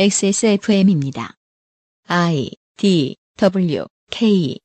[0.00, 1.34] XSFM입니다.
[2.06, 4.60] I D W K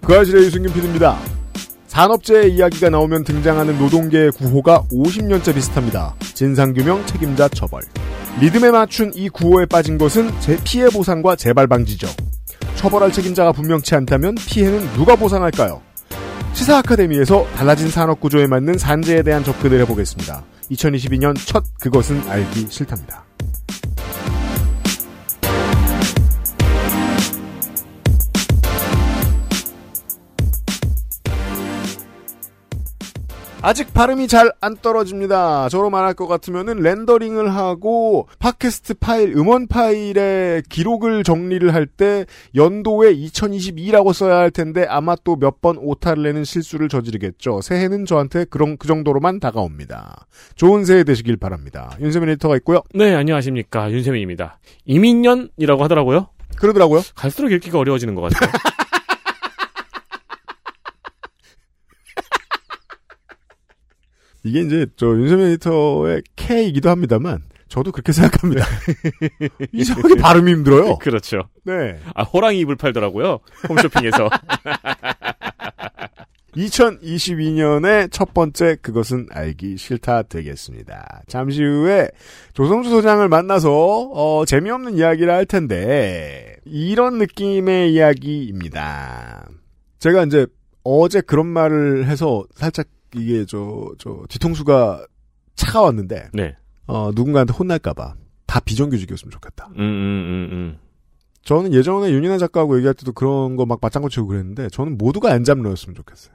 [0.00, 1.18] 그 아실의 유승균 PD입니다.
[1.88, 6.14] 산업재해 이야기가 나오면 등장하는 노동계의 구호가 50년째 비슷합니다.
[6.20, 7.82] 진상규명, 책임자 처벌.
[8.40, 12.06] 리듬에 맞춘 이 구호에 빠진 것은 제 피해 보상과 재발 방지죠.
[12.76, 15.82] 처벌할 책임자가 분명치 않다면 피해는 누가 보상할까요?
[16.54, 20.44] 시사 아카데미에서 달라진 산업 구조에 맞는 산재에 대한 접근을 해보겠습니다.
[20.70, 23.24] 2022년 첫 그것은 알기 싫답니다.
[33.66, 35.68] 아직 발음이 잘 안 떨어집니다.
[35.70, 43.14] 저로 말할 것 같으면은 렌더링을 하고 팟캐스트 파일, 음원 파일의 기록을 정리를 할 때 연도에
[43.14, 47.60] 2022라고 써야 할 텐데 아마 또 몇 번 오타를 내는 실수를 저지르겠죠.
[47.62, 50.26] 새해는 저한테 그런 그 정도로만 다가옵니다.
[50.56, 51.90] 좋은 새해 되시길 바랍니다.
[52.00, 52.82] 윤세민 에디터가 있고요.
[52.94, 53.90] 네, 안녕하십니까.
[53.90, 54.58] 윤세민입니다.
[54.84, 56.28] 이민년이라고 하더라고요.
[56.56, 57.00] 그러더라고요.
[57.14, 58.50] 갈수록 읽기가 어려워지는 것 같아요.
[64.44, 68.64] 이게 이제 저 윤세민 에디터의 K이기도 합니다만 저도 그렇게 생각합니다.
[69.72, 70.98] 이상하게 발음이 힘들어요.
[70.98, 71.48] 그렇죠.
[71.64, 71.98] 네.
[72.14, 73.40] 아, 호랑이 입을 팔더라고요.
[73.68, 74.28] 홈쇼핑에서.
[76.56, 81.22] 2022년의 첫 번째 그것은 알기 싫다 되겠습니다.
[81.26, 82.08] 잠시 후에
[82.52, 89.48] 조성주 소장을 만나서 어, 재미없는 이야기를 할 텐데 이런 느낌의 이야기입니다.
[89.98, 90.46] 제가 이제
[90.84, 95.06] 어제 그런 말을 해서 살짝 이게 저 저 뒤통수가
[95.56, 96.56] 차가웠는데 네.
[96.86, 98.14] 어, 누군가한테 혼날까봐
[98.46, 99.68] 다 비정규직이었으면 좋겠다.
[99.76, 100.78] 음, 음, 음, 음.
[101.42, 105.94] 저는 예전에 윤이나 작가하고 얘기할 때도 그런 거 막 맞장구 치고 그랬는데 저는 모두가 엔잡러였으면
[105.94, 106.34] 좋겠어요.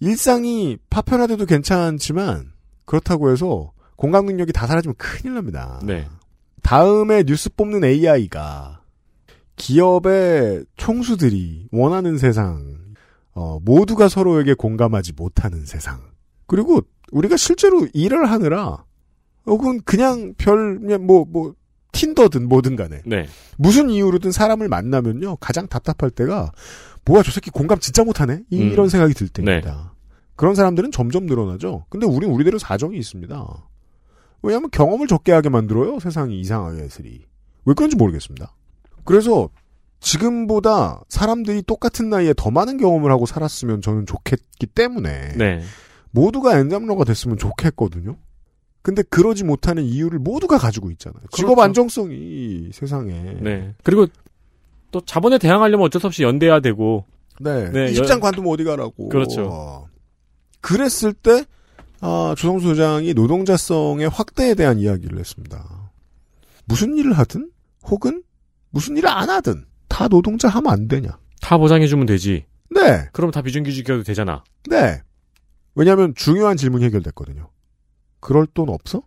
[0.00, 2.52] 일상이 파편화돼도 괜찮지만
[2.84, 5.80] 그렇다고 해서 공감 능력이 다 사라지면 큰일 납니다.
[5.84, 6.06] 네.
[6.62, 8.80] 다음에 뉴스 뽑는 AI가
[9.56, 12.78] 기업의 총수들이 원하는 세상,
[13.32, 16.00] 어, 모두가 서로에게 공감하지 못하는 세상.
[16.50, 16.80] 그리고
[17.12, 18.84] 우리가 실제로 일을 하느라
[19.46, 21.54] 혹은 그냥 별 그냥 뭐뭐
[21.92, 23.26] 틴더든 뭐든 간에 네.
[23.56, 26.50] 무슨 이유로든 사람을 만나면요 가장 답답할 때가
[27.04, 28.72] 뭐야 저 새끼 공감 진짜 못하네 이- 음.
[28.72, 29.94] 이런 생각이 들 때입니다.
[30.34, 31.84] 그런 사람들은 점점 늘어나죠.
[31.88, 33.68] 근데 우린 우리대로 사정이 있습니다.
[34.42, 37.26] 왜냐하면 경험을 적게 하게 만들어요 세상이 이상하게 했으리
[37.64, 38.52] 왜 그런지 모르겠습니다.
[39.04, 39.48] 그래서
[40.00, 45.62] 지금보다 사람들이 똑같은 나이에 더 많은 경험을 하고 살았으면 저는 좋겠기 때문에 네.
[46.10, 48.16] 모두가 엔잡러가 됐으면 좋겠거든요.
[48.82, 51.22] 근데 그러지 못하는 이유를 모두가 가지고 있잖아요.
[51.32, 51.62] 직업 그렇죠.
[51.62, 53.36] 안정성이 세상에.
[53.40, 53.74] 네.
[53.82, 54.06] 그리고
[54.90, 57.04] 또 자본에 대항하려면 어쩔 수 없이 연대해야 되고.
[57.40, 57.70] 네.
[57.70, 59.08] 네, 이 직장 관두면 어디 가라고.
[59.08, 59.88] 그렇죠.
[60.60, 61.44] 그랬을 때,
[62.00, 65.90] 아, 조성수 소장이 노동자성의 확대에 대한 이야기를 했습니다.
[66.64, 67.50] 무슨 일을 하든,
[67.84, 68.22] 혹은
[68.70, 71.18] 무슨 일을 안 하든, 다 노동자 하면 안 되냐.
[71.40, 72.44] 다 보장해주면 되지.
[72.70, 73.08] 네.
[73.12, 74.44] 그럼 다 비정규직이어도 되잖아.
[74.68, 75.00] 네.
[75.74, 77.50] 왜냐하면 중요한 질문이 해결됐거든요.
[78.20, 79.02] 그럴 돈 없어?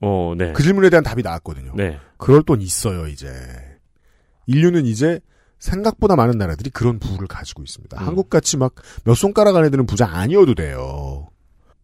[0.00, 0.52] 어, 네.
[0.52, 1.72] 그 질문에 대한 답이 나왔거든요.
[1.76, 1.98] 네.
[2.16, 3.28] 그럴 돈 있어요, 이제.
[4.46, 5.20] 인류는 이제
[5.58, 8.00] 생각보다 많은 나라들이 그런 부를 가지고 있습니다.
[8.00, 8.06] 음.
[8.06, 8.74] 한국같이 막
[9.04, 11.28] 몇 손가락 안에 드는 부자 아니어도 돼요.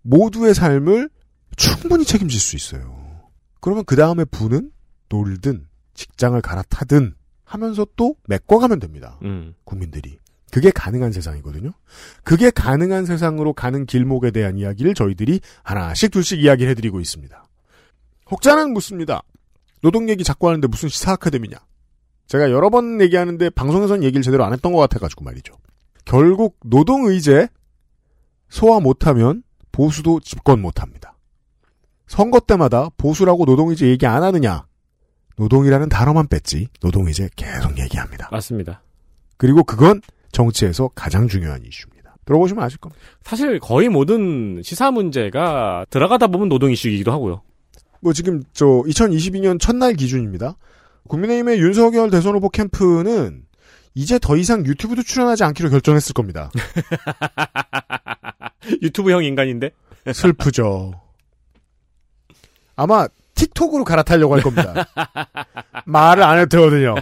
[0.02, 1.10] 모두의 삶을
[1.56, 3.22] 충분히 책임질 수 있어요.
[3.60, 4.70] 그러면 그 다음에 부는
[5.08, 9.18] 놀든 직장을 갈아타든 하면서 또 메꿔가면 됩니다.
[9.22, 9.54] 음.
[9.64, 10.18] 국민들이.
[10.54, 11.72] 그게 가능한 세상이거든요.
[12.22, 17.44] 그게 가능한 세상으로 가는 길목에 대한 이야기를 저희들이 하나씩 둘씩 이야기를 해드리고 있습니다.
[18.30, 19.24] 혹자는 묻습니다.
[19.82, 21.56] 노동 얘기 자꾸 하는데 무슨 시사 아카데미냐?
[22.28, 25.54] 제가 여러 번 얘기하는데 방송에서는 얘기를 제대로 안 했던 것 같아가지고 말이죠.
[26.04, 27.48] 결국 노동 의제
[28.48, 31.16] 소화 못하면 보수도 집권 못합니다.
[32.06, 34.66] 선거 때마다 보수라고 노동 의제 얘기 안 하느냐?
[35.36, 38.28] 노동이라는 단어만 뺐지 노동 의제 계속 얘기합니다.
[38.30, 38.82] 맞습니다.
[39.36, 40.00] 그리고 그건
[40.34, 42.16] 정치에서 가장 중요한 이슈입니다.
[42.26, 43.02] 들어보시면 아실 겁니다.
[43.22, 47.42] 사실 거의 모든 시사 문제가 들어가다 보면 노동 이슈이기도 하고요.
[48.00, 50.56] 뭐 지금 저 2022년 첫날 기준입니다.
[51.08, 53.44] 국민의힘의 윤석열 대선 후보 캠프는
[53.94, 56.50] 이제 더 이상 유튜브도 출연하지 않기로 결정했을 겁니다.
[58.82, 59.70] 유튜브형 인간인데?
[60.12, 61.00] 슬프죠.
[62.76, 64.86] 아마 틱톡으로 갈아타려고 할 겁니다.
[65.86, 66.94] 말을 안 해도 되거든요.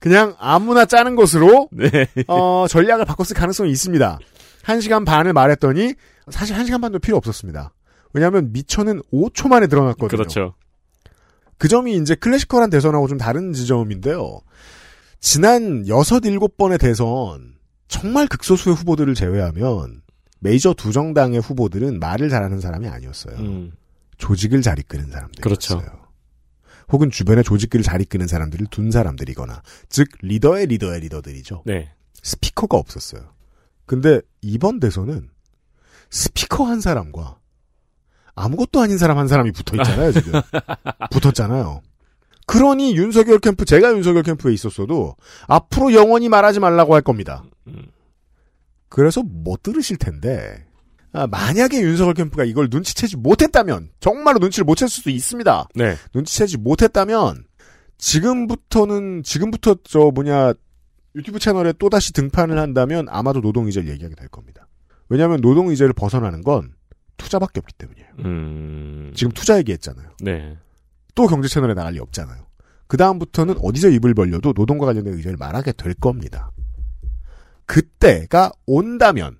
[0.00, 2.06] 그냥 아무나 짜는 것으로 네.
[2.26, 4.18] 어, 전략을 바꿨을 가능성이 있습니다.
[4.62, 5.94] 한 시간 반을 말했더니
[6.30, 7.72] 사실 한 시간 반도 필요 없었습니다.
[8.12, 10.08] 왜냐하면 미처는 5초 만에 드러났거든요.
[10.08, 10.54] 그렇죠.
[11.58, 14.40] 그 점이 이제 클래시컬한 대선하고 좀 다른 지점인데요.
[15.20, 17.54] 지난 6, 7번의 대선
[17.88, 20.00] 정말 극소수의 후보들을 제외하면
[20.38, 23.36] 메이저 두 정당의 후보들은 말을 잘하는 사람이 아니었어요.
[23.36, 23.72] 음.
[24.16, 25.42] 조직을 잘 이끄는 사람들이었어요.
[25.42, 25.99] 그렇죠.
[26.92, 31.62] 혹은 주변에 조직을 잘 이끄는 사람들을 둔 사람들이거나 즉 리더의 리더의 리더들이죠.
[31.66, 31.92] 네.
[32.22, 33.32] 스피커가 없었어요.
[33.86, 35.30] 근데 이번 대선은
[36.10, 37.38] 스피커 한 사람과
[38.34, 40.40] 아무것도 아닌 사람 한 사람이 붙어 있잖아요, 지금.
[41.10, 41.82] 붙었잖아요.
[42.46, 45.16] 그러니 윤석열 캠프, 제가 윤석열 캠프에 있었어도
[45.46, 47.44] 앞으로 영원히 말하지 말라고 할 겁니다.
[47.66, 47.86] 음.
[48.88, 50.66] 그래서 못 들으실 텐데,
[51.12, 55.68] 아, 만약에 윤석열 캠프가 이걸 눈치채지 못했다면, 정말로 눈치를 못 챘을 수도 있습니다.
[55.74, 55.96] 네.
[56.14, 57.44] 눈치채지 못했다면,
[57.98, 60.54] 지금부터는, 지금부터 저 뭐냐,
[61.16, 64.68] 유튜브 채널에 또 다시 등판을 한다면 아마도 노동이자를 얘기하게 될 겁니다.
[65.08, 66.74] 왜냐하면 노동이자를 벗어나는 건
[67.16, 68.08] 투자밖에 없기 때문이에요.
[68.20, 69.12] 음.
[69.14, 70.08] 지금 투자 얘기했잖아요.
[70.20, 70.56] 네.
[71.14, 72.46] 또 경제 채널에 나갈 리 없잖아요.
[72.86, 76.52] 그 다음부터는 어디서 입을 벌려도 노동과 관련된 의견을 말하게 될 겁니다.
[77.66, 79.38] 그때가 온다면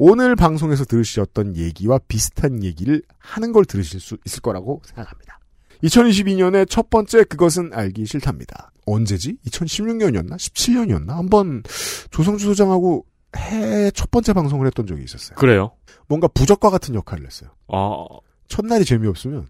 [0.00, 5.40] 오늘 방송에서 들으셨던 얘기와 비슷한 얘기를 하는 걸 들으실 수 있을 거라고 생각합니다.
[5.82, 8.70] 2022년의 첫 번째 그것은 알기 싫답니다.
[8.86, 9.38] 언제지?
[9.46, 10.36] 2016년이었나?
[10.36, 11.08] 17년이었나?
[11.08, 11.64] 한번
[12.12, 13.06] 조성주 소장하고
[13.36, 15.36] 해 첫 번째 방송을 했던 적이 있었어요.
[15.36, 15.72] 그래요.
[16.06, 17.50] 뭔가 부적과 같은 역할을 했어요.
[17.66, 18.04] 아,
[18.46, 19.48] 첫날이 재미없으면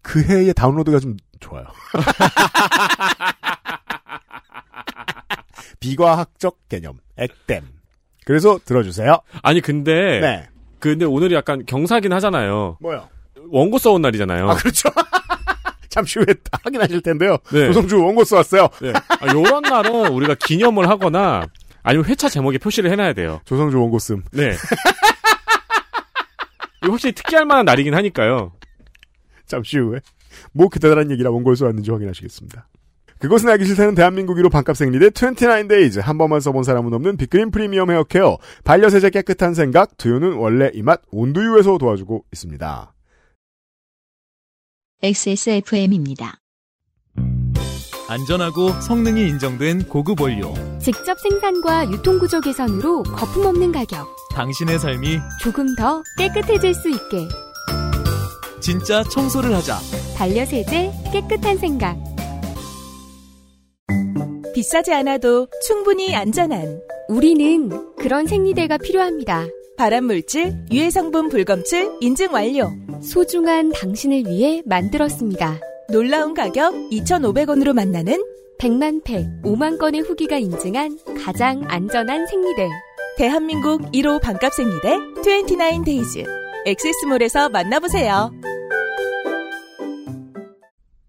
[0.00, 1.66] 그 해의 다운로드가 좀 좋아요.
[5.80, 7.77] 비과학적 개념, 액땜.
[8.28, 9.20] 그래서 들어주세요.
[9.42, 10.46] 아니 근데 네.
[10.80, 12.76] 근데 오늘이 약간 경사긴 하잖아요.
[12.78, 13.08] 뭐요?
[13.48, 14.50] 원고 써온 날이잖아요.
[14.50, 14.90] 아, 그렇죠.
[15.88, 16.26] 잠시 후에
[16.62, 17.38] 확인하실 텐데요.
[17.50, 17.64] 네.
[17.68, 18.68] 조성주 원고 써왔어요.
[18.82, 18.92] 네.
[18.92, 21.46] 아, 요런 날은 우리가 기념을 하거나
[21.82, 23.40] 아니면 회차 제목에 표시를 해놔야 돼요.
[23.46, 24.22] 조성주 원고 씀.
[24.30, 24.52] 네.
[26.82, 28.52] 이거 확실히 특기할 만한 날이긴 하니까요.
[29.46, 30.00] 잠시 후에
[30.52, 32.68] 뭐 그대단한 얘기라 원고를 써왔는지 확인하시겠습니다.
[33.20, 37.90] 그것은 알기 싫다는 대한민국 1호 반값 생리대 29days 한 번만 써본 사람은 없는 빅그린 프리미엄
[37.90, 42.94] 헤어케어 반려세제 깨끗한 생각 두유는 원래 이 맛 온두유에서 도와주고 있습니다.
[45.02, 46.38] XSFM입니다.
[48.08, 50.54] 안전하고 성능이 인정된 고급 원료.
[50.80, 54.08] 직접 생산과 유통구조 개선으로 거품 없는 가격.
[54.34, 57.28] 당신의 삶이 조금 더 깨끗해질 수 있게.
[58.60, 59.76] 진짜 청소를 하자.
[60.16, 61.96] 반려세제 깨끗한 생각.
[64.58, 69.46] 비싸지 않아도 충분히 안전한 우리는 그런 생리대가 필요합니다.
[69.76, 72.68] 발암물질, 유해성분 불검출 인증 완료.
[73.00, 75.60] 소중한 당신을 위해 만들었습니다.
[75.92, 78.20] 놀라운 가격 2,500원으로 만나는
[78.58, 82.68] 100만 팩, 5만 건의 후기가 인증한 가장 안전한 생리대.
[83.16, 86.26] 대한민국 1호 반값 생리대 29Days.
[86.66, 88.32] XS몰에서 만나보세요.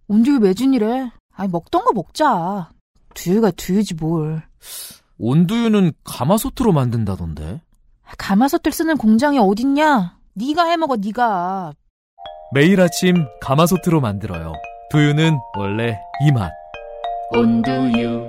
[0.07, 1.10] 온두유 매진이래.
[1.34, 2.69] 아니 먹던 거 먹자.
[3.14, 4.42] 두유가 두유지 뭘.
[5.18, 7.62] 온두유는 가마솥으로 만든다던데.
[8.18, 10.18] 가마솥을 쓰는 공장이 어딨냐?
[10.34, 11.74] 네가 해먹어 네가.
[12.54, 14.54] 매일 아침 가마솥으로 만들어요.
[14.92, 16.52] 두유는 원래 이 맛.
[17.32, 18.28] 온두유.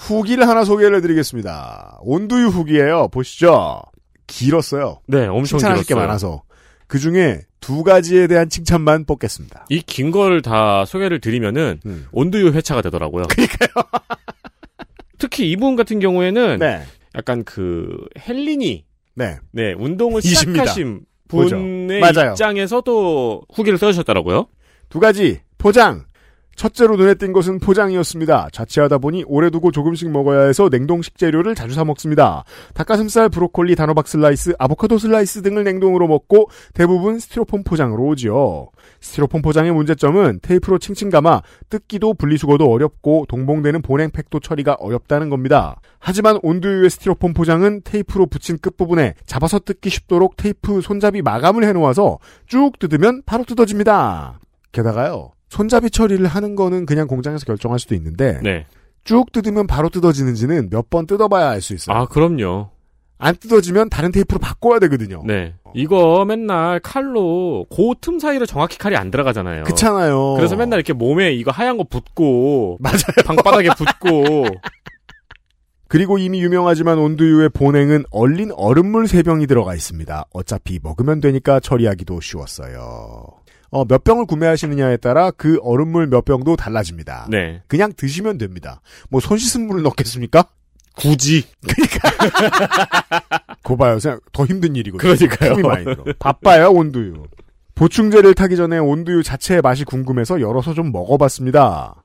[0.00, 1.98] 후기를 하나 소개를 해드리겠습니다.
[2.02, 3.08] 온두유 후기예요.
[3.08, 3.80] 보시죠.
[4.26, 5.00] 길었어요.
[5.06, 6.06] 네, 엄청 칭찬하실 게 길었어요.
[6.06, 6.42] 많아서
[6.86, 9.64] 그 중에 두 가지에 대한 칭찬만 뽑겠습니다.
[9.70, 12.06] 이긴걸다 소개를 드리면은 음.
[12.12, 13.24] 온두유 회차가 되더라고요.
[15.16, 16.82] 특히 이분 같은 경우에는 네,
[17.14, 20.64] 약간 그 헬린이 네, 네 운동을 이십니다.
[20.64, 21.56] 시작하신 보죠.
[21.56, 22.32] 분의 맞아요.
[22.32, 24.46] 입장에서도 후기를 써주셨더라고요.
[24.90, 26.04] 두 가지 포장.
[26.56, 28.48] 첫째로 눈에 띈 것은 포장이었습니다.
[28.52, 32.44] 자취하다 보니 오래 두고 조금씩 먹어야 해서 냉동 식재료를 자주 사 먹습니다.
[32.74, 38.68] 닭가슴살, 브로콜리, 단호박 슬라이스, 아보카도 슬라이스 등을 냉동으로 먹고 대부분 스티로폼 포장으로 오지요.
[39.00, 45.80] 스티로폼 포장의 문제점은 테이프로 칭칭 감아 뜯기도 분리수거도 어렵고 동봉되는 보냉팩도 처리가 어렵다는 겁니다.
[45.98, 52.78] 하지만 온두유의 스티로폼 포장은 테이프로 붙인 끝부분에 잡아서 뜯기 쉽도록 테이프 손잡이 마감을 해놓아서 쭉
[52.78, 54.38] 뜯으면 바로 뜯어집니다.
[54.72, 55.32] 게다가요.
[55.54, 58.66] 손잡이 처리를 하는 거는 그냥 공장에서 결정할 수도 있는데 네.
[59.04, 61.96] 쭉 뜯으면 바로 뜯어지는지는 몇 번 뜯어봐야 알 수 있어요.
[61.96, 62.70] 아 그럼요.
[63.18, 65.22] 안 뜯어지면 다른 테이프로 바꿔야 되거든요.
[65.24, 65.54] 네.
[65.74, 69.62] 이거 맨날 칼로 그틈 사이로 정확히 칼이 안 들어가잖아요.
[69.62, 70.34] 그렇잖아요.
[70.34, 73.22] 그래서 맨날 이렇게 몸에 이거 하얀 거 붓고 맞아요.
[73.24, 74.44] 방바닥에 붓고
[75.86, 80.24] 그리고 이미 유명하지만 온두유의 본행은 얼린 얼음물 3병이 들어가 있습니다.
[80.32, 83.26] 어차피 먹으면 되니까 처리하기도 쉬웠어요.
[83.74, 87.26] 어, 몇 병을 구매하시느냐에 따라 그 얼음물 몇 병도 달라집니다.
[87.28, 87.60] 네.
[87.66, 88.80] 그냥 드시면 됩니다.
[89.10, 90.44] 뭐 손 씻은 물을 넣겠습니까?
[90.96, 91.42] 굳이
[93.64, 93.98] 고 봐요.
[93.98, 95.12] 생각 더 힘든 일이거든요.
[95.16, 95.52] 그러니까요.
[95.54, 96.04] 힘이 많이 들어.
[96.20, 97.24] 바빠요, 온두유.
[97.74, 101.96] 보충제를 타기 전에 온두유 자체의 맛이 궁금해서 열어서 좀 먹어봤습니다.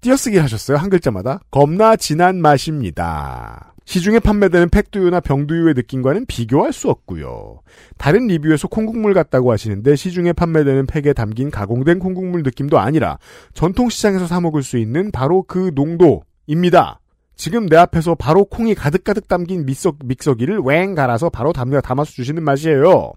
[0.00, 1.40] 띄어쓰기 하셨어요, 한 글자마다.
[1.50, 3.73] 겁나 진한 맛입니다.
[3.84, 7.60] 시중에 판매되는 팩두유나 병두유의 느낌과는 비교할 수 없고요.
[7.98, 13.18] 다른 리뷰에서 콩국물 같다고 하시는데 시중에 판매되는 팩에 담긴 가공된 콩국물 느낌도 아니라
[13.52, 17.00] 전통 시장에서 사 먹을 수 있는 바로 그 농도입니다.
[17.36, 22.42] 지금 내 앞에서 바로 콩이 가득가득 담긴 믹서, 믹서기를 웽 갈아서 바로 담겨 담아서 주시는
[22.42, 23.12] 맛이에요.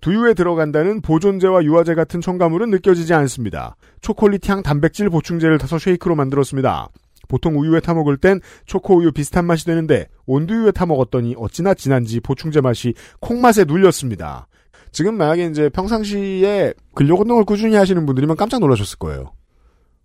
[0.00, 3.74] 두유에 들어간다는 보존제와 유화제 같은 첨가물은 느껴지지 않습니다.
[4.00, 6.88] 초콜릿 향 단백질 보충제를 타서 쉐이크로 만들었습니다.
[7.28, 12.20] 보통 우유에 타 먹을 땐 초코 우유 비슷한 맛이 되는데 온두유에 타 먹었더니 어찌나 진한지
[12.20, 14.48] 보충제 맛이 콩맛에 눌렸습니다.
[14.90, 19.32] 지금 만약에 이제 평상시에 근력 운동을 꾸준히 하시는 분들이면 깜짝 놀라셨을 거예요.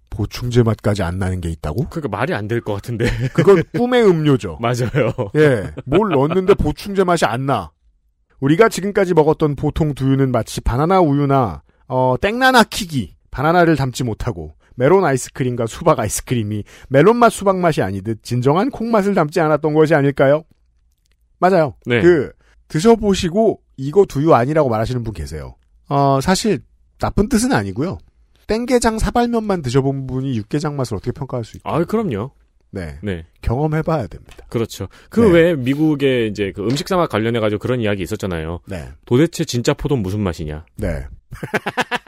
[0.10, 1.88] 보충제 맛까지 안 나는 게 있다고?
[1.90, 3.06] 그러니까 말이 안 될 것 같은데.
[3.34, 4.60] 그건 꿈의 음료죠.
[4.62, 5.14] 맞아요.
[5.36, 7.72] 예, 뭘 넣었는데 보충제 맛이 안 나.
[8.40, 15.06] 우리가 지금까지 먹었던 보통 두유는 마치 바나나 우유나 어, 땡나나 킥이 바나나를 담지 못하고 메론
[15.06, 20.44] 아이스크림과 수박 아이스크림이 멜론 맛 수박 맛이 아니듯 진정한 콩 맛을 담지 않았던 것이 아닐까요?
[21.40, 21.76] 맞아요.
[21.86, 22.02] 네.
[22.02, 22.32] 그
[22.68, 25.56] 드셔보시고 이거 두유 아니라고 말하시는 분 계세요.
[25.90, 26.60] 어, 사실
[27.00, 27.98] 나쁜 뜻은 아니고요.
[28.48, 31.70] 땡게장 사발면만 드셔본 분이 육개장 맛을 어떻게 평가할 수 있죠?
[31.70, 32.32] 아, 그럼요.
[32.72, 33.26] 네, 네.
[33.42, 34.46] 경험해봐야 됩니다.
[34.50, 34.88] 그렇죠.
[35.10, 35.32] 그 네.
[35.32, 38.62] 외에 미국의 이제 그 음식사맛 관련해가지고 그런 이야기 있었잖아요.
[38.68, 40.66] 네, 도대체 진짜 포도는 무슨 맛이냐?
[40.78, 41.06] 네.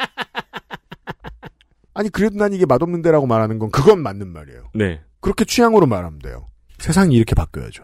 [1.95, 4.69] 아니 그래도 난 이게 맛없는 데라고 말하는 건 그건 맞는 말이에요.
[4.75, 5.01] 네.
[5.21, 6.45] 그렇게 취향으로 말하면 돼요.
[6.77, 7.83] 세상이 이렇게 바뀌어야죠.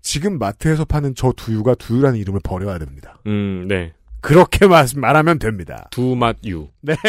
[0.00, 3.18] 지금 마트에서 파는 저 두유가 두유라는 이름을 버려야 됩니다.
[3.26, 3.92] 음, 네.
[4.20, 5.88] 그렇게 말, 말하면 됩니다.
[5.90, 6.68] 두맛유.
[6.80, 6.94] 네.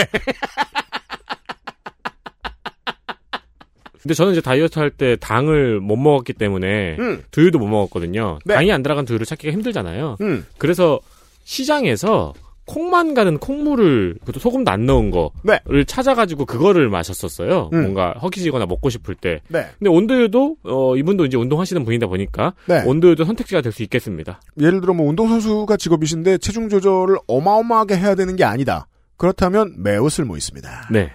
[4.02, 8.40] 근데 저는 이제 다이어트 할 때 당을 못 먹었기 때문에 음, 두유도 못 먹었거든요.
[8.44, 8.54] 네.
[8.56, 10.18] 당이 안 들어간 두유를 찾기가 힘들잖아요.
[10.22, 11.00] 음, 그래서
[11.46, 12.34] 시장에서
[12.66, 15.60] 콩만 가는 콩물을 그것도 소금도 안 넣은 거를 네.
[15.86, 17.70] 찾아가지고 그거를 마셨었어요.
[17.74, 17.82] 음.
[17.82, 19.42] 뭔가 허기지거나 먹고 싶을 때.
[19.50, 19.66] 네.
[19.78, 22.84] 근데 온두유도 어 이분도 이제 운동하시는 분이다 보니까 네.
[22.86, 24.40] 온두유도 선택지가 될 수 있겠습니다.
[24.62, 28.88] 예를 들어 뭐 운동선수가 직업이신데 체중 조절을 어마어마하게 해야 되는 게 아니다.
[29.18, 30.90] 그렇다면 매우 쓸모 있습니다.
[30.92, 31.12] 네.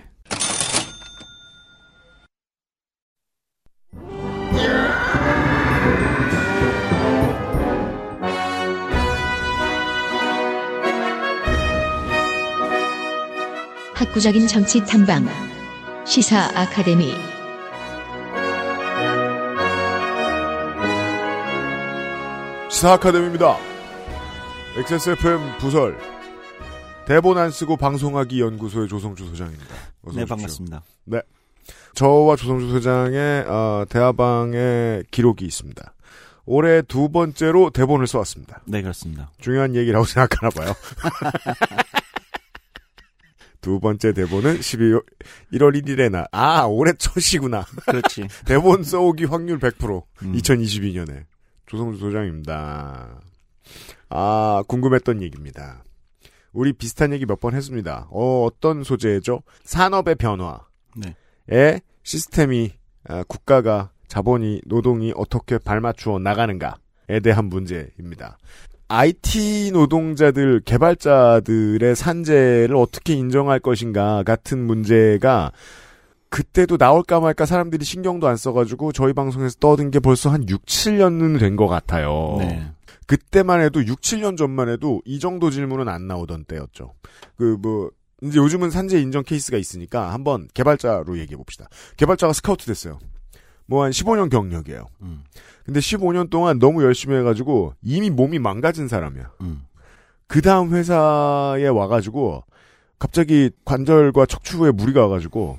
[14.08, 15.26] 학구적인 정치 탐방
[16.06, 17.12] 시사 아카데미
[22.70, 23.56] 시사 아카데미입니다.
[24.76, 25.98] XSFM 부설
[27.06, 29.74] 대본 안 쓰고 방송하기 연구소의 조성주 소장입니다.
[30.02, 30.26] 어서 네, 오십시오.
[30.26, 30.82] 반갑습니다.
[31.94, 35.94] 저와 조성주 소장의 어, 대화방의 기록이 있습니다.
[36.46, 38.62] 올해 두 번째로 대본을 써왔습니다.
[38.64, 39.30] 네, 그렇습니다.
[39.38, 40.72] 중요한 얘기라고 생각하나 봐요.
[43.60, 45.04] 두 번째 대본은 12월
[45.52, 46.26] 1월 1일에 나.
[46.32, 47.64] 아, 올해 첫이구나.
[47.86, 48.28] 그렇지.
[48.46, 50.02] 대본 써오기 확률 100%.
[50.22, 50.32] 음.
[50.32, 51.24] 2022년에.
[51.66, 53.20] 조성주 소장입니다.
[54.10, 55.84] 아, 궁금했던 얘기입니다.
[56.52, 58.08] 우리 비슷한 얘기 몇 번 했습니다.
[58.10, 59.42] 어, 어떤 소재죠?
[59.64, 60.58] 산업의 변화에
[60.96, 61.80] 네.
[62.04, 62.72] 시스템이,
[63.08, 68.38] 아, 국가가, 자본이, 노동이 어떻게 발맞추어 나가는가에 대한 문제입니다.
[68.88, 75.52] IT 노동자들, 개발자들의 산재를 어떻게 인정할 것인가 같은 문제가
[76.30, 81.38] 그때도 나올까 말까 사람들이 신경도 안 써가지고 저희 방송에서 떠든 게 벌써 한 6, 7년은
[81.38, 82.36] 된 것 같아요.
[82.38, 82.70] 네.
[83.06, 86.94] 그때만 해도 6, 7년 전만 해도 이 정도 질문은 안 나오던 때였죠.
[87.36, 87.90] 그 뭐
[88.20, 91.68] 이제 요즘은 산재 인정 케이스가 있으니까 한번 개발자로 얘기해 봅시다.
[91.96, 92.98] 개발자가 스카우트 됐어요.
[93.66, 94.86] 뭐 한 15년 경력이에요.
[95.02, 95.22] 음.
[95.68, 99.32] 근데 15년 동안 너무 열심히 해가지고 이미 몸이 망가진 사람이야.
[99.42, 99.66] 음.
[100.26, 102.42] 그 다음 회사에 와가지고
[102.98, 105.58] 갑자기 관절과 척추에 무리가 와가지고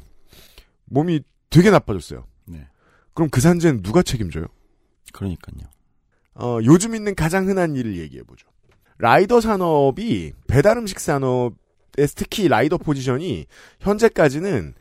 [0.86, 2.26] 몸이 되게 나빠졌어요.
[2.46, 2.68] 네.
[3.14, 4.48] 그럼 그 산재는 누가 책임져요?
[5.14, 5.70] 그러니까요.
[6.34, 8.48] 어, 요즘 있는 가장 흔한 일을 얘기해보죠.
[8.98, 11.54] 라이더 산업이 배달 음식 산업에
[12.16, 13.46] 특히 라이더 포지션이
[13.80, 14.74] 현재까지는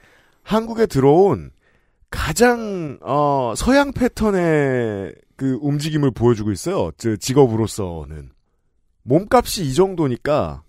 [0.42, 1.50] 한국에 들어온
[2.10, 6.90] 가장 어, 서양 패턴의 그 움직임을 보여주고 있어요.
[6.96, 8.30] 저 직업으로서는
[9.02, 10.62] 몸값이 이 정도니까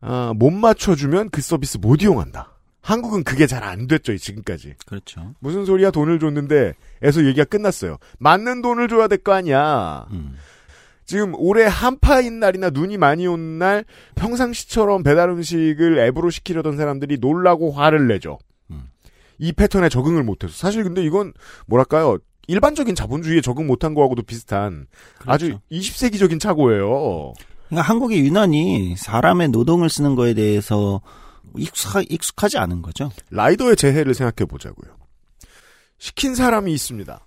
[0.00, 2.52] 아, 못 맞춰주면 그 서비스 못 이용한다.
[2.82, 4.74] 한국은 그게 잘 안 됐죠 지금까지.
[4.86, 5.34] 그렇죠.
[5.40, 7.98] 무슨 소리야 돈을 줬는데 에서 얘기가 끝났어요.
[8.18, 10.06] 맞는 돈을 줘야 될 거 아니야.
[10.12, 10.36] 음.
[11.04, 13.84] 지금 올해 한파인 날이나 눈이 많이 온 날
[14.16, 18.38] 평상시처럼 배달 음식을 앱으로 시키려던 사람들이 놀라고 화를 내죠.
[19.40, 19.44] 음.
[19.44, 21.32] 이 패턴에 적응을 못해서 사실 근데 이건
[21.66, 24.86] 뭐랄까요 일반적인 자본주의에 적응 못한 거하고도 비슷한
[25.18, 25.30] 그렇죠.
[25.30, 27.32] 아주 20세기적인 착오예요.
[27.68, 31.00] 그러니까 한국이 유난히 사람의 노동을 쓰는 거에 대해서
[31.56, 33.10] 익숙하, 익숙하지 않은 거죠.
[33.30, 34.96] 라이더의 재해를 생각해 보자고요.
[35.98, 37.26] 시킨 사람이 있습니다.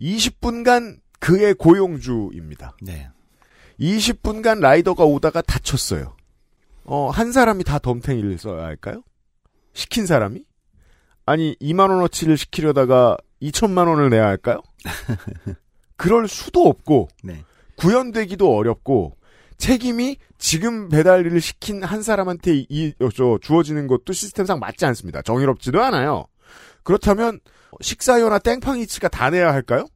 [0.00, 2.76] 20분간 그의 고용주입니다.
[2.82, 3.08] 네.
[3.80, 6.16] 20분간 라이더가 오다가 다쳤어요.
[6.84, 9.02] 어, 한 사람이 다 덤탱이를 써야 할까요?
[9.74, 10.42] 시킨 사람이?
[11.28, 14.62] 아니, 2만 원어치를 시키려다가 2천만 원을 내야 할까요?
[15.96, 17.44] 그럴 수도 없고, 네.
[17.76, 19.16] 구현되기도 어렵고,
[19.58, 25.20] 책임이 지금 배달을 시킨 한 사람한테 이, 어, 저, 주어지는 것도 시스템상 맞지 않습니다.
[25.22, 26.26] 정의롭지도 않아요.
[26.82, 27.40] 그렇다면,
[27.80, 29.86] 식사료나 땡팡이치가 다 내야 할까요?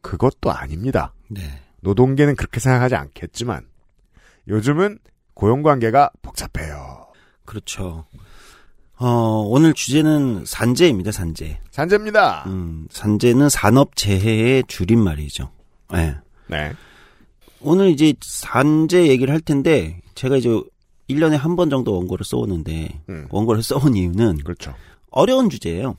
[0.00, 1.14] 그것도 아닙니다.
[1.28, 1.40] 네.
[1.80, 3.66] 노동계는 그렇게 생각하지 않겠지만
[4.48, 4.98] 요즘은
[5.34, 7.06] 고용관계가 복잡해요.
[7.44, 8.06] 그렇죠.
[9.00, 11.60] 어, 오늘 주제는 산재입니다, 산재.
[11.70, 12.44] 산재입니다.
[12.48, 15.50] 음, 산재는 산업재해의 줄임말이죠.
[15.92, 16.16] 네.
[16.48, 16.72] 네.
[17.60, 20.48] 오늘 이제 산재 얘기를 할 텐데, 제가 이제
[21.08, 23.26] 1년에 한 번 정도 원고를 써오는데, 음.
[23.30, 24.74] 원고를 써온 이유는 그렇죠.
[25.10, 25.96] 어려운 주제예요.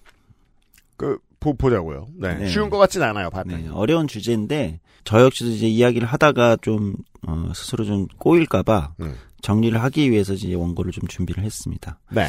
[0.97, 2.09] 그 보, 보자고요.
[2.15, 2.35] 네.
[2.35, 2.47] 네.
[2.49, 3.29] 쉬운 것 같진 않아요.
[3.29, 3.63] 봤더니.
[3.63, 9.15] 네, 어려운 주제인데, 저 역시도 이제 이야기를 하다가 좀, 어, 스스로 좀 꼬일까봐 음.
[9.41, 11.97] 정리를 하기 위해서 이제 원고를 좀 준비를 했습니다.
[12.11, 12.27] 네.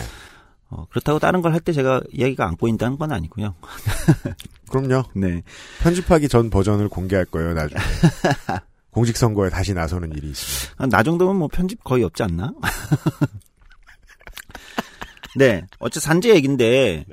[0.71, 3.55] 어, 그렇다고 다른 걸 할 때 제가 이야기가 안 꼬인다는 건 아니고요.
[4.71, 5.03] 그럼요.
[5.17, 5.43] 네.
[5.83, 7.55] 편집하기 전 버전을 공개할 거예요.
[7.55, 7.81] 나중에.
[8.93, 10.75] 공직 선거에 다시 나서는 일이 있습니다.
[10.83, 12.53] 아, 나 정도면 뭐 편집 거의 없지 않나?
[15.37, 15.65] 네.
[15.79, 17.05] 어째 산재 얘기인데,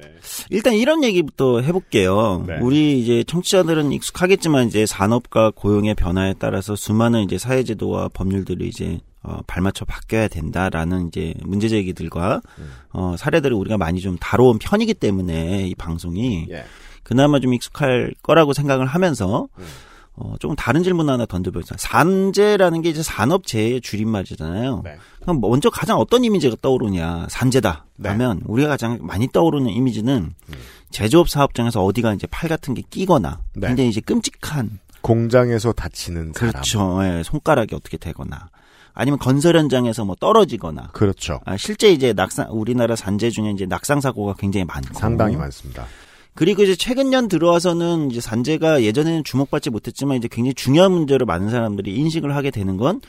[0.49, 2.45] 일단 이런 얘기부터 해볼게요.
[2.47, 2.57] 네.
[2.61, 9.41] 우리 이제 청취자들은 익숙하겠지만 이제 산업과 고용의 변화에 따라서 수많은 이제 사회제도와 법률들이 이제 어,
[9.45, 12.71] 발맞춰 바뀌어야 된다라는 이제 문제 제기들과 음.
[12.93, 16.63] 어, 사례들을 우리가 많이 좀 다뤄온 편이기 때문에 이 방송이 예.
[17.03, 19.65] 그나마 좀 익숙할 거라고 생각을 하면서 음.
[20.13, 21.75] 어, 조금 다른 질문 하나 던져보자.
[21.77, 24.81] 산재라는 게 이제 산업재해의 줄임말이잖아요.
[24.83, 24.95] 네.
[25.21, 27.27] 그럼 먼저 가장 어떤 이미지가 떠오르냐?
[27.29, 27.85] 산재다.
[27.97, 28.09] 네.
[28.09, 30.53] 하면 우리가 가장 많이 떠오르는 이미지는 음.
[30.89, 33.67] 제조업 사업장에서 어디가 이제 팔 같은 게 끼거나 네.
[33.67, 36.51] 굉장히 이제 끔찍한 공장에서 다치는 사람.
[36.51, 36.99] 그렇죠.
[37.03, 38.49] 예, 손가락이 어떻게 되거나
[38.97, 41.39] 아니면 건설 현장에서 뭐 떨어지거나 그렇죠.
[41.45, 45.85] 아, 실제 이제 낙상 우리나라 산재 중에 이제 낙상 사고가 굉장히 많고 상당히 많습니다.
[46.33, 51.49] 그리고 이제 최근 년 들어와서는 이제 산재가 예전에는 주목받지 못했지만 이제 굉장히 중요한 문제로 많은
[51.49, 53.01] 사람들이 인식을 하게 되는 건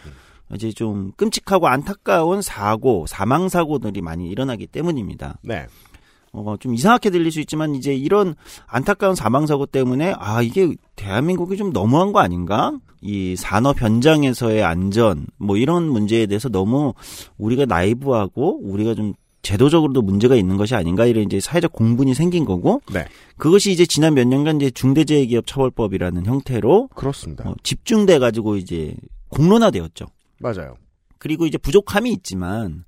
[0.54, 5.38] 이제 좀 끔찍하고 안타까운 사고, 사망 사고들이 많이 일어나기 때문입니다.
[5.42, 5.66] 네.
[6.32, 8.34] 어, 좀 이상하게 들릴 수 있지만 이제 이런
[8.66, 12.78] 안타까운 사망 사고 때문에 아, 이게 대한민국이 좀 너무한 거 아닌가?
[13.00, 16.94] 이 산업 현장에서의 안전 뭐 이런 문제에 대해서 너무
[17.38, 22.82] 우리가 나이브하고 우리가 좀 제도적으로도 문제가 있는 것이 아닌가 이런 이제 사회적 공분이 생긴 거고
[22.92, 23.06] 네.
[23.36, 27.48] 그것이 이제 지난 몇 년간 이제 중대재해기업처벌법이라는 형태로 그렇습니다.
[27.48, 28.94] 어, 집중돼 가지고 이제
[29.28, 30.06] 공론화되었죠.
[30.40, 30.74] 맞아요.
[31.18, 32.84] 그리고 이제 부족함이 있지만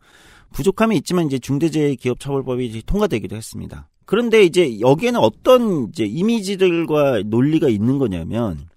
[0.53, 3.89] 부족함이 있지만 이제 중대재해기업처벌법이 통과되기도 했습니다.
[4.05, 8.69] 그런데 이제 여기에는 어떤 이제 이미지들과 논리가 있는 거냐면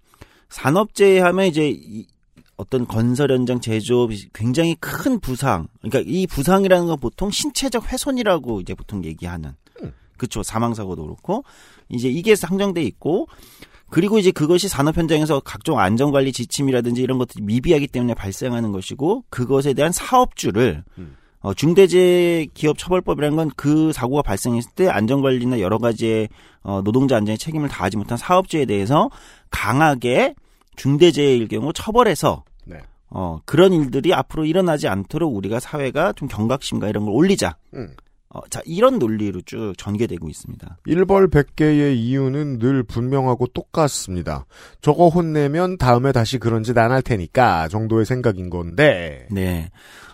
[0.50, 2.06] 산업재해 하면 이제 이
[2.56, 5.68] 어떤 건설 현장 제조업이 굉장히 큰 부상.
[5.82, 9.54] 그러니까 이 부상이라는 건 보통 신체적 훼손이라고 이제 보통 얘기하는.
[10.18, 10.44] 그렇죠.
[10.44, 11.44] 사망 사고도 그렇고
[11.90, 13.28] 이제 이게 상정돼 있고
[13.90, 19.26] 그리고 이제 그것이 산업 현장에서 각종 안전 관리 지침이라든지 이런 것들이 미비하기 때문에 발생하는 것이고
[19.30, 21.16] 그것에 대한 사업주를 음.
[21.44, 26.30] 어, 중대재해 기업 처벌법이라는 건 그 사고가 발생했을 때 안전관리나 여러 가지의
[26.64, 29.10] 어, 노동자 안전에 책임을 다하지 못한 사업주에 대해서
[29.50, 30.36] 강하게
[30.76, 32.78] 중대재해일 경우 처벌해서 네.
[33.10, 37.58] 어, 그런 일들이 앞으로 일어나지 않도록 우리가 사회가 좀 경각심과 이런 걸 올리자.
[37.76, 37.96] 음.
[38.30, 40.78] 어, 자, 이런 논리로 쭉 전개되고 있습니다.
[40.88, 44.46] 일벌 100개의 이유는 늘 분명하고 똑같습니다.
[44.82, 49.28] 저거 혼내면 다음에 다시 그런 짓 안 할 테니까 정도의 생각인 건데.
[49.30, 49.70] 네.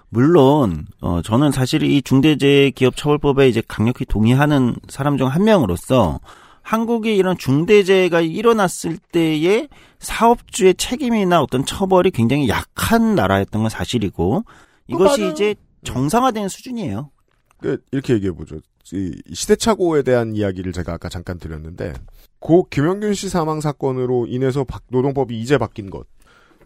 [0.09, 6.19] 물론 어 저는 사실 이 중대재해기업처벌법에 이제 강력히 동의하는 사람 중 한 명으로서
[6.61, 9.69] 한국에 이런 중대재해가 일어났을 때의
[9.99, 14.43] 사업주의 책임이나 어떤 처벌이 굉장히 약한 나라였던 건 사실이고
[14.87, 15.31] 이것이 맞아요.
[15.31, 17.09] 이제 정상화된 수준이에요.
[17.59, 18.57] 그, 이렇게 얘기해 보죠.
[18.93, 21.93] 이 시대착오에 대한 이야기를 제가 아까 잠깐 드렸는데,
[22.39, 26.05] 고 김영균 씨 사망 사건으로 인해서 박- 노동법이 이제 바뀐 것.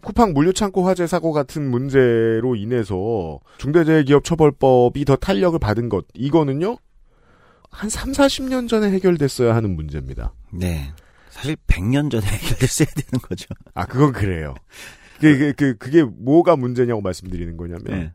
[0.04, 6.04] 쿠팡 물류창고 화재 사고 같은 문제로 인해서 중대재해기업처벌법이 더 탄력을 받은 것.
[6.14, 6.76] 이거는요,
[7.70, 10.32] 한 3, 40년 전에 해결됐어야 하는 문제입니다.
[10.52, 10.92] 네.
[11.30, 13.46] 사실 100년 전에 해결됐어야 되는 거죠.
[13.74, 14.54] 아, 그건 그래요.
[15.20, 18.12] 그, 그, 그, 그게 뭐가 문제냐고 말씀드리는 거냐면, 네.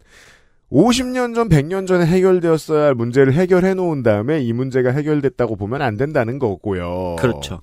[0.71, 5.97] 50년 전, 100년 전에 해결되었어야 할 문제를 해결해 놓은 다음에 이 문제가 해결됐다고 보면 안
[5.97, 7.15] 된다는 거고요.
[7.19, 7.61] 그렇죠.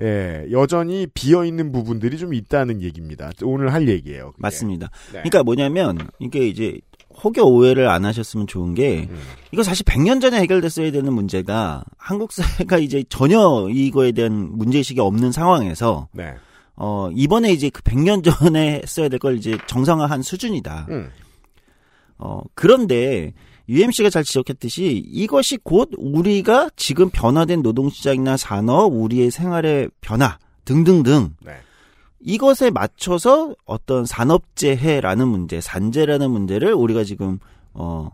[0.00, 3.30] 예, 여전히 비어 있는 부분들이 좀 있다는 얘기입니다.
[3.42, 4.26] 오늘 할 얘기예요.
[4.32, 4.36] 그게.
[4.38, 4.90] 맞습니다.
[5.06, 5.22] 네.
[5.22, 6.78] 그러니까 뭐냐면 이게 이제
[7.24, 9.18] 혹여 오해를 안 하셨으면 좋은 게 음.
[9.50, 15.00] 이거 사실 100년 전에 해결됐어야 되는 문제가 한국 사회가 이제 전혀 이거에 대한 문제 의식이
[15.00, 16.34] 없는 상황에서 네.
[16.76, 20.86] 어, 이번에 이제 그 100년 전에 했어야 될 걸 이제 정상화한 수준이다.
[20.90, 21.10] 음.
[22.18, 23.32] 어, 그런데
[23.68, 31.52] UMC가 잘 지적했듯이 이것이 곧 우리가 지금 변화된 노동시장이나 산업, 우리의 생활의 변화 등등등 네.
[32.20, 37.38] 이것에 맞춰서 어떤 산업재해라는 문제, 산재라는 문제를 우리가 지금
[37.74, 38.10] 어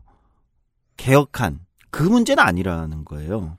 [0.97, 3.57] 개혁한 그 문제는 아니라는 거예요.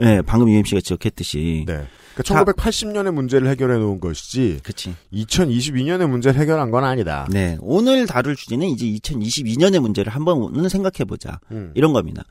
[0.00, 1.64] 예, 방금 UMC가 지적했듯이.
[1.66, 1.86] 네.
[2.14, 4.94] 그러니까 1980년의 문제를 해결해 놓은 것이지 그치.
[5.12, 7.26] 2022년의 문제를 해결한 건 아니다.
[7.30, 7.58] 네.
[7.60, 11.40] 오늘 다룰 주제는 이제 2022년의 문제를 한번은 생각해 보자.
[11.50, 11.72] 음.
[11.74, 12.24] 이런 겁니다.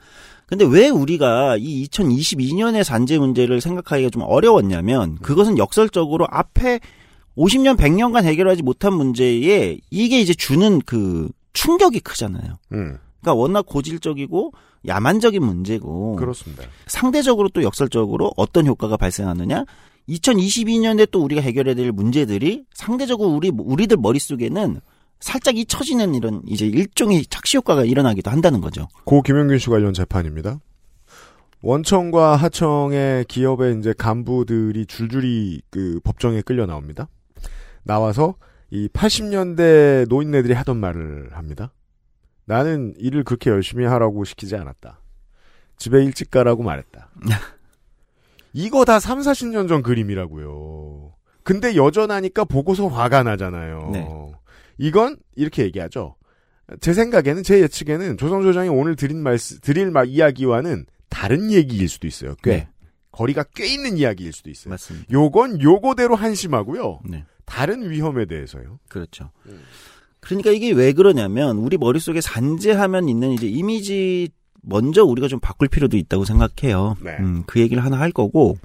[0.47, 6.79] 근데 왜 우리가 이 2022년의 산재 문제를 생각하기가 좀 어려웠냐면 그것은 역설적으로 앞에
[7.37, 12.57] 50년, 100년간 해결하지 못한 문제에 이게 이제 주는 그 충격이 크잖아요.
[12.73, 12.97] 음.
[13.21, 14.53] 그러니까 워낙 고질적이고
[14.87, 16.63] 야만적인 문제고 그렇습니다.
[16.87, 19.65] 상대적으로 또 역설적으로 어떤 효과가 발생하느냐?
[20.09, 24.79] 2022년에 또 우리가 해결해야 될 문제들이 상대적으로 우리 우리들 머릿속에는
[25.19, 28.87] 살짝 잊혀지는 이런 이제 일종의 착시 효과가 일어나기도 한다는 거죠.
[29.05, 30.59] 고 김영균 씨 관련 재판입니다.
[31.61, 37.07] 원청과 하청의 기업의 이제 간부들이 줄줄이 그 법정에 끌려 나옵니다.
[37.83, 38.35] 나와서
[38.69, 41.71] 이 80년대 노인네들이 하던 말을 합니다.
[42.45, 45.01] 나는 일을 그렇게 열심히 하라고 시키지 않았다.
[45.77, 47.09] 집에 일찍 가라고 말했다.
[48.53, 51.13] 이거 다 3, 40년 전 그림이라고요.
[51.43, 53.89] 근데 여전하니까 보고서 화가 나잖아요.
[53.91, 54.07] 네.
[54.77, 56.15] 이건 이렇게 얘기하죠.
[56.79, 61.87] 제 생각에는 제 예측에는 조성 조 장이 오늘 드린 말씀 드릴 말 이야기와는 다른 얘기일
[61.87, 62.35] 수도 있어요.
[62.41, 62.67] 꽤 네.
[63.11, 64.71] 거리가 꽤 있는 이야기일 수도 있어요.
[64.71, 65.05] 맞습니다.
[65.11, 67.01] 요건 요거대로 한심하고요.
[67.05, 67.25] 네.
[67.45, 68.79] 다른 위험에 대해서요.
[68.89, 69.31] 그렇죠.
[70.25, 74.29] 그러니까 이게 왜 그러냐면 우리 머릿속에 산재하면 있는 이제 이미지
[74.61, 76.95] 먼저 우리가 좀 바꿀 필요도 있다고 생각해요.
[77.01, 77.15] 네.
[77.19, 78.57] 음, 그 얘기를 하나 할 거고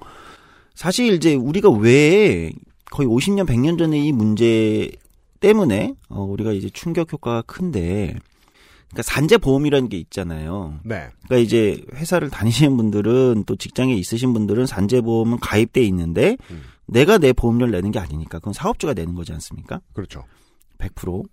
[0.75, 2.51] 사실 이제 우리가 왜
[2.91, 4.91] 거의 50년 100년 전에 이 문제
[5.41, 8.17] 때문에 어, 우리가 이제 충격 효과가 큰데
[8.89, 10.81] 그러니까 산재 보험이라는 게 있잖아요.
[10.83, 11.09] 네.
[11.27, 16.63] 그러니까 이제 회사를 다니시는 분들은 또 직장에 있으신 분들은 산재 보험은 가입돼 있는데 음.
[16.87, 19.81] 내가 내 보험료를 내는 게 아니니까 그건 사업주가 내는 거지 않습니까?
[19.93, 20.25] 그렇죠.
[20.79, 21.25] 100%.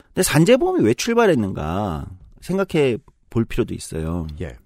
[0.00, 0.02] 음.
[0.14, 2.06] 근데 산재보험이 왜 출발했는가
[2.40, 2.98] 생각해
[3.30, 4.26] 볼 필요도 있어요.
[4.40, 4.56] 예.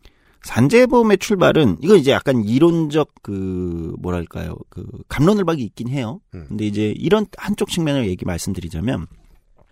[0.42, 6.20] 산재보험의 출발은 이건 이제 약간 이론적 그 뭐랄까요 그 감론을박이 있긴 해요.
[6.34, 6.46] 음.
[6.48, 9.06] 근데 이제 이런 한쪽 측면을 얘기 말씀드리자면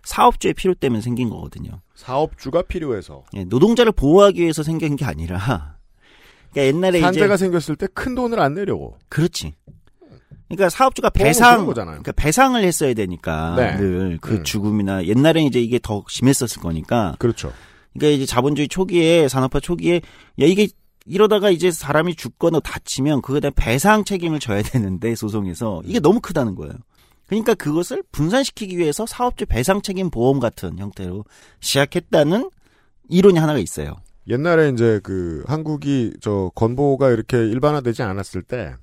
[0.03, 1.81] 사업주의 필요 때문에 생긴 거거든요.
[1.93, 5.75] 사업주가 필요해서 예, 노동자를 보호하기 위해서 생긴 게 아니라
[6.53, 9.53] 그러니까 옛날에 산재가 생겼을 때 큰 돈을 안 내려고 그렇지.
[10.55, 11.65] 그러니까 사업주가 배상.
[11.65, 13.77] 그러니까 배상을 했어야 되니까 네.
[13.77, 14.43] 늘그 음.
[14.43, 17.15] 죽음이나 옛날에 이제 이게 더 심했었을 거니까.
[17.19, 17.51] 그렇죠.
[17.93, 20.67] 그러니까 이제 자본주의 초기에 산업화 초기에 야 이게
[21.05, 26.55] 이러다가 이제 사람이 죽거나 다치면 그거에 대한 배상 책임을 져야 되는데 소송에서 이게 너무 크다는
[26.55, 26.73] 거예요.
[27.27, 31.23] 그러니까 그것을 분산시키기 위해서 사업주 배상 책임 보험 같은 형태로
[31.61, 32.49] 시작했다는
[33.09, 33.95] 이론이 하나가 있어요.
[34.27, 38.75] 옛날에 이제 그 한국이 저 건보가 이렇게 일반화되지 않았을 때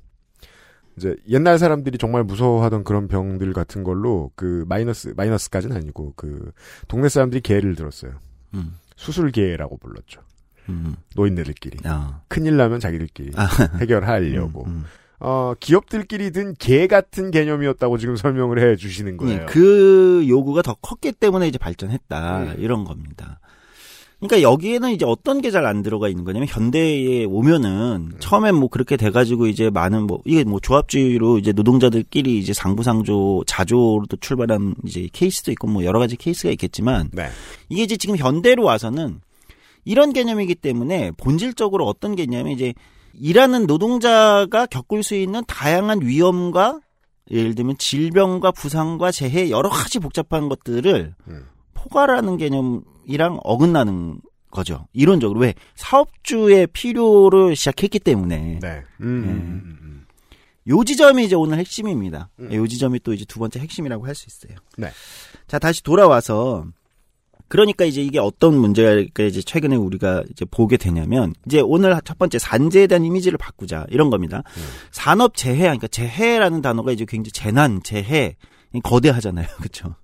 [0.98, 6.50] 이제 옛날 사람들이 정말 무서워하던 그런 병들 같은 걸로 그 마이너스 마이너스까지는 아니고 그
[6.88, 8.12] 동네 사람들이 개를 들었어요.
[8.54, 8.72] 음.
[8.96, 10.20] 수술개라고 불렀죠.
[10.68, 10.96] 음.
[11.14, 12.20] 노인네들끼리 아.
[12.28, 13.46] 큰일 나면 자기들끼리 아.
[13.80, 14.64] 해결하려고.
[14.64, 14.84] 음, 음.
[15.20, 19.40] 어 기업들끼리 든 개 같은 개념이었다고 지금 설명을 해 주시는 거예요.
[19.42, 22.54] 예, 그 요구가 더 컸기 때문에 이제 발전했다 음.
[22.58, 23.40] 이런 겁니다.
[24.20, 28.96] 그러니까 여기에는 이제 어떤 게 잘 안 들어가 있는 거냐면 현대에 오면은 처음엔 뭐 그렇게
[28.96, 35.52] 돼가지고 이제 많은 뭐 이게 뭐 조합주의로 이제 노동자들끼리 이제 상부상조 자조로도 출발한 이제 케이스도
[35.52, 37.28] 있고 뭐 여러 가지 케이스가 있겠지만 네.
[37.68, 39.20] 이게 이제 지금 현대로 와서는
[39.84, 42.74] 이런 개념이기 때문에 본질적으로 어떤 게 있냐면 이제
[43.14, 46.80] 일하는 노동자가 겪을 수 있는 다양한 위험과
[47.30, 51.46] 예를 들면 질병과 부상과 재해 여러 가지 복잡한 것들을 음.
[51.74, 54.86] 포괄하는 개념 이랑 어긋나는 거죠.
[54.92, 58.82] 이론적으로 왜 사업주의 필요를 시작했기 때문에 네.
[59.00, 60.06] 음, 음, 음, 음.
[60.68, 62.28] 요 지점이 이제 오늘 핵심입니다.
[62.38, 62.52] 음.
[62.52, 64.58] 요 지점이 또 이제 두 번째 핵심이라고 할 수 있어요.
[64.76, 64.90] 네.
[65.46, 66.64] 자, 다시 돌아와서
[67.48, 72.38] 그러니까 이제 이게 어떤 문제가 이제 최근에 우리가 이제 보게 되냐면 이제 오늘 첫 번째
[72.38, 74.42] 산재에 대한 이미지를 바꾸자 이런 겁니다.
[74.56, 74.62] 음.
[74.90, 78.36] 산업 재해 그러니까 재해라는 단어가 이제 굉장히 재난, 재해
[78.82, 79.46] 거대하잖아요.
[79.56, 79.94] 그렇죠?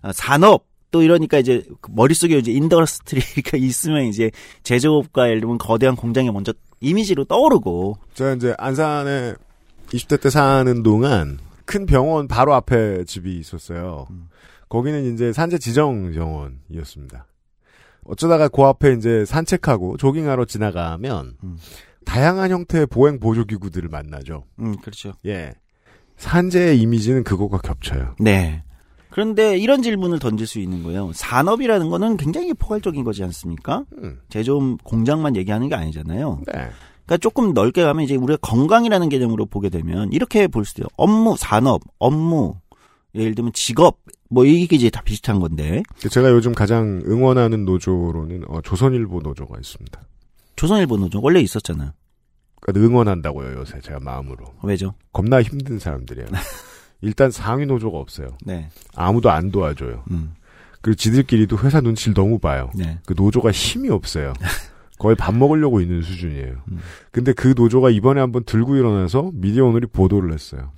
[0.00, 4.30] 아, 산업 또 이러니까 이제 그 머릿속에 이제 industry가 있으면 이제
[4.62, 9.34] 제조업과 예를 들면 거대한 공장이 먼저 이미지로 떠오르고 제가 이제 안산에
[9.88, 14.06] 20대 때 사는 동안 큰 병원 바로 앞에 집이 있었어요.
[14.10, 14.28] 음.
[14.68, 17.26] 거기는 이제 산재 지정 병원이었습니다.
[18.04, 21.58] 어쩌다가 그 앞에 이제 산책하고 조깅하러 지나가면 음.
[22.04, 24.44] 다양한 형태의 보행 보조 기구들을 만나죠.
[24.60, 25.14] 음 그렇죠.
[25.26, 25.54] 예.
[26.18, 28.14] 산재의 이미지는 그거가 겹쳐요.
[28.20, 28.62] 네.
[29.14, 31.12] 그런데 이런 질문을 던질 수 있는 거예요.
[31.14, 33.84] 산업이라는 거는 굉장히 포괄적인 거지 않습니까?
[33.98, 34.18] 음.
[34.28, 36.40] 제조업 공장만 얘기하는 게 아니잖아요.
[36.48, 36.52] 네.
[36.52, 40.88] 그러니까 조금 넓게 가면 이제 우리가 건강이라는 개념으로 보게 되면 이렇게 볼 수도 있어요.
[40.96, 42.56] 업무, 산업, 업무,
[43.14, 44.00] 예를 들면 직업,
[44.30, 50.00] 뭐 이게 이제 다 비슷한 건데 제가 요즘 가장 응원하는 노조로는 어, 조선일보 노조가 있습니다.
[50.56, 51.92] 조선일보 노조 원래 있었잖아요.
[52.60, 54.44] 그러니까 응원한다고요 요새 제가 마음으로.
[54.64, 54.92] 왜죠?
[55.12, 56.26] 겁나 힘든 사람들이에요.
[57.00, 58.28] 일단 상위 노조가 없어요.
[58.44, 58.68] 네.
[58.94, 60.04] 아무도 안 도와줘요.
[60.10, 60.34] 음.
[60.80, 62.70] 그리고 지들끼리도 회사 눈치를 너무 봐요.
[62.74, 62.98] 네.
[63.06, 64.32] 그 노조가 힘이 없어요.
[64.98, 66.54] 거의 밥 먹으려고 있는 수준이에요.
[66.70, 66.78] 음.
[67.10, 70.70] 근데 그 노조가 이번에 한번 들고 일어나서 미디어 오늘이 보도를 했어요.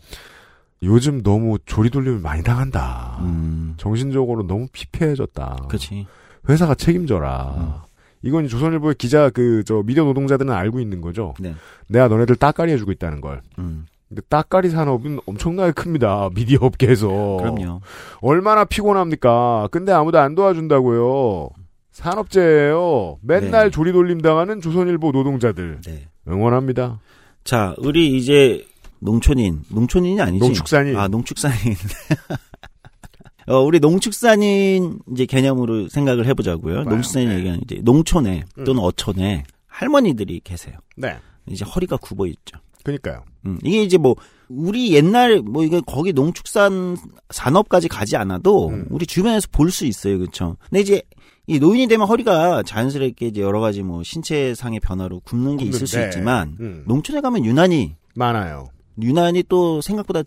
[0.83, 3.18] 요즘 너무 조리돌림을 많이 당한다.
[3.22, 3.74] 음.
[3.76, 5.66] 정신적으로 너무 피폐해졌다.
[5.68, 6.07] 그렇지.
[6.48, 7.85] 회사가 책임져라.
[8.22, 11.35] 이건 조선일보의 기자 그 저 미디어 노동자들은 알고 있는 거죠.
[11.38, 11.55] 네.
[11.88, 13.42] 내가 너네들 따까리 해주고 있다는 걸.
[13.59, 13.87] 음.
[14.09, 16.31] 근데 따까리 산업은 엄청나게 큽니다.
[16.35, 17.09] 미디어 업계에서.
[17.09, 17.81] 그럼요.
[18.21, 19.69] 얼마나 피곤합니까?
[19.73, 21.51] 근데 아무도 안 도와준다고요.
[21.90, 23.19] 산업재예요.
[23.23, 23.71] 맨날 네.
[23.71, 26.09] 조리 돌림 당하는 조선일보 노동자들 네.
[26.29, 27.01] 응원합니다.
[27.42, 28.64] 자, 우리 이제
[28.99, 30.45] 농촌인, 농촌인이 아니지.
[30.45, 30.97] 농축산인.
[30.97, 31.57] 아, 농축산인.
[33.49, 36.75] 어, 우리 농축산인 이제 개념으로 생각을 해보자고요.
[36.75, 36.85] 봐요.
[36.85, 37.37] 농축산인 네.
[37.37, 38.64] 얘기하는 이제 농촌에 음.
[38.64, 40.77] 또는 어촌에 할머니들이 계세요.
[40.97, 41.16] 네.
[41.49, 42.59] 이제 허리가 굽어 있죠.
[42.87, 43.25] 그니까요.
[43.46, 44.14] 음, 이게 이제 뭐
[44.49, 46.96] 우리 옛날 뭐 이게 거기 농축산
[47.31, 48.87] 산업까지 가지 않아도 음.
[48.90, 50.57] 우리 주변에서 볼 수 있어요, 그렇죠?
[50.70, 51.03] 근데 이제
[51.49, 55.99] 이 노인이 되면 허리가 자연스럽게 이제 여러 가지 뭐 신체상의 변화로 굽는 게 있을 수
[55.99, 56.05] 네.
[56.05, 56.85] 있지만 음.
[56.87, 58.68] 농촌에 가면 유난히 많아요.
[59.03, 60.22] 유난히 또 생각보다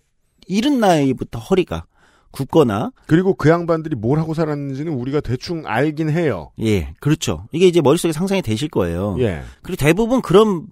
[0.47, 1.85] 이른 나이부터 허리가
[2.31, 6.51] 굽거나 그리고 그 양반들이 뭘 하고 살았는지는 우리가 대충 알긴 해요.
[6.61, 9.41] 예 그렇죠 이게 이제 머릿속에 상상이 되실 거예요 예.
[9.63, 10.67] 그리고 대부분 그런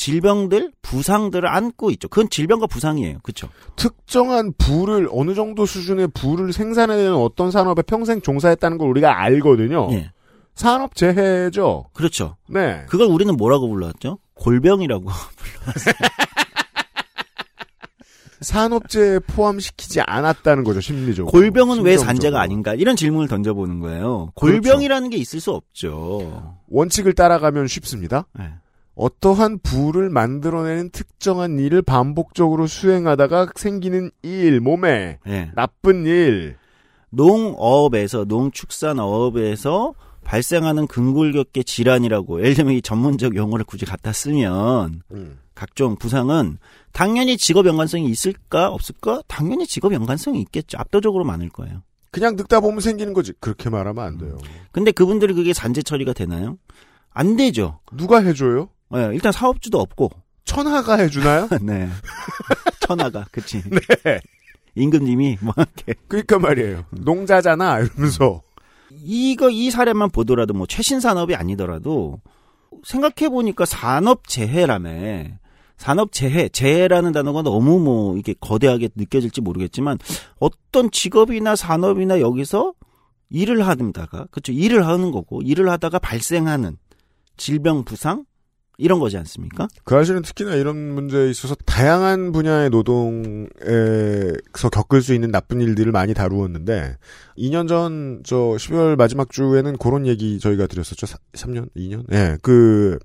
[0.00, 7.14] 질병들 부상들을 안고 있죠 그건 질병과 부상이에요 그렇죠 특정한 부를 어느 정도 수준의 부를 생산해내는
[7.14, 9.88] 어떤 산업에 평생 종사했다는 걸 우리가 알거든요.
[9.92, 10.10] 예
[10.54, 11.84] 산업 재해죠.
[11.92, 12.86] 그렇죠 네.
[12.88, 15.10] 그걸 우리는 뭐라고 불렀죠 골병이라고
[18.40, 21.30] 산업재에 포함시키지 않았다는 거죠, 심리적으로.
[21.30, 22.06] 골병은 왜 심정적으로.
[22.06, 28.26] 산재가 아닌가 이런 질문을 던져보는 거예요 골병이라는 게 있을 수 없죠 원칙을 따라가면 쉽습니다.
[28.40, 28.48] 예.
[28.94, 35.50] 어떠한 부를 만들어내는 특정한 일을 반복적으로 수행하다가 생기는 일, 몸에 예.
[35.54, 36.56] 나쁜 일.
[37.10, 45.38] 농업에서 농축산업에서 발생하는 근골격계 질환이라고 예를 들면 이 전문적 용어를 굳이 갖다 쓰면 음.
[45.54, 46.58] 각종 부상은
[46.92, 49.22] 당연히 직업 연관성이 있을까 없을까?
[49.26, 50.78] 당연히 직업 연관성이 있겠죠.
[50.78, 51.82] 압도적으로 많을 거예요.
[52.12, 53.32] 그냥 늙다 보면 생기는 거지.
[53.40, 54.38] 그렇게 말하면 안 돼요.
[54.72, 56.58] 근데 그분들이 그게 산재 처리가 되나요?
[57.10, 57.80] 안 되죠.
[57.96, 58.68] 누가 해줘요?
[58.96, 60.10] 예, 일단 사업주도 없고.
[60.44, 61.48] 천하가 해주나요?
[61.62, 61.88] 네.
[62.80, 63.62] 천하가 그치.
[63.70, 64.20] 네.
[64.74, 66.84] 임금님이 뭐 이렇게 그러니까 말이에요.
[66.90, 68.42] 농자잖아 이러면서
[68.90, 72.20] 이거 이 사례만 보더라도 뭐 최신 산업이 아니더라도
[72.84, 75.24] 생각해 보니까 산업 재해라며
[75.76, 79.98] 산업 재해 재해라는 단어가 너무 뭐 이게 거대하게 느껴질지 모르겠지만
[80.38, 82.74] 어떤 직업이나 산업이나 여기서
[83.30, 86.76] 일을 하다가 그렇죠 일을 하는 거고 일을 하다가 발생하는
[87.36, 88.24] 질병 부상
[88.80, 89.68] 이런 거지 않습니까?
[89.84, 96.14] 그 사실은 특히나 이런 문제에 있어서 다양한 분야의 노동에서 겪을 수 있는 나쁜 일들을 많이
[96.14, 96.96] 다루었는데
[97.38, 101.06] 2년 전 저 12월 마지막 주에는 그런 얘기 저희가 드렸었죠.
[101.34, 102.04] 3 년, 2년?
[102.12, 102.16] 예.
[102.16, 102.98] 네, 그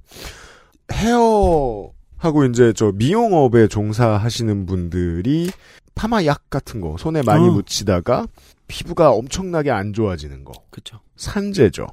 [0.92, 5.50] 헤어 하고 이제 저 미용업에 종사하시는 분들이
[5.96, 7.52] 파마약 같은 거 손에 많이 어.
[7.52, 8.28] 묻히다가
[8.68, 10.54] 피부가 엄청나게 안 좋아지는 거.
[10.70, 11.00] 그렇죠.
[11.16, 11.88] 산재죠.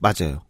[0.00, 0.42] 맞아요.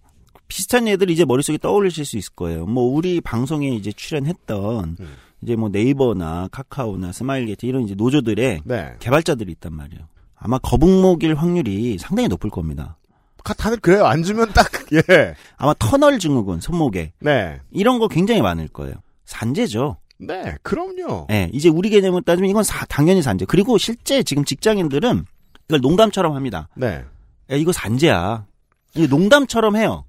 [0.54, 2.64] 비슷한 예들 이제 머릿속에 떠올리실 수 있을 거예요.
[2.66, 5.08] 뭐 우리 방송에 이제 출연했던 음.
[5.42, 8.92] 이제 뭐 네이버나 카카오나 스마일게이트 이런 이제 노조들의 네.
[9.00, 10.04] 개발자들이 있단 말이에요.
[10.36, 12.96] 아마 거북목일 확률이 상당히 높을 겁니다.
[13.42, 14.06] 가- 다들 그래요.
[14.06, 15.34] 앉으면 딱 예.
[15.56, 17.60] 아마 터널 증후군 손목에 네.
[17.72, 18.94] 이런 거 굉장히 많을 거예요.
[19.24, 19.96] 산재죠.
[20.20, 20.54] 네.
[20.62, 21.26] 그럼요.
[21.32, 23.46] 예, 이제 우리 개념을 따지면 이건 사- 당연히 산재.
[23.46, 25.24] 그리고 실제 지금 직장인들은
[25.68, 26.68] 이걸 농담처럼 합니다.
[26.76, 27.02] 네.
[27.50, 28.46] 야, 이거 산재야.
[28.94, 30.04] 이거 농담처럼 해요.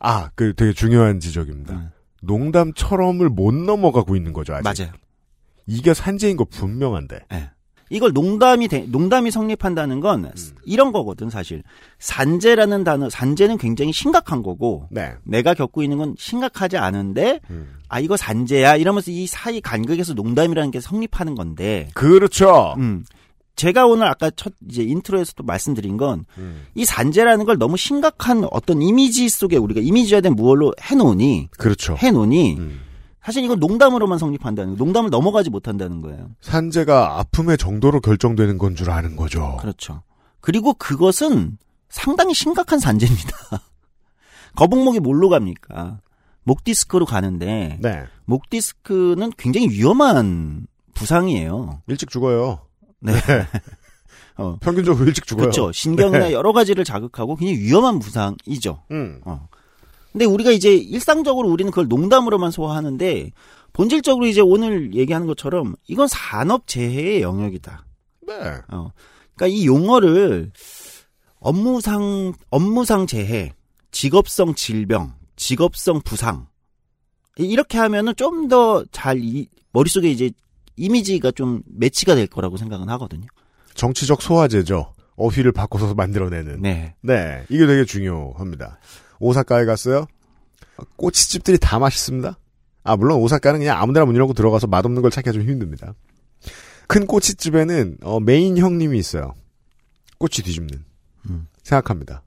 [0.00, 1.74] 아, 그 되게 중요한 지적입니다.
[1.74, 1.90] 음,
[2.22, 4.64] 농담처럼을 못 넘어가고 있는 거죠, 아직.
[4.82, 4.92] 맞아요.
[5.66, 7.20] 이게 산재인 거 분명한데.
[7.32, 7.50] 예.
[7.90, 10.32] 이걸 농담이 돼- 농담이 성립한다는 건 음.
[10.66, 11.62] 이런 거거든 사실.
[11.98, 15.14] 산재라는 단어, 산재는 굉장히 심각한 거고 네.
[15.24, 17.76] 내가 겪고 있는 건 심각하지 않은데 음.
[17.88, 21.88] 아 이거 산재야 이러면서 이 사이 간극에서 농담이라는 게 성립하는 건데.
[21.94, 22.74] 그렇죠.
[22.76, 23.04] 음.
[23.58, 26.64] 제가 오늘 아까 첫 이제 인트로에서도 말씀드린 건이 음.
[26.82, 31.96] 산재라는 걸 너무 심각한 어떤 이미지 속에 우리가 이미지화된 무얼로 해놓으니 그렇죠.
[31.98, 32.80] 해놓으니 음.
[33.20, 34.78] 사실 이건 농담으로만 성립한다는 거예요.
[34.84, 36.30] 농담을 넘어가지 못한다는 거예요.
[36.40, 39.56] 산재가 아픔의 정도로 결정되는 건 줄 아는 거죠.
[39.60, 40.02] 그렇죠.
[40.40, 43.28] 그리고 그것은 상당히 심각한 산재입니다.
[44.54, 45.98] 거북목이 뭘로 갑니까?
[46.44, 48.04] 목 디스크로 가는데 네.
[48.24, 51.82] 목 디스크는 굉장히 위험한 부상이에요.
[51.88, 52.60] 일찍 죽어요.
[53.00, 53.12] 네.
[54.36, 54.56] 어.
[54.60, 55.42] 평균적으로 일찍 죽어요.
[55.44, 55.72] 그렇죠.
[55.72, 56.32] 신경이나 네.
[56.32, 58.82] 여러 가지를 자극하고 굉장히 위험한 부상이죠.
[58.92, 59.20] 음.
[59.24, 59.48] 어.
[60.12, 63.30] 근데 우리가 이제 일상적으로 우리는 그걸 농담으로만 소화하는데
[63.72, 67.84] 본질적으로 이제 오늘 얘기하는 것처럼 이건 산업 재해의 영역이다.
[68.26, 68.34] 네.
[68.68, 68.90] 어.
[69.34, 70.50] 그러니까 이 용어를
[71.40, 73.52] 업무상 업무상 재해,
[73.92, 76.46] 직업성 질병, 직업성 부상
[77.36, 79.20] 이렇게 하면은 좀 더 잘
[79.72, 80.30] 머릿속에 이제
[80.78, 83.26] 이미지가 좀 매치가 될 거라고 생각은 하거든요.
[83.74, 84.94] 정치적 소화제죠.
[85.16, 86.62] 어휘를 바꿔서 만들어내는.
[86.62, 86.94] 네.
[87.02, 87.44] 네.
[87.48, 88.78] 이게 되게 중요합니다.
[89.18, 90.06] 오사카에 갔어요?
[90.96, 92.38] 꼬치집들이 다 맛있습니다.
[92.84, 95.94] 아, 물론 오사카는 그냥 아무 데나 문 열고 들어가서 맛없는 걸 찾기가 좀 힘듭니다.
[96.86, 99.34] 큰 꼬치집에는 어, 메인 형님이 있어요.
[100.18, 100.84] 꼬치 뒤집는.
[101.28, 101.48] 음.
[101.62, 102.22] 생각합니다.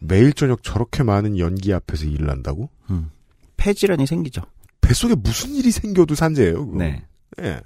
[0.00, 2.70] 매일 저녁 저렇게 많은 연기 앞에서 일을 한다고?
[2.90, 3.10] 음.
[3.56, 4.42] 폐질환이 생기죠.
[4.80, 6.66] 뱃속에 무슨 일이 생겨도 산재예요.
[6.66, 6.78] 그거.
[6.78, 7.04] 네.
[7.42, 7.60] 예.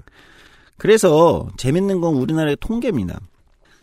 [0.78, 3.20] 그래서 재밌는 건 우리나라의 통계입니다.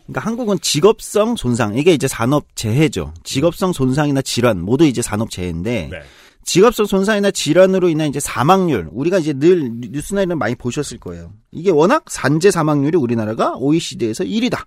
[0.06, 3.14] 그러니까 한국은 직업성 손상 이게 이제 산업 재해죠.
[3.24, 6.02] 직업성 손상이나 질환 모두 이제 산업 재해인데 네.
[6.44, 11.32] 직업성 손상이나 질환으로 인한 이제 사망률 우리가 이제 늘 뉴스나 이런 많이 보셨을 거예요.
[11.52, 14.64] 이게 워낙 산재 사망률이 우리나라가 OECD에서 1위다.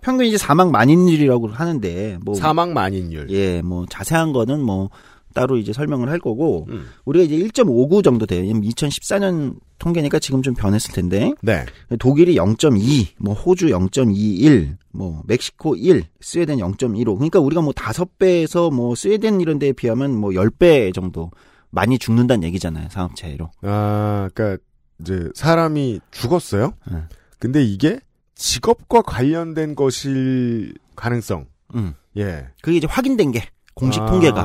[0.00, 3.30] 평균 이제 사망 만인율이라고 하는데 뭐 사망 만인율.
[3.30, 4.90] 예, 뭐 자세한 거는 뭐
[5.38, 6.86] 따로 이제 설명을 할 거고 음.
[7.04, 8.42] 우리가 이제 1.59 정도 돼요.
[8.42, 11.64] 2014년 통계니까 지금 좀 변했을 텐데 네.
[12.00, 17.04] 독일이 0.2, 뭐 호주 0.21, 뭐 멕시코 1, 스웨덴 0.15.
[17.14, 21.30] 그러니까 우리가 뭐 다섯 배에서 뭐 스웨덴 이런 데에 비하면 뭐 10배 정도
[21.70, 22.88] 많이 죽는다는 얘기잖아요.
[22.90, 23.50] 산업재해로.
[23.62, 24.60] 아, 그러니까
[25.00, 26.72] 이제 사람이 죽었어요.
[26.90, 27.02] 네.
[27.38, 28.00] 근데 이게
[28.34, 31.46] 직업과 관련된 것일 가능성.
[31.76, 31.94] 음.
[32.16, 32.48] 예.
[32.60, 34.06] 그게 이제 확인된 게 공식 아.
[34.06, 34.42] 통계가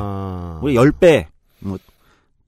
[0.64, 1.26] 우리 10배,
[1.60, 1.78] 뭐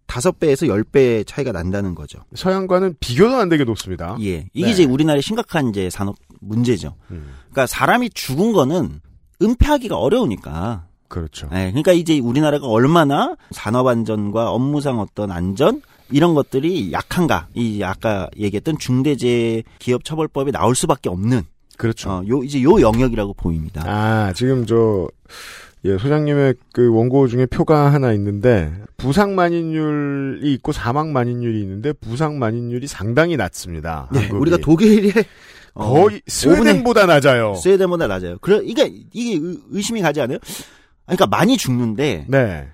[0.06, 2.20] 다섯 배에서 10배 차이가 난다는 거죠.
[2.36, 4.18] 서양과는 비교도 안 되게 높습니다.
[4.22, 4.48] 예.
[4.54, 4.72] 이게 네.
[4.72, 6.96] 이제 우리나라의 심각한 이제 산업 문제죠.
[7.12, 9.02] 음, 그러니까 사람이 죽은 거는
[9.42, 10.86] 은폐하기가 어려우니까.
[11.08, 11.48] 그렇죠.
[11.54, 17.48] 예, 그러니까 이제 우리나라가 얼마나 산업 안전과 업무상 어떤 안전 이런 것들이 약한가.
[17.54, 21.44] 이 아까 얘기했던 중대재해 기업 처벌법이 나올 수밖에 없는
[21.78, 22.10] 그렇죠.
[22.10, 23.84] 어, 요 이제 요 영역이라고 보입니다.
[23.86, 25.08] 아, 지금 저,
[25.86, 32.40] 예, 소장님의 그 원고 중에 표가 하나 있는데, 부상 만인율이 있고 사망 만인율이 있는데, 부상
[32.40, 34.10] 만인율이 상당히 낮습니다.
[34.12, 34.40] 네, 한국이.
[34.42, 35.12] 우리가 독일의
[35.76, 37.54] 어, 거의 스웨덴보다 낮아요.
[37.56, 38.38] 스웨덴보다 낮아요.
[38.42, 40.38] 그래 이게 이게 의- 의심이 가지 않아요?
[41.06, 42.68] 그러니까 많이 죽는데 네.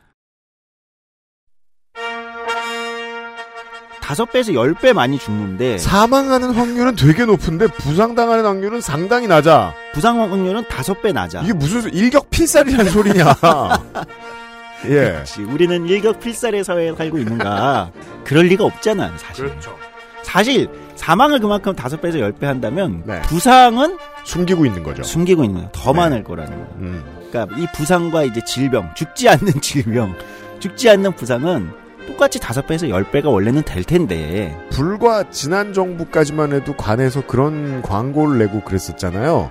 [4.12, 9.74] 다섯 배에서 열배 많이 죽는데 사망하는 확률은 되게 높은데, 부상당하는 확률은 상당히 낮아.
[9.94, 11.40] 부상 확률은 다섯 배 낮아.
[11.44, 13.24] 이게 무슨 소- 일격 필살이라는 소리냐.
[14.88, 14.90] 예.
[14.90, 15.44] 그렇지.
[15.44, 17.92] 우리는 일격 필살의 사회에 살고 있는가?
[18.26, 19.48] 그럴 리가 없잖아요, 사실.
[19.48, 19.78] 그렇죠.
[20.24, 23.22] 사실 사망을 그만큼 다섯 배에서 열배 한다면 네.
[23.22, 25.04] 부상은 숨기고 있는 거죠.
[25.04, 25.70] 숨기고 있는.
[25.72, 26.00] 더 네.
[26.00, 26.68] 많을 거라는 거예요.
[26.80, 27.04] 음.
[27.32, 30.14] 그러니까 이 부상과 이제 질병, 죽지 않는 질병,
[30.60, 31.72] 죽지 않는 부상은
[32.12, 38.38] 똑같이 다섯 배에서 열 배가 원래는 될 텐데 불과 지난 정부까지만 해도 관에서 그런 광고를
[38.38, 39.50] 내고 그랬었잖아요.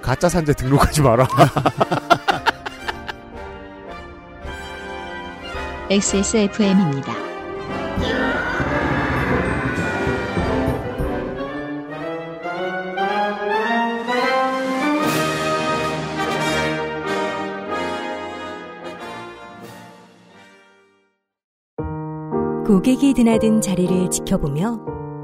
[0.00, 1.28] 가짜 산재 등록하지 마라.
[5.90, 7.12] XSFM입니다.
[22.68, 24.78] 고객이 드나든 자리를 지켜보며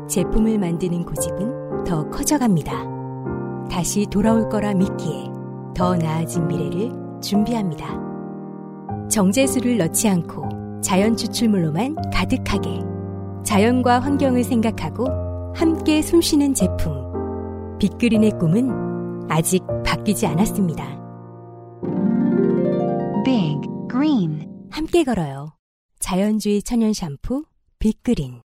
[0.09, 2.73] 제품을 만드는 고집은 더 커져갑니다.
[3.71, 5.27] 다시 돌아올 거라 믿기에
[5.77, 8.01] 더 나아진 미래를 준비합니다.
[9.11, 12.81] 정제수를 넣지 않고 자연 추출물로만 가득하게
[13.45, 16.95] 자연과 환경을 생각하고 함께 숨쉬는 제품.
[17.79, 20.83] 빅그린의 꿈은 아직 바뀌지 않았습니다.
[23.23, 23.61] Big
[23.91, 25.54] Green 함께 걸어요.
[26.05, 27.45] 자연주의 천연 샴푸
[27.79, 28.43] 빅그린.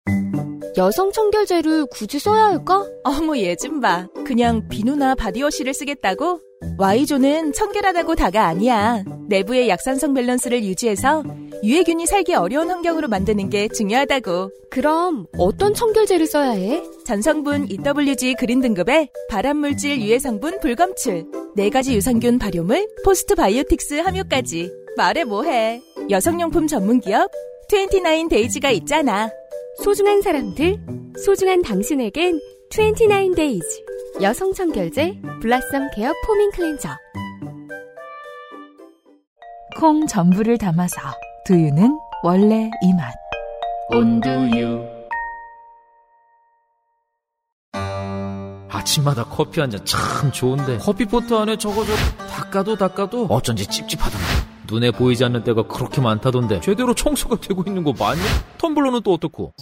[0.76, 2.86] 여성 청결제를 굳이 써야 할까?
[3.02, 4.06] 어머 얘 좀 봐.
[4.24, 6.38] 그냥 비누나 바디워시를 쓰겠다고?
[6.78, 9.02] Y존은 청결하다고 다가 아니야.
[9.28, 11.24] 내부의 약산성 밸런스를 유지해서
[11.64, 14.50] 유해균이 살기 어려운 환경으로 만드는 게 중요하다고.
[14.70, 16.84] 그럼 어떤 청결제를 써야 해?
[17.04, 21.24] 전성분 EWG 그린 등급의 발암물질 유해 성분 불검출,
[21.56, 24.70] 네 가지 유산균 발효물, postbiotics 함유까지.
[24.98, 25.80] 말해 뭐해.
[26.10, 27.30] 여성용품 전문 기업
[27.70, 29.30] 29Days가 있잖아.
[29.84, 30.76] 소중한 사람들,
[31.24, 32.40] 소중한 당신에겐
[32.70, 33.62] 29Days
[34.20, 36.88] 여성 청결제 Blossom Care Foaming Cleanser.
[39.78, 40.96] 콩 전부를 담아서
[41.46, 43.14] 두유는 원래 이 맛.
[43.90, 44.84] 온두유.
[48.70, 50.78] 아침마다 커피 한 잔 참 좋은데.
[50.78, 51.92] 커피포트 안에 저거 저
[52.26, 53.26] 닦아도 닦아도.
[53.26, 54.37] 어쩐지 찝찝하던데
[54.70, 58.22] 눈에 보이지 않는 때가 그렇게 많다던데 제대로 청소가 되고 있는 거 맞냐?
[58.58, 59.52] 텀블러는 또 어떻고?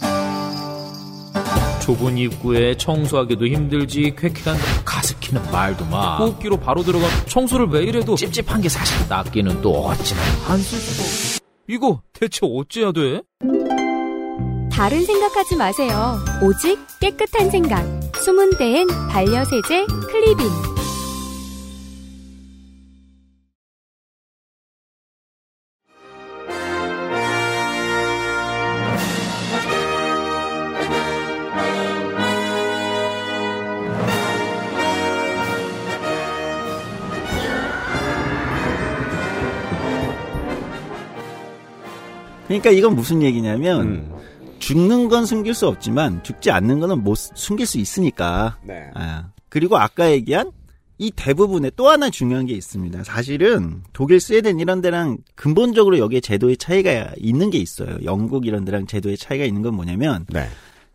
[1.81, 8.61] 좁은 입구에 청소하기도 힘들지 쾌쾌한 가습기는 말도 마 호흡기로 바로 들어가 청소를 매일 해도 찝찝한
[8.61, 13.23] 게 사실 낫기는 또 어찌나 안쓸 수가 없 이거 대체 어찌해야 돼?
[14.73, 16.19] 다른 생각하지 마세요.
[16.43, 17.83] 오직 깨끗한 생각.
[18.17, 20.76] 숨은 데엔 반려세제 클리빈.
[42.47, 44.13] 그러니까 이건 무슨 얘기냐면 음.
[44.59, 48.59] 죽는 건 숨길 수 없지만 죽지 않는 거는 못 숨길 수 있으니까.
[48.63, 48.91] 네.
[48.95, 50.53] 아, 그리고 아까 얘기한
[50.99, 53.05] 이 대부분에 또 하나 중요한 게 있습니다.
[53.05, 57.99] 사실은 독일, 스웨덴 이런 데랑 근본적으로 여기에 제도의 차이가 있는 게 있어요.
[58.05, 60.49] 영국 이런 데랑 제도의 차이가 있는 건 뭐냐면 네.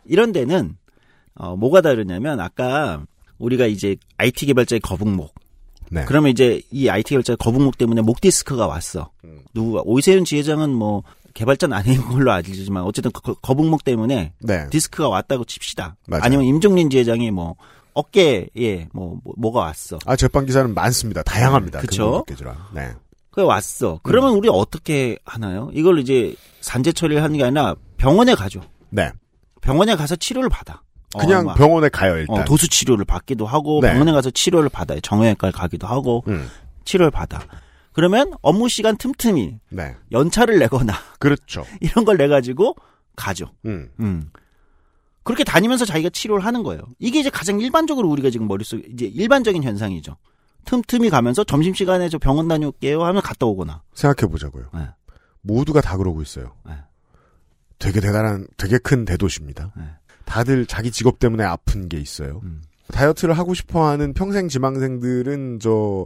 [0.05, 0.75] 이런 데는
[1.35, 3.05] 어, 뭐가 다르냐면 아까
[3.37, 5.33] 우리가 이제 IT 개발자의 거북목
[5.91, 6.05] 네.
[6.05, 9.11] 그러면 이제 이 IT 개발자 거북목 때문에 목 디스크가 왔어.
[9.23, 9.39] 음.
[9.53, 14.67] 누구가 오이세윤 지회장은 뭐 개발자는 아닌 걸로 알지만 어쨌든 거, 거북목 때문에 네.
[14.69, 15.95] 디스크가 왔다고 칩시다.
[16.07, 16.23] 맞아요.
[16.23, 17.55] 아니면 임종린 지회장이 뭐
[17.93, 19.99] 어깨에 뭐, 뭐 뭐가 왔어.
[20.05, 21.23] 아, 제빵 기사는 많습니다.
[21.23, 21.79] 다양합니다.
[21.79, 22.03] 그쵸?
[22.03, 22.69] 근본적계주라.
[22.73, 22.91] 네.
[23.29, 23.99] 그게 왔어.
[24.03, 25.69] 그러면 우리 어떻게 하나요?
[25.73, 28.61] 이걸 이제 산재 처리를 하는 게 아니라 병원에 가죠.
[28.89, 29.11] 네.
[29.61, 30.81] 병원에 가서 치료를 받아.
[31.13, 32.39] 어, 그냥 막, 병원에 가요, 일단.
[32.39, 33.91] 어, 도수 치료를 받기도 하고 네.
[33.91, 34.99] 병원에 가서 치료를 받아요.
[35.01, 36.49] 정형외과를 가기도 하고 음.
[36.85, 37.41] 치료를 받아.
[37.93, 39.95] 그러면 업무 시간 틈틈이 네.
[40.11, 41.65] 연차를 내거나 그렇죠.
[41.81, 42.75] 이런 걸 내 가지고
[43.15, 43.51] 가죠.
[43.65, 43.89] 음.
[43.99, 44.29] 음.
[45.23, 46.81] 그렇게 다니면서 자기가 치료를 하는 거예요.
[46.99, 50.17] 이게 이제 가장 일반적으로 우리가 지금 머릿속에 이제 일반적인 현상이죠.
[50.65, 53.83] 틈틈이 가면서 점심 시간에 저 병원 다녀올게요 하면 갔다 오거나.
[53.93, 54.69] 생각해 보자고요.
[54.73, 54.87] 네.
[55.41, 56.55] 모두가 다 그러고 있어요.
[56.65, 56.73] 네.
[57.79, 59.71] 되게 대단한, 되게 큰 대도시입니다.
[59.75, 59.83] 네.
[60.25, 62.41] 다들 자기 직업 때문에 아픈 게 있어요.
[62.43, 62.61] 음.
[62.91, 66.05] 다이어트를 하고 싶어 하는 평생 지망생들은 저,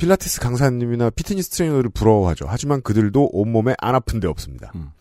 [0.00, 2.46] 필라테스 강사님이나 피트니스 트레이너를 부러워하죠.
[2.48, 4.72] 하지만 그들도 온몸에 안 아픈 데 없습니다.
[4.74, 4.92] 음.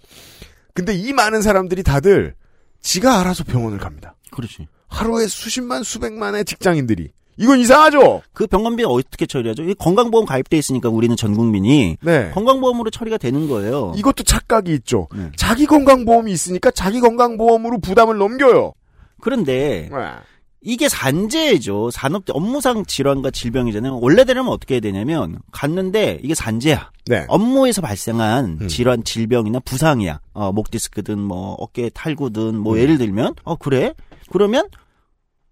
[0.73, 2.35] 근데 이 많은 사람들이 다들
[2.81, 4.15] 지가 알아서 병원을 갑니다.
[4.31, 4.67] 그렇지.
[4.89, 7.11] 하루에 수십만, 수백만의 직장인들이.
[7.37, 8.21] 이건 이상하죠?
[8.33, 9.63] 그 병원비 어떻게 처리하죠?
[9.63, 12.31] 이 건강보험 가입돼 있으니까 우리는 전 국민이 네.
[12.31, 13.93] 건강보험으로 처리가 되는 거예요.
[13.95, 15.07] 이것도 착각이 있죠.
[15.15, 15.31] 네.
[15.37, 18.73] 자기 건강보험이 있으니까 자기 건강보험으로 부담을 넘겨요.
[19.21, 19.97] 그런데 네.
[20.61, 21.89] 이게 산재죠.
[21.91, 23.99] 산업 업무상 질환과 질병이잖아요.
[23.99, 26.91] 원래대로는 어떻게 해야 되냐면 갔는데 이게 산재야.
[27.05, 27.25] 네.
[27.29, 28.67] 업무에서 발생한 음.
[28.67, 30.19] 질환, 질병이나 부상이야.
[30.33, 32.79] 어, 목 디스크든 뭐 어깨 탈구든 뭐 음.
[32.79, 33.93] 예를 들면 어 그래?
[34.31, 34.67] 그러면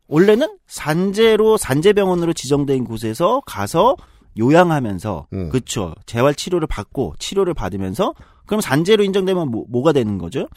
[0.07, 3.95] 원래는 산재로 산재병원으로 지정된 곳에서 가서
[4.37, 5.49] 요양하면서 음.
[5.49, 8.13] 그쵸 재활 치료를 받고 치료를 받으면서
[8.45, 10.47] 그럼 산재로 인정되면 뭐, 뭐가 되는 거죠?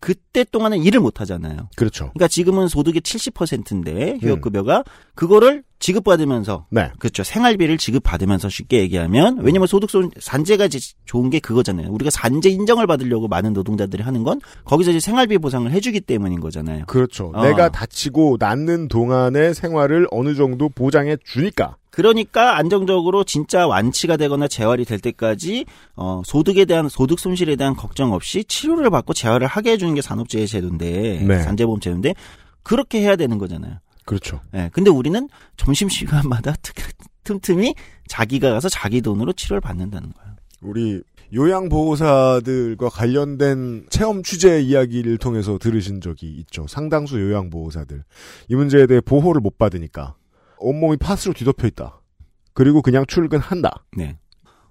[0.00, 1.68] 그때 동안은 일을 못 하잖아요.
[1.76, 2.10] 그렇죠.
[2.14, 4.84] 그러니까 지금은 소득의 70%인데 휴업급여가
[5.14, 6.90] 그거를 지급받으면서 네.
[6.98, 10.68] 그렇죠 생활비를 지급받으면서 쉽게 얘기하면 왜냐면 소득 손 산재가
[11.04, 11.90] 좋은 게 그거잖아요.
[11.90, 16.86] 우리가 산재 인정을 받으려고 많은 노동자들이 하는 건 거기서 이제 생활비 보상을 해주기 때문인 거잖아요.
[16.86, 17.32] 그렇죠.
[17.34, 17.42] 어.
[17.42, 21.76] 내가 다치고 낫는 동안의 생활을 어느 정도 보장해 주니까.
[21.96, 28.12] 그러니까 안정적으로 진짜 완치가 되거나 재활이 될 때까지 어, 소득에 대한 소득 손실에 대한 걱정
[28.12, 31.42] 없이 치료를 받고 재활을 하게 해주는 게 산업재해 제도인데 네.
[31.42, 32.14] 산재보험 제도인데
[32.62, 33.78] 그렇게 해야 되는 거잖아요.
[34.04, 34.42] 그렇죠.
[34.52, 35.26] 예, 근데 우리는
[35.56, 36.74] 점심 시간마다 틈-
[37.24, 37.74] 틈틈이
[38.08, 40.36] 자기가 가서 자기 돈으로 치료를 받는다는 거예요.
[40.60, 41.00] 우리
[41.34, 46.66] 요양보호사들과 관련된 체험 취재 이야기를 통해서 들으신 적이 있죠.
[46.68, 48.04] 상당수 요양보호사들.
[48.48, 50.14] 이 문제에 대해 보호를 못 받으니까
[50.58, 52.00] 온몸이 팥으로 뒤덮여 있다.
[52.52, 53.84] 그리고 그냥 출근한다.
[53.96, 54.18] 네.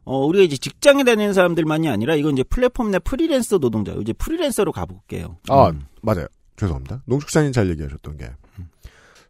[0.04, 4.72] 어, 우리가 이제 직장에 다니는 사람들만이 아니라 이건 이제 플랫폼 내 프리랜서 노동자, 이제 프리랜서로
[4.72, 5.38] 가볼게요.
[5.50, 5.86] 아, 음.
[6.02, 6.28] 맞아요.
[6.58, 7.02] 죄송합니다.
[7.06, 8.30] 농축사님 잘 얘기하셨던 게.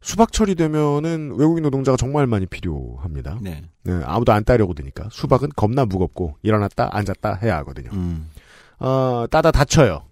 [0.01, 3.39] 수박 처리되면은 외국인 노동자가 정말 많이 필요합니다.
[3.41, 3.63] 네.
[3.81, 5.09] 네, 아무도 안 따려고 드니까.
[5.11, 7.89] 수박은 겁나 무겁고, 일어났다, 앉았다 해야 하거든요.
[7.93, 8.29] 음.
[8.77, 10.05] 어, 따다 다쳐요.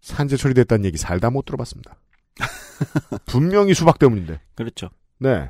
[0.00, 1.96] 산재 처리됐다는 얘기 살다 못 들어봤습니다.
[3.26, 4.40] 분명히 수박 때문인데.
[4.54, 4.88] 그렇죠.
[5.18, 5.48] 네.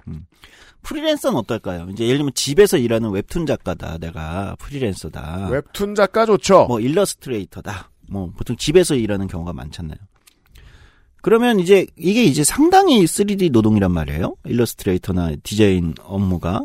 [0.82, 1.88] 프리랜서는 어떨까요?
[1.90, 3.98] 이제 예를 들면 집에서 일하는 웹툰 작가다.
[3.98, 5.48] 내가 프리랜서다.
[5.50, 6.66] 웹툰 작가 좋죠.
[6.66, 7.90] 뭐 일러스트레이터다.
[8.08, 9.98] 뭐 보통 집에서 일하는 경우가 많잖아요.
[11.22, 14.36] 그러면 이제 이게 이제 상당히 3D 노동이란 말이에요.
[14.44, 16.60] 일러스트레이터나 디자인 업무가.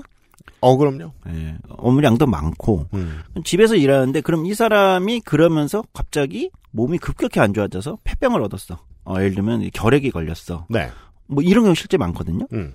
[0.59, 1.13] 어, 그럼요.
[1.29, 2.87] 예, 업무량도 많고.
[2.93, 3.21] 음.
[3.45, 8.79] 집에서 일하는데 그럼 이 사람이 그러면서 갑자기 몸이 급격히 안 좋아져서 폐병을 얻었어.
[9.05, 10.65] 어, 예를 들면 결핵이 걸렸어.
[10.69, 10.91] 네.
[11.27, 12.45] 뭐 이런 경우 실제 많거든요.
[12.51, 12.73] 음.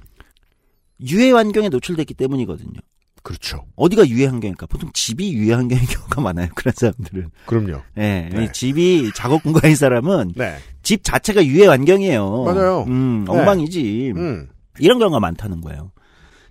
[1.00, 2.80] 유해 환경에 노출됐기 때문이거든요.
[3.22, 3.64] 그렇죠.
[3.76, 4.66] 어디가 유해 환경일까?
[4.66, 6.48] 보통 집이 유해 환경인 경우가 많아요.
[6.54, 7.30] 그런 사람들은.
[7.46, 7.80] 그럼요.
[7.96, 8.52] 예, 네.
[8.52, 10.56] 집이 작업 공간인 사람은 네.
[10.82, 12.44] 집 자체가 유해 환경이에요.
[12.44, 12.84] 맞아요.
[12.86, 13.32] 음, 네.
[13.32, 14.12] 엉망이지.
[14.14, 14.48] 음.
[14.78, 15.90] 이런 경우가 많다는 거예요.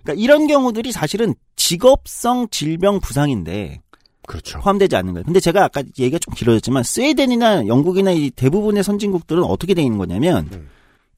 [0.02, 3.80] 그러니까 이런 경우들이 사실은 직업성 질병 부상인데
[4.26, 4.58] 그렇죠.
[4.58, 5.24] 포함되지 않는 거예요.
[5.24, 10.48] 근데 제가 아까 얘기가 좀 길어졌지만 스웨덴이나 영국이나 이 대부분의 선진국들은 어떻게 돼 있는 거냐면
[10.52, 10.68] 음.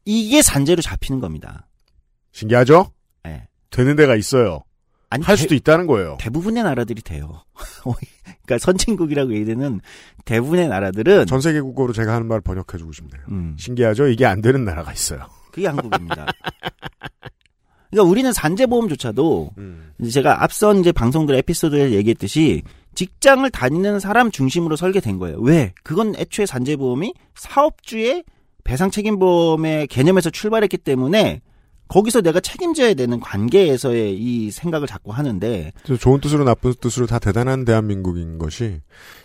[0.04, 1.66] 이게 산재로 잡히는 겁니다.
[2.32, 2.90] 신기하죠?
[3.76, 3.82] 예.
[3.82, 4.60] 되는 데가 있어요.
[5.10, 6.16] 아니, 할 대- 수도 있다는 거예요.
[6.20, 7.42] 대부분의 나라들이 돼요.
[8.44, 9.80] 그러니까 선진국이라고 얘기되는
[10.24, 13.22] 대부분의 나라들은 전 세계 국어로 제가 하는 말 번역해 주고 싶네요.
[13.30, 14.08] 음, 신기하죠?
[14.08, 15.20] 이게 안 되는 나라가 있어요.
[15.52, 16.26] 그게 한국입니다.
[17.90, 19.92] 그러니까 우리는 산재보험조차도 음.
[20.10, 22.62] 제가 앞선 이제 방송들 에피소드에 얘기했듯이
[22.94, 25.38] 직장을 다니는 사람 중심으로 설계된 거예요.
[25.40, 25.72] 왜?
[25.84, 28.24] 그건 애초에 산재보험이 사업주의
[28.64, 31.40] 배상 책임보험의 개념에서 출발했기 때문에
[31.88, 37.64] 거기서 내가 책임져야 되는 관계에서의 이 생각을 자꾸 하는데 좋은 뜻으로 나쁜 뜻으로 다 대단한
[37.64, 38.80] 대한민국인 것이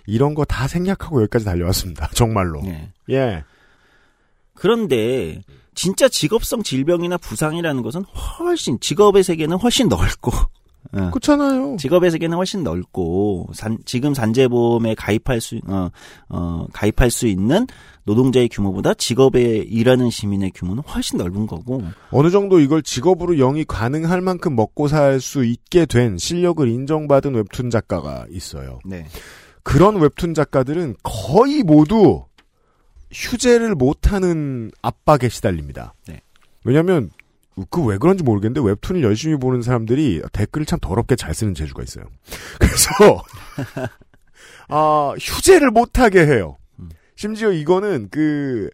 [0.05, 2.09] 이런 거 다 생략하고 여기까지 달려왔습니다.
[2.15, 2.61] 정말로.
[2.61, 2.91] 네.
[3.09, 3.43] 예.
[4.53, 5.41] 그런데
[5.73, 10.31] 진짜 직업성 질병이나 부상이라는 것은 훨씬 직업의 세계는 훨씬 넓고
[10.93, 11.77] 어, 그렇잖아요.
[11.77, 15.89] 직업의 세계는 훨씬 넓고 산- 지금 산재보험에 가입할 수 어,
[16.29, 17.65] 어, 가입할 수 있는
[18.03, 24.21] 노동자의 규모보다 직업에 일하는 시민의 규모는 훨씬 넓은 거고 어느 정도 이걸 직업으로 영위 가능할
[24.21, 28.79] 만큼 먹고 살 수 있게 된 실력을 인정받은 웹툰 작가가 있어요.
[28.83, 29.05] 네.
[29.63, 32.23] 그런 웹툰 작가들은 거의 모두
[33.11, 35.93] 휴재를 못하는 압박에 시달립니다.
[36.07, 36.21] 네.
[36.63, 37.09] 왜냐하면
[37.69, 42.05] 그 왜 그런지 모르겠는데 웹툰을 열심히 보는 사람들이 댓글을 참 더럽게 잘 쓰는 재주가 있어요.
[42.59, 43.23] 그래서
[44.69, 46.57] 아 휴재를 못하게 해요.
[46.79, 46.89] 음.
[47.15, 48.69] 심지어 이거는 그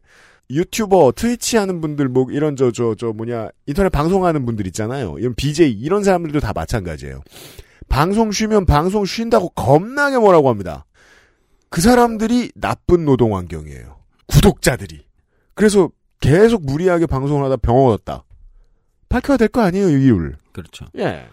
[0.50, 5.18] 유튜버, 트위치 하는 분들, 뭐, 이런, 저, 저, 저, 뭐냐, 인터넷 방송하는 분들 있잖아요.
[5.20, 7.22] 이런 BJ, 이런 사람들도 다 마찬가지예요.
[7.90, 10.86] 방송 쉬면 방송 쉰다고 겁나게 뭐라고 합니다.
[11.70, 13.98] 그 사람들이 나쁜 노동 환경이에요.
[14.28, 15.06] 구독자들이.
[15.54, 18.24] 그래서 계속 무리하게 방송을 하다 병 얻었다.
[19.10, 20.36] 밝혀야 될 거 아니에요, 이 이유를.
[20.52, 20.86] 그렇죠.
[20.98, 21.28] 예.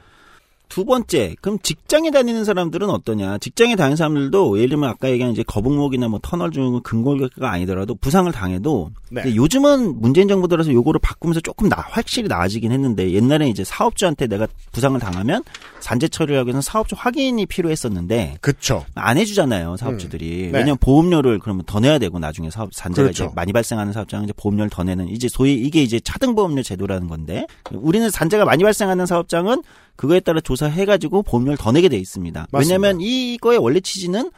[0.75, 3.39] 두 번째, 그럼 직장에 다니는 사람들은 어떠냐?
[3.39, 8.33] 직장에 다니는 사람들도 예를 들면 아까 얘기한 이제 거북목이나 뭐 터널 중 근골격가 아니더라도 부상을
[8.33, 9.37] 당해도 네.
[9.37, 14.49] 요즘은 문재인 정부 들어서 요거를 바꾸면서 조금 나 확실히 나아지긴 했는데 옛날에 이제 사업주한테 내가
[14.73, 15.45] 부상을 당하면
[15.79, 18.85] 산재 처리를 하기 위해서 사업주 확인이 필요했었는데 그쵸.
[18.97, 20.53] 안 해주잖아요 사업주들이 음.
[20.53, 20.59] 네.
[20.59, 23.25] 왜냐면 보험료를 그러면 더 내야 되고 나중에 사업 산재가 그렇죠.
[23.27, 27.07] 이제 많이 발생하는 사업장은 이제 보험료를 더 내는 이제 소위 이게 이제 차등 보험료 제도라는
[27.07, 29.63] 건데 우리는 산재가 많이 발생하는 사업장은
[29.97, 32.49] 그거에 따라 조사해가지고 보험료를 더 내게 돼 있습니다.
[32.51, 32.59] 맞습니다.
[32.59, 34.31] 왜냐하면 이거의 원래 취지는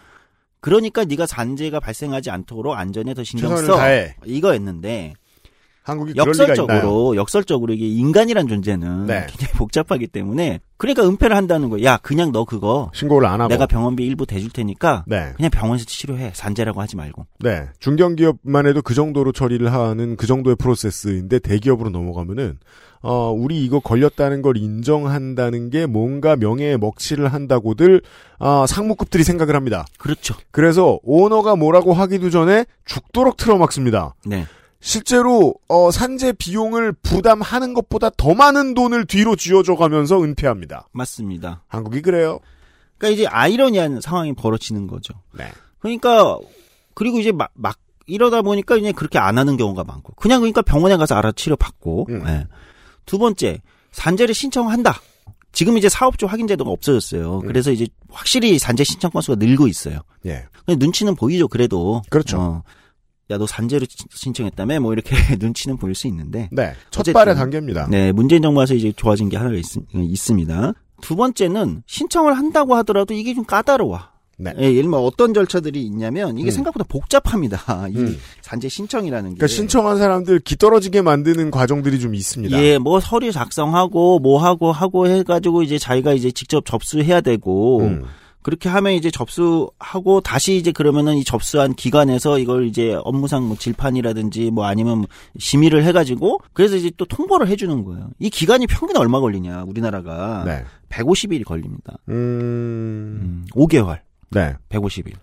[0.61, 3.79] 그러니까 네가 산재가 발생하지 않도록 안전에 더 신경 써.
[4.25, 5.15] 이거였는데
[5.87, 6.15] 한국이?
[6.17, 9.27] 역설적으로 역설적으로 이게 인간이란 존재는 네.
[9.29, 11.85] 굉장히 복잡하기 때문에 그러니까 은폐를 한다는 거야.
[11.85, 13.49] 야 그냥 너 그거 신고를 안 하고.
[13.49, 15.33] 내가 병원비 일부 대줄 테니까 네.
[15.37, 17.27] 그냥 병원에서 치료해 산재라고 하지 말고.
[17.39, 17.69] 네.
[17.79, 22.59] 중견기업만 해도 그 정도로 처리를 하는 그 정도의 프로세스인데 대기업으로 넘어가면은
[23.03, 28.03] 어, 우리 이거 걸렸다는 걸 인정한다는 게 뭔가 명예에 먹칠을 한다고들
[28.41, 29.87] 아, 상무급들이 생각을 합니다.
[29.99, 30.35] 그렇죠.
[30.51, 34.15] 그래서 오너가 뭐라고 하기도 전에 죽도록 틀어막습니다.
[34.27, 34.47] 네.
[34.87, 40.89] 실제로 어, 산재 비용을 부담하는 것보다 더 많은 돈을 뒤로 쥐어줘 가면서 은폐합니다.
[40.93, 41.65] 맞습니다.
[41.67, 42.39] 한국이 그래요.
[42.97, 45.15] 그러니까 이제 아이러니한 상황이 벌어지는 거죠.
[45.33, 45.51] 네.
[45.81, 46.39] 그러니까
[46.95, 50.97] 그리고 이제 막, 막 이러다 보니까 이제 그렇게 안 하는 경우가 많고 그냥 그러니까 병원에
[50.97, 52.23] 가서 알아 치료 받고 음.
[52.29, 52.47] 예.
[53.07, 53.61] 두 번째
[53.91, 55.01] 산재를 신청한다.
[55.51, 57.41] 지금 이제 사업주 확인 제도가 없어졌어요.
[57.41, 57.47] 음.
[57.49, 59.99] 그래서 이제 확실히 산재 신청 건수가 늘고 있어요.
[60.27, 60.45] 예.
[60.69, 61.49] 눈치는 보이죠.
[61.49, 62.39] 그래도 그렇죠.
[62.39, 62.63] 어,
[63.31, 66.73] 야 너 산재를 신- 신청했다며 뭐 이렇게 눈치는 보일 수 있는데 네.
[66.91, 67.89] 첫 어쨌든, 발의 단계입니다.
[67.91, 69.65] 네, 문재인 정부 와서 이제 좋아진 게 하나가 있,
[70.17, 70.73] 습니다
[71.03, 73.99] 두 번째는 신청을 한다고 하더라도 이게 좀 까다로워.
[74.39, 74.53] 네.
[74.59, 76.53] 예, 예를 들면 어떤 절차들이 있냐면 이게 음.
[76.53, 77.89] 생각보다 복잡합니다.
[77.89, 78.19] 이 음.
[78.43, 79.37] 산재 신청이라는 게.
[79.37, 82.63] 그러니까 신청한 사람들 기 떨어지게 만드는 과정들이 좀 있습니다.
[82.63, 88.05] 예, 뭐 서류 작성하고 뭐 하고 하고 해가지고 이제 자기가 이제 직접 접수해야 되고 음.
[88.47, 94.53] 그렇게 하면 이제 접수하고 다시 이제 그러면은 이 접수한 기관에서 이걸 이제 업무상 뭐 질판이라든지
[94.53, 95.05] 뭐 아니면
[95.37, 98.11] 심의를 해가지고 그래서 이제 또 통보를 해주는 거예요.
[98.21, 100.63] 이 기간이 평균 얼마 걸리냐 우리나라가 네.
[100.91, 101.97] 150일이 걸립니다.
[102.09, 102.15] 음.
[103.21, 103.99] 음, 5개월
[104.31, 104.55] 네.
[104.69, 105.15] 150일.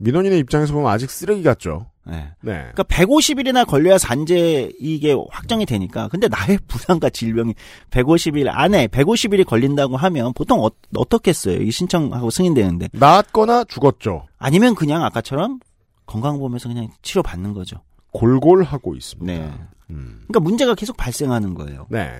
[0.00, 1.86] 민원인의 입장에서 보면 아직 쓰레기 같죠.
[2.06, 2.32] 네.
[2.40, 2.52] 네.
[2.72, 6.08] 그러니까 150일이나 걸려야 산재 이게 확정이 되니까.
[6.08, 7.54] 근데 나의 부상과 질병이
[7.90, 11.60] 150일 안에 150일이 걸린다고 하면 보통 어, 어떻겠어요?
[11.60, 12.88] 이 신청하고 승인되는데.
[12.92, 14.26] 나았거나 죽었죠.
[14.38, 15.60] 아니면 그냥 아까처럼
[16.06, 17.76] 건강보험에서 그냥 치료 받는 거죠.
[18.12, 19.32] 골골하고 있습니다.
[19.32, 19.52] 네.
[19.90, 20.22] 음.
[20.26, 21.86] 그러니까 문제가 계속 발생하는 거예요.
[21.90, 22.10] 네.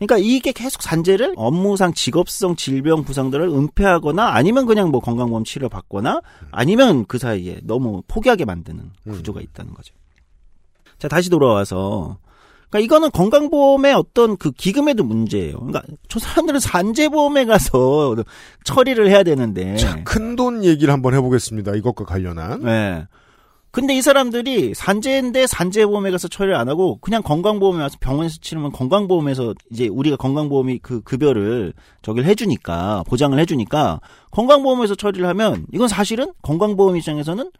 [0.00, 6.22] 그러니까 이게 계속 산재를 업무상 직업성 질병 부상들을 은폐하거나 아니면 그냥 뭐 건강보험 치료 받거나
[6.50, 9.94] 아니면 그 사이에 너무 포기하게 만드는 구조가 있다는 거죠.
[10.98, 12.16] 자, 다시 돌아와서
[12.70, 15.58] 그러니까 이거는 건강보험의 어떤 그 기금에도 문제예요.
[15.58, 18.16] 그러니까 저 사람들은 산재보험에 가서
[18.64, 21.74] 처리를 해야 되는데 자, 큰 돈 얘기를 한번 해보겠습니다.
[21.74, 22.62] 이것과 관련한.
[22.62, 23.06] 네.
[23.72, 29.54] 근데 이 사람들이 산재인데 산재보험에 가서 처리를 안 하고 그냥 건강보험에 와서 병원에서 치르면 건강보험에서
[29.70, 34.00] 이제 우리가 건강보험이 그 급여를 저기를 해주니까 보장을 해주니까
[34.32, 37.50] 건강보험에서 처리를 하면 이건 사실은 건강보험 입장에서는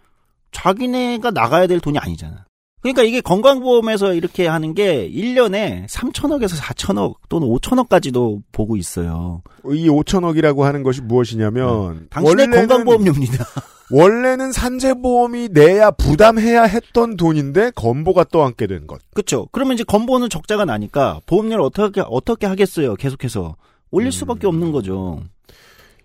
[0.50, 2.49] 자기네가 나가야 될 돈이 아니잖아.
[2.82, 9.42] 그러니까 이게 건강보험에서 이렇게 하는 게 1년에 3천억에서 4천억 또는 5천억까지도 보고 있어요.
[9.72, 13.44] 이 5천억이라고 하는 것이 무엇이냐면 당신의 원래는- 건강보험료입니다.
[13.92, 19.00] 원래는 산재보험이 내야 부담해야 했던 돈인데 건보가 떠안게 된 것.
[19.12, 19.48] 그렇죠.
[19.52, 22.94] 그러면 이제 건보는 적자가 나니까 보험료를 어떻게 어떻게 하겠어요?
[22.94, 23.56] 계속해서
[23.90, 25.22] 올릴 수밖에 없는 거죠.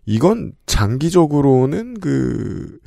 [0.07, 2.79] 이건 장기적으로는 그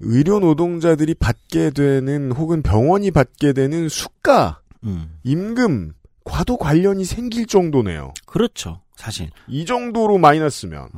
[0.00, 5.18] 의료 노동자들이 받게 되는 혹은 병원이 받게 되는 수가, 음.
[5.24, 5.92] 임금,
[6.24, 8.12] 과도 관련이 생길 정도네요.
[8.26, 8.82] 그렇죠.
[8.96, 9.30] 사실.
[9.46, 10.88] 이 정도로 마이너스면.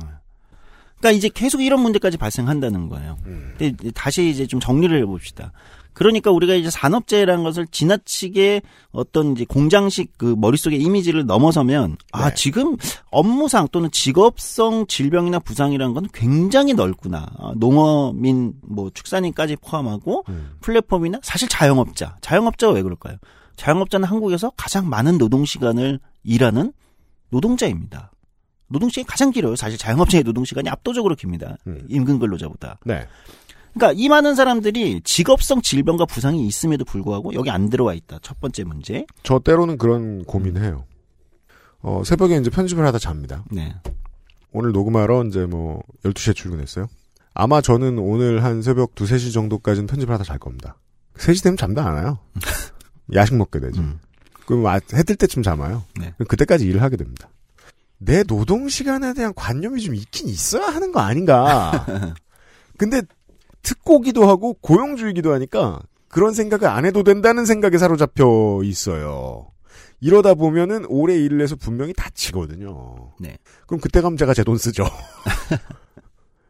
[0.97, 3.17] 그러니까 이제 계속 이런 문제까지 발생한다는 거예요.
[3.25, 3.53] 음.
[3.57, 5.51] 근데 다시 이제 좀 정리를 해봅시다.
[5.93, 8.61] 그러니까 우리가 이제 산업재해라는 것을 지나치게
[8.91, 12.35] 어떤 이제 공장식 그 머릿속의 이미지를 넘어서면 아 네.
[12.35, 12.77] 지금
[13.11, 17.27] 업무상 또는 직업성 질병이나 부상이라는 건 굉장히 넓구나.
[17.37, 20.51] 아, 농어민 뭐 축산인까지 포함하고 음.
[20.61, 22.17] 플랫폼이나 사실 자영업자.
[22.21, 23.17] 자영업자가 왜 그럴까요?
[23.57, 26.71] 자영업자는 한국에서 가장 많은 노동 시간을 일하는
[27.29, 28.11] 노동자입니다.
[28.69, 29.55] 노동 시간이 가장 길어요.
[29.55, 31.57] 사실 자영업자의 노동 시간이 압도적으로 깁니다.
[31.67, 31.85] 음.
[31.89, 32.79] 임금 근로자보다.
[32.85, 33.05] 네.
[33.79, 38.19] 그러니까 이 많은 사람들이 직업성 질병과 부상이 있음에도 불구하고 여기 안 들어와 있다.
[38.21, 39.05] 첫 번째 문제.
[39.23, 40.83] 저 때로는 그런 고민해요.
[41.81, 43.45] 어, 새벽에 이제 편집을 하다 잡니다.
[43.49, 43.73] 네.
[44.51, 46.87] 오늘 녹음하러 이제 뭐 12시에 출근했어요.
[47.33, 50.75] 아마 저는 오늘 한 새벽 2, 3시 정도까지는 편집을 하다 잘 겁니다.
[51.15, 52.19] 3시 되면 잠도 안 와요.
[53.15, 53.81] 야식 먹게 되죠.
[53.81, 53.99] 음.
[54.45, 55.85] 그럼 아, 해뜰 때쯤 잠아요.
[55.97, 56.13] 네.
[56.27, 57.29] 그때까지 일을 하게 됩니다.
[57.97, 61.85] 내 노동 시간에 대한 관념이 좀 있긴 있어야 하는 거 아닌가.
[62.77, 63.01] 근데
[63.61, 69.47] 특고기도 하고 고용주의기도 하니까 그런 생각을 안 해도 된다는 생각에 사로잡혀 있어요.
[70.01, 73.11] 이러다 보면은 오래 일을 해서 분명히 다치거든요.
[73.19, 73.37] 네.
[73.67, 74.85] 그럼 그때 가면 제가 제 돈 쓰죠.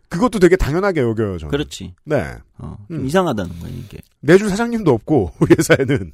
[0.09, 1.51] 그것도 되게 당연하게 여겨요, 저는.
[1.51, 1.93] 그렇지.
[2.05, 2.35] 네.
[2.57, 3.05] 어, 좀 음.
[3.05, 3.99] 이상하다는 거예요, 이게.
[4.21, 6.11] 내줄 사장님도 없고, 우리 회사에는.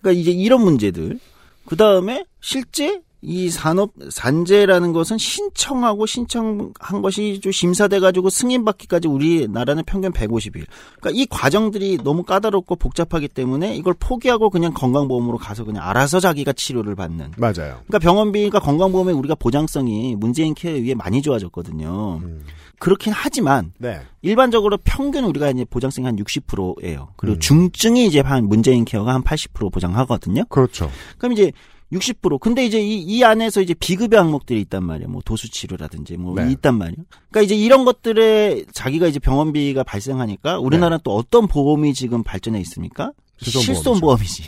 [0.00, 1.18] 그러니까 이제 이런 문제들.
[1.66, 9.84] 그 다음에 실제 이 산업 산재라는 것은 신청하고 신청한 것이 좀 심사돼 가지고 승인받기까지 우리나라는
[9.86, 10.66] 평균 150일.
[11.00, 16.52] 그러니까 이 과정들이 너무 까다롭고 복잡하기 때문에 이걸 포기하고 그냥 건강보험으로 가서 그냥 알아서 자기가
[16.52, 17.32] 치료를 받는.
[17.36, 17.52] 맞아요.
[17.86, 22.20] 그러니까 병원비가 건강보험에 우리가 보장성이 문재인 케어에 의해 많이 좋아졌거든요.
[22.24, 22.44] 음.
[22.80, 24.00] 그렇긴 하지만 네.
[24.22, 27.10] 일반적으로 평균 우리가 이제 보장성이 한 60%예요.
[27.16, 27.38] 그리고 음.
[27.38, 30.46] 중증이 이제 한 문재인 케어가 한 80% 보장하거든요.
[30.46, 30.90] 그렇죠.
[31.18, 31.52] 그럼 이제
[31.92, 35.08] 60% 근데 이제 이, 이 안에서 이제 비급여 항목들이 있단 말이에요.
[35.08, 36.50] 뭐 도수 치료라든지 뭐 네.
[36.52, 37.04] 있단 말이에요.
[37.30, 43.12] 그러니까 이제 이런 것들에 자기가 이제 병원비가 발생하니까 우리나라는 또 어떤 보험이 지금 발전해 있습니까?
[43.42, 43.50] 네.
[43.50, 44.44] 실손보험이지.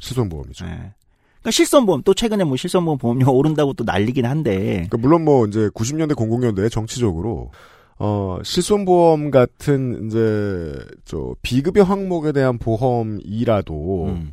[0.00, 0.64] 실손보험이죠.
[0.64, 0.92] 네.
[1.40, 5.68] 그러니까 실손보험 또 최근에 뭐 실손보험 보험료가 오른다고 또 난리긴 한데 그러니까 물론 뭐 이제
[5.68, 7.50] 90년대 00년대에 정치적으로
[7.98, 10.74] 어 실손보험 같은 이제
[11.04, 14.32] 저 비급여 항목에 대한 보험이라도 음.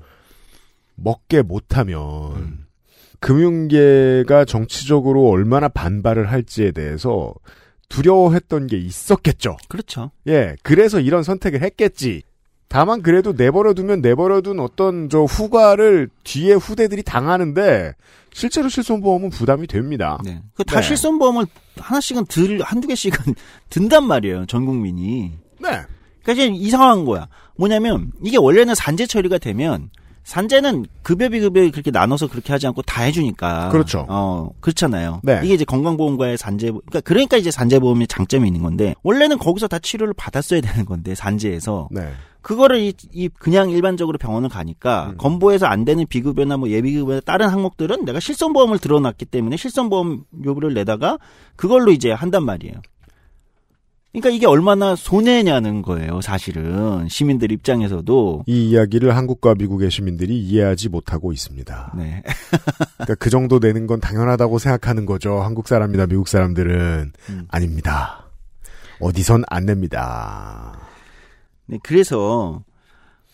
[0.98, 2.66] 먹게 못하면
[3.20, 7.34] 금융계가 정치적으로 얼마나 반발을 할지에 대해서
[7.90, 9.58] 두려워했던 게 있었겠죠.
[9.70, 10.12] 그렇죠.
[10.28, 12.24] 예, 그래서 이런 선택을 했겠지.
[12.68, 17.94] 다만 그래도 내버려두면 내버려둔 어떤 저 후과를 뒤에 후대들이 당하는데
[18.34, 20.20] 실제로 실손보험은 부담이 됩니다.
[20.24, 20.42] 네.
[20.54, 20.88] 그다 네.
[20.88, 21.46] 실손보험을
[21.78, 23.36] 하나씩은 들 한두 개씩은
[23.70, 24.46] 든단 말이에요.
[24.48, 25.32] 전 국민이.
[25.60, 25.82] 네.
[26.22, 27.30] 그러니까 이제 이상한 거야.
[27.56, 29.90] 뭐냐면 이게 원래는 산재 처리가 되면
[30.28, 33.70] 산재는 급여 비급여 그렇게 나눠서 그렇게 하지 않고 다 해주니까.
[33.70, 34.06] 그렇죠.
[34.10, 35.22] 어 그렇잖아요.
[35.24, 35.40] 네.
[35.42, 40.14] 이게 이제 건강보험과의 산재 그러니까 그러니까 이제 산재보험의 장점이 있는 건데 원래는 거기서 다 치료를
[40.14, 42.12] 받았어야 되는 건데 산재에서 네.
[42.42, 45.18] 그거를 이, 이 그냥 일반적으로 병원을 가니까 음.
[45.18, 51.20] 건보에서 안 되는 비급여나 뭐 예비급여나 다른 항목들은 내가 실손보험을 들어놨기 때문에 실손보험 요구를 내다가
[51.56, 52.76] 그걸로 이제 한단 말이에요.
[54.18, 57.08] 그러니까 이게 얼마나 손해냐는 거예요, 사실은.
[57.08, 58.46] 시민들 입장에서도.
[58.48, 61.94] 이 이야기를 한국과 미국의 시민들이 이해하지 못하고 있습니다.
[61.96, 62.24] 네.
[62.98, 65.40] 그러니까 그 정도 내는 건 당연하다고 생각하는 거죠.
[65.42, 67.48] 한국 사람이나 미국 사람들은 음.
[67.50, 68.26] 아닙니다.
[69.00, 70.80] 어디선 안 냅니다.
[71.68, 72.64] 네, 그래서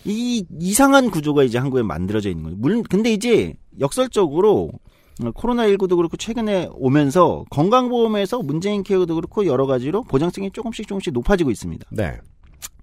[0.03, 2.57] 이 이상한 구조가 이제 한국에 만들어져 있는 거예요.
[2.59, 4.79] 물론 근데 이제 역설적으로 어,
[5.20, 11.88] 코로나19도 그렇고 최근에 오면서 건강보험에서 문재인 케어도 그렇고 여러 가지로 보장성이 조금씩 조금씩 높아지고 있습니다.
[11.91, 12.20] 네.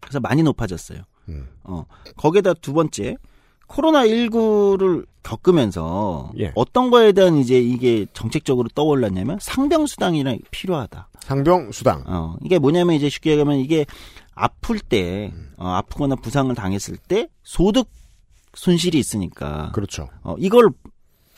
[0.00, 1.02] 그래서 많이 높아졌어요.
[1.28, 1.48] 음.
[1.64, 1.84] 어,
[2.16, 3.16] 거기에다 두 번째
[3.68, 6.52] 코로나19를 겪으면서 예.
[6.54, 11.08] 어떤 거에 대한 이제 이게 정책적으로 떠올랐냐면 상병수당이랑 필요하다.
[11.20, 12.02] 상병 수당.
[12.06, 13.86] 어, 이게 뭐냐면 이제 쉽게 얘기하면 이게
[14.34, 17.88] 아플 때, 어, 아프거나 부상을 당했을 때 소득
[18.54, 19.70] 손실이 있으니까.
[19.72, 20.08] 그렇죠.
[20.22, 20.70] 어, 이걸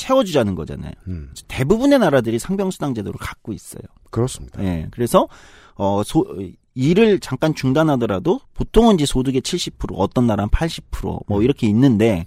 [0.02, 0.92] 채워주자는 거잖아요.
[1.06, 1.30] 음.
[1.48, 3.82] 대부분의 나라들이 상병수당 제도를 갖고 있어요.
[4.10, 4.62] 그렇습니다.
[4.64, 4.88] 예.
[4.90, 5.28] 그래서,
[5.76, 6.26] 어, 소,
[6.74, 11.42] 일을 잠깐 중단하더라도 보통은 이제 소득의 70%, 어떤 나라는 80%뭐 음.
[11.42, 12.26] 이렇게 있는데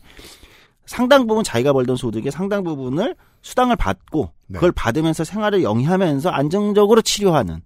[0.86, 4.54] 상당 부분 자기가 벌던 소득의 상당 부분을 수당을 받고 네.
[4.54, 7.62] 그걸 받으면서 생활을 영위하면서 안정적으로 치료하는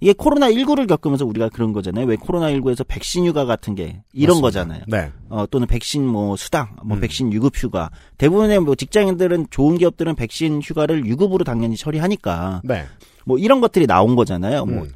[0.00, 2.06] 이게 코로나19를 겪으면서 우리가 그런 거잖아요.
[2.06, 4.42] 왜 코로나19에서 백신 휴가 같은 게 이런 맞습니다.
[4.42, 4.82] 거잖아요.
[4.88, 5.12] 네.
[5.30, 7.00] 어, 또는 백신 뭐 수당, 뭐 음.
[7.00, 7.90] 백신 유급 휴가.
[8.18, 12.84] 대부분의 뭐 직장인들은 좋은 기업들은 백신 휴가를 유급으로 당연히 처리하니까 네.
[13.24, 14.66] 뭐 이런 것들이 나온 거잖아요.
[14.66, 14.90] 뭐 음.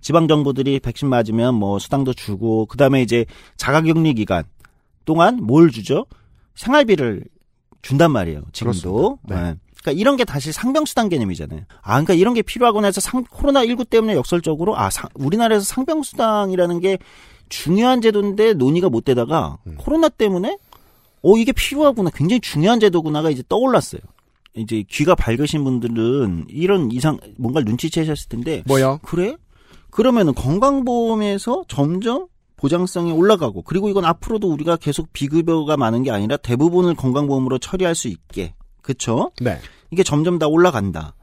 [0.00, 4.44] 지방 정부들이 백신 맞으면 뭐 수당도 주고 그다음에 이제 자가 격리 기간
[5.04, 6.06] 동안 뭘 주죠?
[6.54, 7.24] 생활비를
[7.82, 8.42] 준단 말이에요.
[8.52, 9.18] 지금도.
[9.24, 9.36] 네.
[9.36, 9.54] 네.
[9.84, 11.60] 그러니까 이런 게 다시 상병수당 개념이잖아요.
[11.82, 16.98] 아, 그러니까 이런 게 필요하고 해서 상, 코로나19 때문에 역설적으로 아, 상- 우리나라에서 상병수당이라는 게
[17.50, 19.74] 중요한 제도인데 논의가 못 되다가 음.
[19.76, 20.56] 코로나 때문에
[21.22, 22.10] 어, 이게 필요하구나.
[22.14, 24.00] 굉장히 중요한 제도구나가 이제 떠올랐어요.
[24.56, 29.00] 이제 귀가 밝으신 분들은 이런 이상 뭔가를 눈치채셨을 텐데 뭐요?
[29.02, 29.36] 그래?
[29.90, 36.94] 그러면은 건강보험에서 점점 보장성이 올라가고 그리고 이건 앞으로도 우리가 계속 비급여가 많은 게 아니라 대부분을
[36.94, 38.54] 건강보험으로 처리할 수 있게
[38.84, 39.32] 그쵸?
[39.40, 39.58] 네.
[39.90, 41.14] 이게 점점 다 올라간다.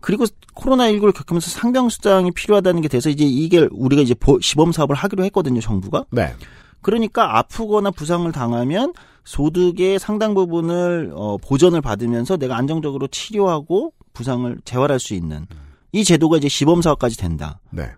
[0.00, 5.24] 그리고 코로나19를 겪으면서 상병수당이 필요하다는 게 돼서 이제 이게 우리가 이제 보- 시범 사업을 하기로
[5.24, 6.04] 했거든요, 정부가.
[6.10, 6.34] 네.
[6.82, 8.92] 그러니까 아프거나 부상을 당하면
[9.24, 15.46] 소득의 상당 부분을 어, 보전을 받으면서 내가 안정적으로 치료하고 부상을 재활할 수 있는
[15.92, 17.60] 이 제도가 이제 시범 사업까지 된다.
[17.70, 17.90] 네.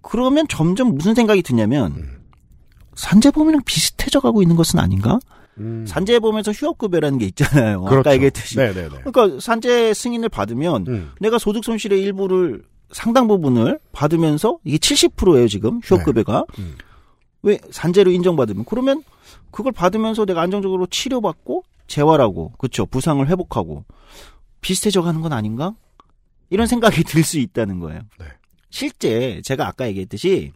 [0.00, 2.18] 그러면 점점 무슨 생각이 드냐면 음.
[2.94, 5.18] 산재보험이랑 비슷해져 가고 있는 것은 아닌가?
[5.58, 5.84] 음.
[5.86, 7.82] 산재보험에서 휴업급여라는 게 있잖아요.
[7.82, 8.00] 그렇죠.
[8.00, 8.56] 아까 얘기했듯이.
[8.56, 9.02] 네네네.
[9.04, 11.10] 그러니까 산재 승인을 받으면 음.
[11.20, 16.76] 내가 소득 손실의 일부를 상당 부분을 받으면서 이게 70%예요 지금 휴업급여가 음.
[17.42, 19.02] 왜 산재로 인정받으면 그러면
[19.50, 23.84] 그걸 받으면서 내가 안정적으로 치료받고 재활하고 그렇죠 부상을 회복하고
[24.60, 25.74] 비슷해져 가는 건 아닌가
[26.50, 28.00] 이런 생각이 들 수 있다는 거예요.
[28.18, 28.26] 네.
[28.70, 30.52] 실제 제가 아까 얘기했듯이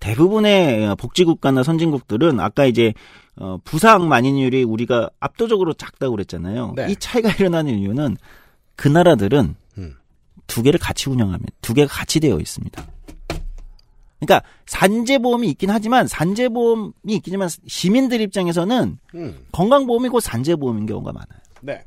[0.00, 2.92] 대부분의 복지국가나 선진국들은 아까 이제
[3.36, 6.74] 어, 부상 만인율이 우리가 압도적으로 작다고 그랬잖아요.
[6.76, 6.90] 네.
[6.90, 8.16] 이 차이가 일어나는 이유는
[8.76, 9.94] 그 나라들은 음.
[10.46, 12.86] 두 개를 같이 운영하면 두 개가 같이 되어 있습니다.
[14.20, 19.46] 그러니까 산재보험이 있긴 하지만 산재보험이 있기지만 시민들 입장에서는 음.
[19.52, 21.40] 건강보험이 고 산재보험인 경우가 많아요.
[21.60, 21.84] 네.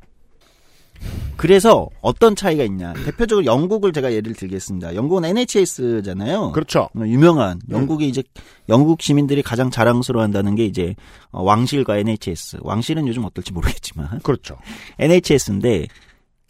[1.36, 2.92] 그래서 어떤 차이가 있냐?
[3.04, 4.94] 대표적으로 영국을 제가 예를 들겠습니다.
[4.96, 6.50] 영국은 NHS잖아요.
[6.52, 6.88] 그렇죠.
[6.96, 8.22] 어, 유명한 영국이 이제
[8.68, 10.96] 영국 시민들이 가장 자랑스러워한다는 게 이제
[11.30, 12.58] 어, 왕실과 NHS.
[12.62, 14.56] 왕실은 요즘 어떨지 모르겠지만 그렇죠.
[14.98, 15.86] NHS인데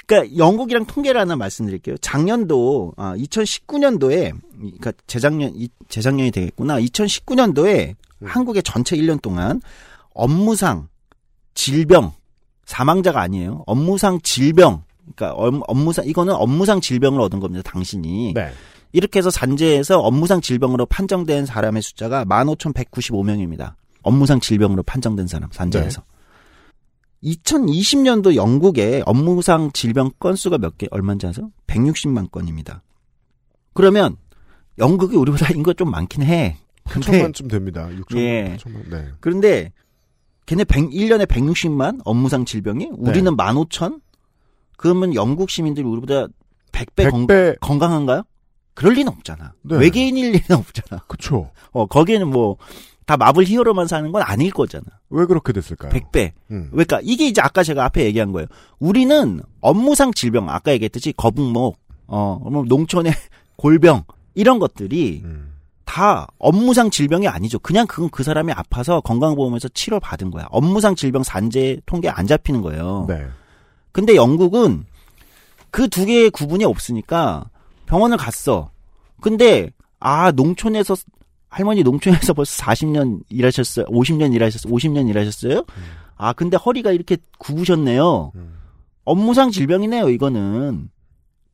[0.06, 1.98] 그러니까 영국이랑 통계를 하나 말씀드릴게요.
[1.98, 6.80] 작년도 아 2019년도에 그러니까 재작년 이- 재작년이 되겠구나.
[6.80, 7.94] 2019년도에
[8.24, 9.60] 한국의 전체 1년 동안
[10.14, 10.88] 업무상
[11.52, 12.12] 질병
[12.68, 13.64] 사망자가 아니에요.
[13.66, 14.82] 업무상 질병
[15.16, 17.62] 그러니까 업- 업무상 이거는 업무상 질병을 얻은 겁니다.
[17.68, 18.50] 당신이 네.
[18.92, 23.74] 이렇게 해서 산재에서 업무상 질병으로 판정된 사람의 숫자가 15,195명입니다.
[24.02, 26.02] 업무상 질병으로 판정된 사람, 산재에서.
[27.24, 31.50] 2020년도 영국의 업무상 질병 건수가 몇 개, 얼마인지 아세요?
[31.66, 32.82] 160만 건입니다.
[33.72, 34.16] 그러면
[34.78, 36.58] 영국이 우리보다 인구가 좀 많긴 해.
[36.88, 37.88] 근데, 천만쯤 됩니다.
[37.90, 38.56] 6천 예.
[38.60, 38.82] 천만.
[38.90, 39.08] 네.
[39.20, 39.72] 그런데
[40.48, 44.00] 걔네 100, 1년에 160만 업무상 질병이 우리는 15,000?
[44.78, 46.26] 그러면 영국 시민들이 우리보다
[46.72, 47.60] 100배, 건, 100배.
[47.60, 48.22] 건 강한가요?
[48.72, 49.52] 그럴 리는 없잖아.
[49.60, 49.76] 네.
[49.76, 51.02] 외계인일 리는 없잖아.
[51.06, 51.50] 그쵸.
[51.72, 52.56] 어, 거기에는 뭐,
[53.04, 54.84] 다 마블 히어로만 사는 건 아닐 거잖아.
[55.10, 55.92] 왜 그렇게 됐을까요?
[55.92, 56.32] 100배.
[56.50, 56.68] 음.
[56.70, 58.46] 그러니까 이게 이제 아까 제가 앞에 얘기한 거예요.
[58.78, 63.12] 우리는 업무상 질병, 아까 얘기했듯이 거북목, 어, 뭐 농촌의
[63.56, 65.47] 골병, 이런 것들이 음.
[65.88, 67.58] 다 업무상 질병이 아니죠.
[67.60, 70.46] 그냥 그건 그 사람이 아파서 건강보험에서 치료 받은 거야.
[70.50, 73.06] 업무상 질병 산재 통계 안 잡히는 거예요.
[73.08, 73.26] 네.
[73.90, 74.84] 근데 영국은
[75.70, 77.48] 그 두 개의 구분이 없으니까
[77.86, 78.70] 병원을 갔어.
[79.22, 80.94] 근데 아, 농촌에서,
[81.48, 83.86] 할머니 농촌에서 벌써 40년 일하셨어요?
[83.86, 84.70] 50년 일하셨어요?
[84.72, 85.64] 50년 일하셨어요?
[86.16, 88.32] 아, 근데 허리가 이렇게 굽으셨네요.
[89.04, 90.90] 업무상 질병이네요, 이거는.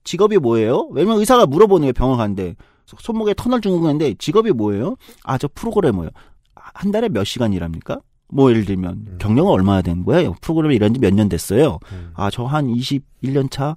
[0.03, 0.89] 직업이 뭐예요?
[0.91, 2.57] 왜냐면 의사가 물어보는 게 병원 가는데,
[2.87, 4.97] 손목에 터널 증후군 했는데, 직업이 뭐예요?
[5.25, 6.11] 아, 저 프로그래머요.
[6.55, 8.01] 한 달에 몇 시간 일합니까?
[8.29, 10.35] 뭐 예를 들면 경력은 얼마나 된 거예요?
[10.41, 11.79] 프로그램을 일한 지 몇 년 됐어요.
[12.15, 13.77] 아, 저 한 21년 차.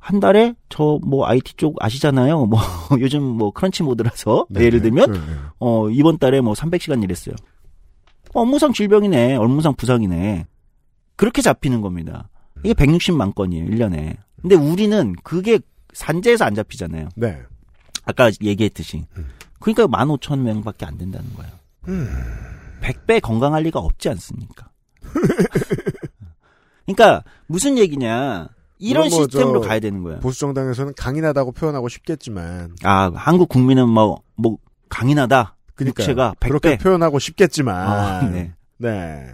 [0.00, 2.46] 한 달에 저 뭐 IT 쪽 아시잖아요.
[2.46, 2.58] 뭐
[3.00, 5.24] 요즘 뭐 crunch mode라서 네, 예를 들면 네, 네.
[5.60, 7.34] 어 이번 달에 뭐 300시간 일했어요.
[8.34, 9.36] 업무상 질병이네.
[9.36, 10.46] 업무상 부상이네.
[11.16, 12.28] 그렇게 잡히는 겁니다.
[12.64, 14.16] 이게 160만 건이에요, 1년에.
[14.40, 15.58] 근데 우리는 그게
[15.92, 17.08] 산재에서 안 잡히잖아요.
[17.16, 17.38] 네.
[18.10, 19.06] 아까 얘기했듯이.
[19.60, 21.52] 그러니까 15,000명밖에 안 된다는 거예요.
[22.82, 24.70] 100배 건강할 리가 없지 않습니까?
[26.86, 28.48] 그러니까 무슨 얘기냐.
[28.78, 30.20] 이런 뭐 시스템으로 저 가야 되는 거예요.
[30.20, 34.56] 보수 정당에서는 강인하다고 표현하고 싶겠지만 아, 한국 국민은 뭐, 뭐,
[34.88, 35.56] 강인하다.
[35.74, 36.02] 그러니까요.
[36.02, 36.48] 육체가 100배.
[36.48, 38.54] 그렇게 표현하고 싶겠지만 아, 네.
[38.78, 39.26] 네.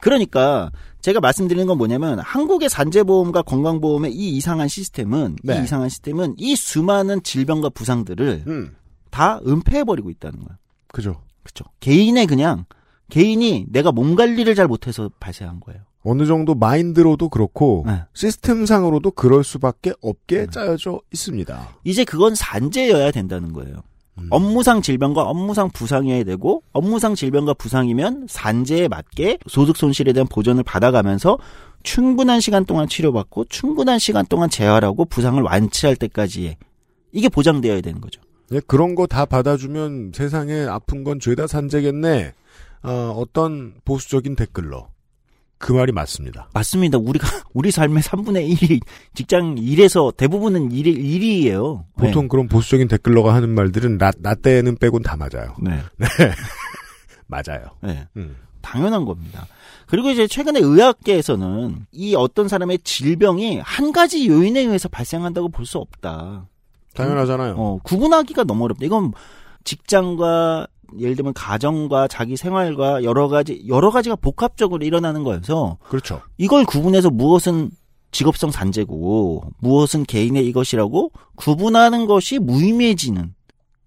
[0.00, 0.70] 그러니까
[1.00, 5.58] 제가 말씀드리는 건 뭐냐면 한국의 산재보험과 건강보험의 이 이상한 시스템은 네.
[5.58, 8.76] 이 이상한 시스템은 이 수많은 질병과 부상들을 음.
[9.10, 10.58] 다 은폐해버리고 있다는 거야.
[10.88, 11.22] 그죠.
[11.42, 11.64] 그렇죠.
[11.80, 12.64] 개인의 그냥
[13.10, 15.82] 개인이 내가 몸 관리를 잘 못해서 발생한 거예요.
[16.02, 18.02] 어느 정도 마인드로도 그렇고 네.
[18.14, 21.76] 시스템상으로도 그럴 수밖에 없게 짜여져 있습니다.
[21.84, 23.82] 이제 그건 산재여야 된다는 거예요.
[24.20, 24.26] 음.
[24.30, 31.38] 업무상 질병과 업무상 부상이어야 되고 업무상 질병과 부상이면 산재에 맞게 소득 손실에 대한 보전을 받아가면서
[31.82, 36.56] 충분한 시간 동안 치료받고 충분한 시간 동안 재활하고 부상을 완치할 때까지의
[37.12, 38.20] 이게 보장되어야 되는 거죠.
[38.52, 42.32] 예, 그런 거 다 받아주면 세상에 아픈 건 죄다 산재겠네.
[42.82, 44.88] 어, 어떤 보수적인 댓글러.
[45.58, 46.48] 그 말이 맞습니다.
[46.54, 46.98] 맞습니다.
[46.98, 48.80] 우리가 우리 삶의 3분의 1이
[49.14, 51.84] 직장 일에서 대부분은 일, 일이에요.
[51.96, 55.54] 보통 그런 보수적인 댓글러가 하는 말들은 나, 나 때는 빼곤 다 맞아요.
[55.62, 55.80] 네.
[57.26, 57.70] 맞아요.
[57.82, 58.06] 네.
[58.16, 58.36] 음.
[58.60, 59.46] 당연한 겁니다.
[59.86, 65.78] 그리고 이제 최근에 의학계에서는 이 어떤 사람의 질병이 한 가지 요인에 의해서 발생한다고 볼 수
[65.78, 66.46] 없다.
[66.94, 67.54] 당연하잖아요.
[67.56, 68.84] 어, 구분하기가 너무 어렵다.
[68.84, 69.12] 이건
[69.64, 70.66] 직장과
[70.98, 76.22] 예를 들면 가정과 자기 생활과 여러 가지 여러 가지가 복합적으로 일어나는 거여서 그렇죠.
[76.38, 77.70] 이걸 구분해서 무엇은
[78.10, 83.34] 직업성 산재고 무엇은 개인의 이것이라고 구분하는 것이 무의미해지는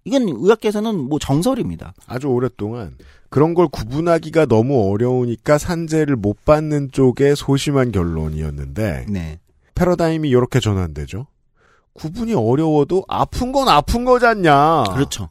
[0.04, 1.94] 이건 의학계에서는 뭐 정설입니다.
[2.06, 2.96] 아주 오랫동안
[3.30, 9.38] 그런 걸 구분하기가 너무 어려우니까 산재를 못 받는 쪽의 소심한 결론이었는데 네.
[9.74, 11.26] 패러다임이 이렇게 전환되죠.
[11.94, 14.84] 구분이 어려워도 아픈 건 아픈 거잖냐.
[14.94, 15.28] 그렇죠.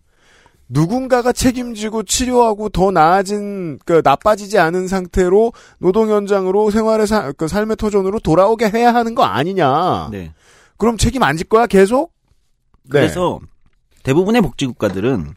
[0.73, 7.75] 누군가가 책임지고 치료하고 더 나아진 그 나빠지지 않은 상태로 노동 현장으로 생활의 사, 그 삶의
[7.75, 10.09] 터전으로 돌아오게 해야 하는 거 아니냐.
[10.11, 10.33] 네.
[10.77, 12.13] 그럼 책임 안 질 거야 계속?
[12.83, 12.89] 네.
[12.89, 13.39] 그래서
[14.03, 15.33] 대부분의 복지국가들은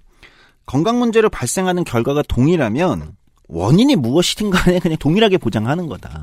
[0.67, 3.17] 건강 문제로 발생하는 결과가 동일하면
[3.49, 6.23] 원인이 무엇이든 간에 그냥 동일하게 보장하는 거다.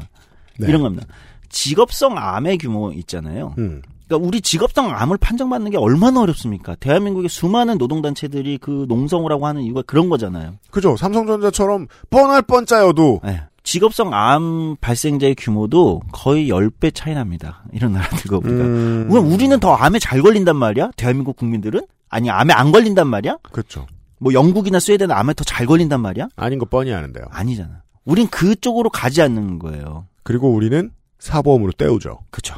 [0.57, 0.67] 네.
[0.67, 1.05] 이런 겁니다.
[1.49, 3.55] 직업성 암의 규모 있잖아요.
[3.57, 3.81] 음.
[4.11, 6.75] 그러니까 우리 직업성 암을 판정받는 게 얼마나 어렵습니까?
[6.75, 10.55] 대한민국의 수많은 노동단체들이 그 농성을 하고 하는 이유가 그런 거잖아요.
[10.69, 10.97] 그죠.
[10.97, 13.41] 삼성전자처럼 뻔할 뻔짜여도 네.
[13.63, 17.63] 직업성 암 발생자의 규모도 거의 10배 차이 납니다.
[17.71, 18.63] 이런 나라들과 우리가.
[18.63, 19.07] 음.
[19.11, 20.91] 왜 우리는 더 암에 잘 걸린단 말이야?
[20.97, 21.81] 대한민국 국민들은?
[22.09, 23.37] 아니, 암에 안 걸린단 말이야?
[23.43, 23.87] 그렇죠.
[24.19, 26.27] 뭐 영국이나 스웨덴은 암에 더 잘 걸린단 말이야?
[26.35, 27.25] 아닌 거 뻔히 아는데요.
[27.29, 27.83] 아니잖아.
[28.03, 30.07] 우린 그쪽으로 가지 않는 거예요.
[30.23, 32.19] 그리고 우리는 사보험으로 때우죠.
[32.31, 32.55] 그렇죠.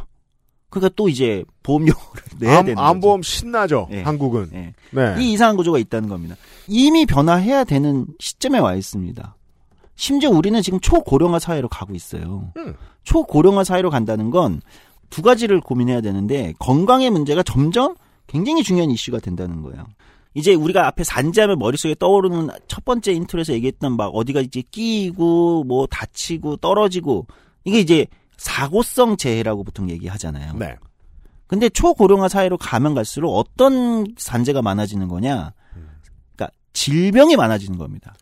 [0.73, 1.95] 그러니까 또 이제 보험료를
[2.39, 3.87] 내야 암, 되는 암보험 신나죠.
[3.89, 4.01] 네.
[4.03, 4.49] 한국은.
[4.53, 4.73] 예.
[4.91, 5.15] 네.
[5.19, 6.35] 이 이상한 구조가 있다는 겁니다.
[6.67, 9.35] 이미 변화해야 되는 시점에 와 있습니다.
[9.95, 12.51] 심지어 우리는 지금 초고령화 사회로 가고 있어요.
[12.57, 12.73] 음.
[13.03, 14.61] 초고령화 사회로 간다는 건
[15.13, 17.93] 두 가지를 고민해야 되는데 건강의 문제가 점점
[18.25, 19.85] 굉장히 중요한 이슈가 된다는 거예요.
[20.33, 25.85] 이제 우리가 앞에 산재하면 머릿속에 떠오르는 첫 번째 인트로에서 얘기했던 막 어디가 이제 끼고 뭐
[25.85, 27.27] 다치고 떨어지고
[27.63, 28.07] 이게 이제
[28.37, 30.53] 사고성 재해라고 보통 얘기하잖아요.
[30.57, 30.75] 네.
[31.47, 35.53] 근데 초고령화 사회로 가면 갈수록 어떤 산재가 많아지는 거냐?
[36.35, 38.15] 그러니까 질병이 많아지는 겁니다.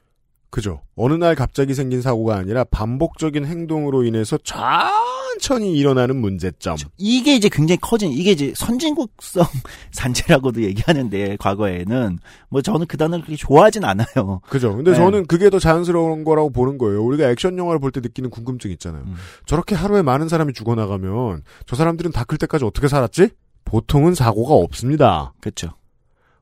[0.51, 0.81] 그죠.
[0.95, 6.75] 어느 날 갑자기 생긴 사고가 아니라 반복적인 행동으로 인해서 천천히 일어나는 문제점.
[6.97, 9.45] 이게 이제 굉장히 커진 이게 이제 선진국성
[9.91, 14.41] 산재라고도 얘기하는데 과거에는 뭐 저는 그 단어를 그렇게 좋아하진 않아요.
[14.49, 14.75] 그죠.
[14.75, 14.97] 근데 네.
[14.97, 17.01] 저는 그게 더 자연스러운 거라고 보는 거예요.
[17.03, 19.03] 우리가 액션 영화를 볼 때 느끼는 궁금증 있잖아요.
[19.05, 19.15] 음.
[19.45, 23.29] 저렇게 하루에 많은 사람이 죽어나가면 저 사람들은 다 클 때까지 어떻게 살았지?
[23.65, 25.33] 보통은 사고가 없습니다.
[25.39, 25.69] 그렇죠.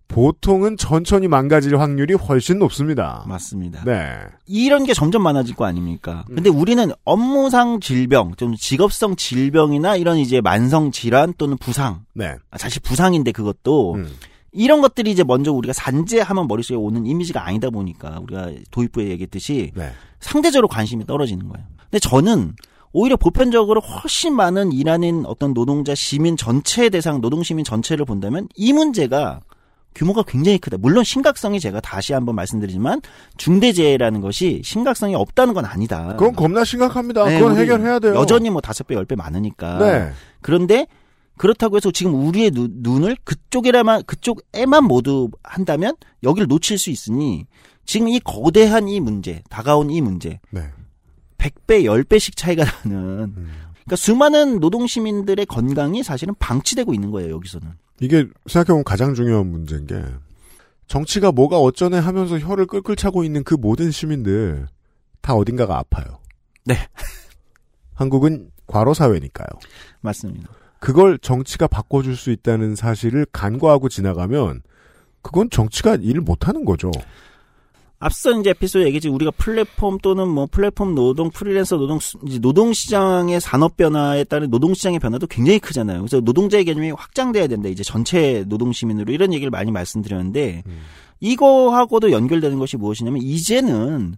[0.10, 3.24] 보통은 천천히 망가질 확률이 훨씬 높습니다.
[3.28, 3.84] 맞습니다.
[3.86, 4.18] 네.
[4.48, 6.26] 이런 게 점점 많아질 거 아닙니까?
[6.30, 6.36] 음.
[6.36, 12.36] 근데 우리는 업무상 질병, 좀 직업성 질병이나 이런 이제 만성 질환 또는 부상, 네.
[12.50, 14.10] 아, 사실 부상인데 그것도 음.
[14.52, 19.92] 이런 것들이 이제 먼저 우리가 산재하면 머릿속에 오는 이미지가 아니다 보니까 우리가 도입부에 얘기했듯이 네.
[20.20, 21.68] 상대적으로 관심이 떨어지는 거예요.
[21.84, 22.56] 근데 저는
[22.92, 28.74] 오히려 보편적으로 훨씬 많은 일하는 어떤 노동자 시민 전체 대상 노동 시민 전체를 본다면 이
[28.74, 29.42] 문제가
[30.00, 30.78] 규모가 굉장히 크다.
[30.78, 33.02] 물론 심각성이 제가 다시 한번 말씀드리지만
[33.36, 36.16] 중대재해라는 것이 심각성이 없다는 건 아니다.
[36.18, 37.26] 그건 겁나 심각합니다.
[37.26, 38.16] 네, 그건 해결해야 돼요.
[38.16, 39.78] 여전히 뭐 다섯 배, 열 배 많으니까.
[39.80, 40.12] 네.
[40.42, 40.88] 그런데
[41.38, 47.46] 그렇다고 해서 지금 우리의 눈, 눈을 그쪽에만 그쪽에만 모두 한다면 여기를 놓칠 수 있으니
[47.86, 50.62] 지금 이 거대한 이 문제, 다가온 이 문제, 네.
[51.40, 53.34] 100배, 10배씩 차이가 나는
[53.74, 57.68] 그러니까 수많은 노동 시민들의 건강이 사실은 방치되고 있는 거예요, 여기서는.
[58.02, 60.02] 이게 생각해보면 가장 중요한 문제인 게
[60.88, 64.68] 정치가 뭐가 어쩌네 하면서 혀를 끌끌 차고 있는 그 모든 시민들
[65.22, 66.20] 다 어딘가가 아파요.
[66.66, 66.76] 네.
[67.94, 69.48] 한국은 과로 사회니까요.
[70.02, 70.50] 맞습니다.
[70.80, 74.62] 그걸 정치가 바꿔줄 수 있다는 사실을 간과하고 지나가면
[75.22, 76.92] 그건 정치가 일을 못하는 거죠.
[78.02, 82.00] 앞서 이제 에피소드 얘기지 우리가 플랫폼 또는 뭐 플랫폼 노동 프리랜서 노동
[82.42, 86.00] 노동 시장의 산업 변화에 따른 노동 시장의 변화도 굉장히 크잖아요.
[86.00, 87.68] 그래서 노동자의 개념이 확장돼야 된다.
[87.68, 90.64] 이제 전체 노동 시민으로 이런 얘기를 많이 말씀드렸는데
[91.20, 94.16] 이거하고도 연결되는 것이 무엇이냐면 이제는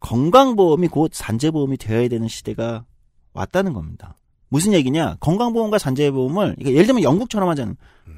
[0.00, 2.84] 건강보험이 곧 산재보험이 되어야 되는 시대가
[3.32, 4.16] 왔다는 겁니다.
[4.50, 5.16] 무슨 얘기냐?
[5.20, 7.76] 건강보험과 산재보험을 이게 예를 들면 영국처럼 하자면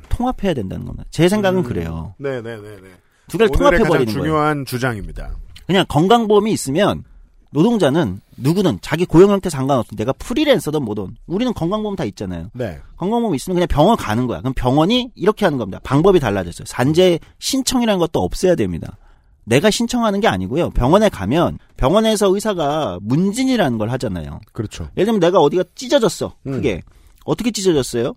[0.09, 1.05] 통합해야 된다는 겁니다.
[1.11, 2.15] 제 생각은 그래요.
[2.19, 2.89] 네 네 네 네.
[3.29, 4.07] 두 개를 통합해 버리는 거예요.
[4.07, 5.37] 중요한 주장입니다.
[5.67, 7.05] 그냥 건강보험이 있으면
[7.51, 12.51] 노동자는 누구든 자기 고용 형태 상관없이 내가 프리랜서든 뭐든 우리는 건강보험 다 있잖아요.
[12.53, 12.79] 네.
[12.97, 14.41] 건강보험 있으면 그냥 병원 가는 거야.
[14.41, 15.81] 그럼 병원이 이렇게 하는 겁니다.
[15.83, 16.67] 방법이 달라졌어요.
[16.67, 18.97] 산재 신청이라는 것도 없애야 됩니다.
[19.45, 20.71] 내가 신청하는 게 아니고요.
[20.71, 24.41] 병원에 가면 병원에서 의사가 문진이라는 걸 하잖아요.
[24.53, 24.89] 그렇죠.
[24.97, 26.35] 예를 들면 내가 어디가 찢어졌어.
[26.47, 26.53] 음.
[26.53, 26.83] 크게.
[27.25, 28.15] 어떻게 찢어졌어요?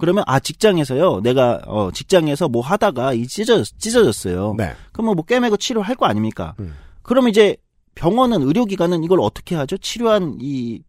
[0.00, 1.20] 그러면 아 직장에서요.
[1.20, 4.54] 내가 어 직장에서 뭐 하다가 이 찢어 찢어졌어요.
[4.56, 4.74] 네.
[4.92, 6.54] 그러면 뭐 꿰매고 치료할 거 아닙니까?
[6.60, 6.74] 음.
[7.02, 7.56] 그러면 이제
[7.94, 9.76] 병원은 의료기관은 이걸 어떻게 하죠?
[9.78, 10.82] 치료한 이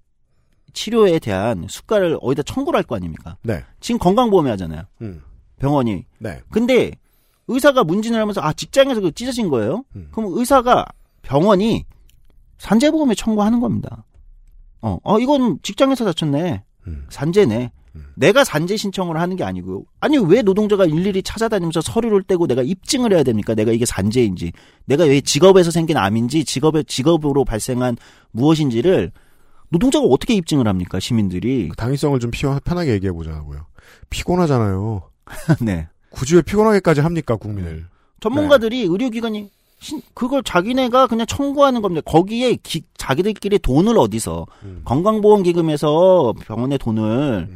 [0.73, 3.37] 치료에 대한 수가를 어디다 청구를 할 거 아닙니까?
[3.43, 3.63] 네.
[3.81, 4.83] 지금 건강보험이 하잖아요.
[5.01, 5.21] 음.
[5.59, 6.05] 병원이.
[6.19, 6.39] 네.
[6.49, 6.91] 근데
[7.47, 9.83] 의사가 문진을 하면서 아 직장에서 그 찢어진 거예요.
[9.95, 10.07] 음.
[10.11, 10.85] 그럼 의사가
[11.21, 11.85] 병원이
[12.57, 14.05] 산재보험에 청구하는 겁니다.
[14.81, 16.63] 어, 어 이건 직장에서 다쳤네.
[16.87, 17.05] 음.
[17.09, 17.71] 산재네.
[18.15, 19.83] 내가 산재 신청을 하는 게 아니고요.
[19.99, 23.53] 아니 왜 노동자가 일일이 찾아다니면서 서류를 떼고 내가 입증을 해야 됩니까?
[23.55, 24.51] 내가 이게 산재인지,
[24.85, 27.97] 내가 왜 직업에서 생긴 암인지, 직업의 직업으로 발생한
[28.31, 29.11] 무엇인지를
[29.69, 30.99] 노동자가 어떻게 입증을 합니까?
[30.99, 31.69] 시민들이.
[31.77, 33.65] 당위성을 좀 피, 편하게 얘기해 보자고요.
[34.09, 35.03] 피곤하잖아요.
[35.61, 35.87] 네.
[36.09, 37.85] 굳이 왜 피곤하게까지 합니까 국민을?
[38.19, 42.01] 전문가들이 의료기관이 신- 그걸 자기네가 그냥 청구하는 겁니다.
[42.05, 44.81] 거기에 기- 자기들끼리 돈을 어디서 음.
[44.85, 47.47] 건강보험기금에서 병원에 돈을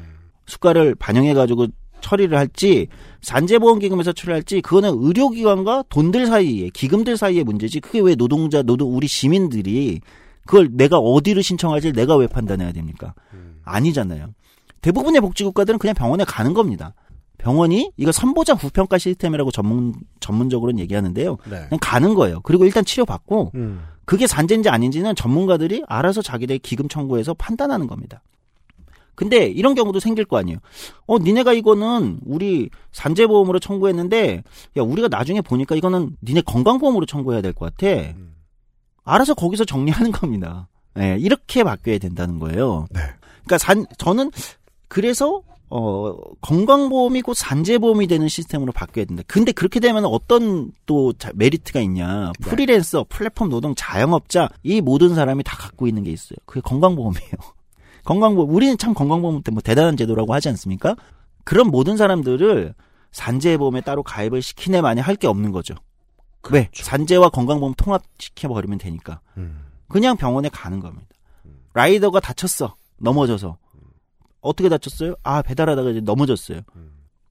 [0.46, 1.68] 수가를 반영해 가지고
[2.02, 2.88] 처리를 할지
[3.22, 10.02] 산재보험기금에서 처리할지 그거는 의료기관과 돈들 사이에 기금들 사이의 문제지 그게 왜 노동자 노동 우리 시민들이
[10.46, 13.16] 그걸 내가 어디를 신청할지 내가 왜 판단해야 됩니까?
[13.64, 14.34] 아니잖아요.
[14.82, 16.94] 대부분의 복지국가들은 그냥 병원에 가는 겁니다.
[17.40, 21.38] 병원이 이거 선보장 후평가 시스템이라고 전문 전문적으로는 얘기하는데요.
[21.46, 21.66] 네.
[21.70, 22.42] 그냥 가는 거예요.
[22.42, 23.82] 그리고 일단 치료 받고 음.
[24.06, 28.22] 그게 산재인지 아닌지는 전문가들이 알아서 자기들 기금 청구해서 판단하는 겁니다.
[29.16, 30.60] 근데 이런 경우도 생길 거 아니에요.
[31.08, 34.44] 어, 니네가 이거는 우리 산재보험으로 청구했는데,
[34.78, 37.88] 야, 우리가 나중에 보니까 이거는 니네 건강보험으로 청구해야 될 것 같아.
[39.04, 40.68] 알아서 거기서 정리하는 겁니다.
[41.00, 42.88] 예, 이렇게 바뀌어야 된다는 거예요.
[42.92, 43.02] 네.
[43.44, 44.32] 그러니까 산, 저는
[44.88, 49.24] 그래서 어, 건강보험이 곧 산재보험이 되는 시스템으로 바뀌어야 된다.
[49.28, 52.32] 근데 그렇게 되면 어떤 또 자- 메리트가 있냐.
[52.42, 56.38] 프리랜서, 플랫폼 노동, 자영업자, 이 모든 사람이 다 갖고 있는 게 있어요.
[56.46, 57.32] 그게 건강보험이에요.
[58.06, 60.96] 건강보험, 우리는 참 건강보험 때뭐 대단한 제도라고 하지 않습니까?
[61.44, 62.74] 그런 모든 사람들을
[63.12, 65.76] 산재보험에 따로 가입을 시키네 많이 할 게 없는 거죠.
[66.52, 66.70] 왜?
[66.74, 69.20] 산재와 건강보험 통합시켜 버리면 되니까.
[69.38, 69.66] 음.
[69.88, 71.08] 그냥 병원에 가는 겁니다.
[71.74, 72.76] 라이더가 다쳤어.
[72.98, 73.58] 넘어져서.
[74.42, 75.16] 어떻게 다쳤어요?
[75.24, 76.62] 아, 배달하다가 이제 넘어졌어요.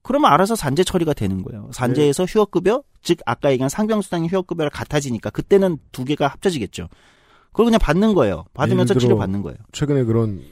[0.01, 1.69] 그러면 알아서 산재 처리가 되는 거예요.
[1.71, 6.89] 산재에서 휴업급여, 즉, 아까 얘기한 상병수당의 휴업급여랑 같아지니까 그때는 두 개가 합쳐지겠죠.
[7.51, 8.43] 그걸 그냥 받는 거예요.
[8.53, 9.57] 받으면서 치료 받는 거예요.
[9.71, 10.43] 최근에 그런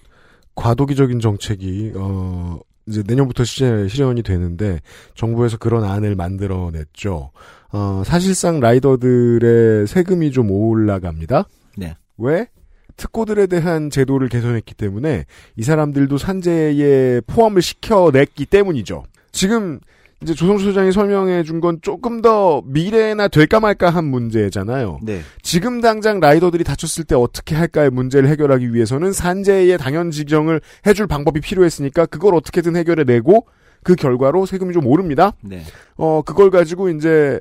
[0.55, 4.79] 과도기적인 정책이 어 이제 내년부터 시, 실현이 되는데
[5.15, 7.31] 정부에서 그런 안을 만들어냈죠.
[7.71, 11.47] 어 사실상 라이더들의 세금이 좀 올라갑니다.
[11.77, 11.95] 네.
[12.17, 12.47] 왜?
[12.95, 15.25] 특고들에 대한 제도를 개선했기 때문에
[15.55, 19.03] 이 사람들도 산재에 포함을 시켜냈기 때문이죠.
[19.31, 19.79] 지금
[20.23, 24.99] 이제 조성수 소장이 설명해 준 건 조금 더 미래나 될까 말까 한 문제잖아요.
[25.03, 25.21] 네.
[25.41, 31.39] 지금 당장 라이더들이 다쳤을 때 어떻게 할까의 문제를 해결하기 위해서는 산재의 당연 지정을 해줄 방법이
[31.41, 33.45] 필요했으니까 그걸 어떻게든 해결해 내고
[33.83, 35.33] 그 결과로 세금이 좀 오릅니다.
[35.41, 35.61] 네.
[35.95, 37.39] 어, 그걸 가지고 이제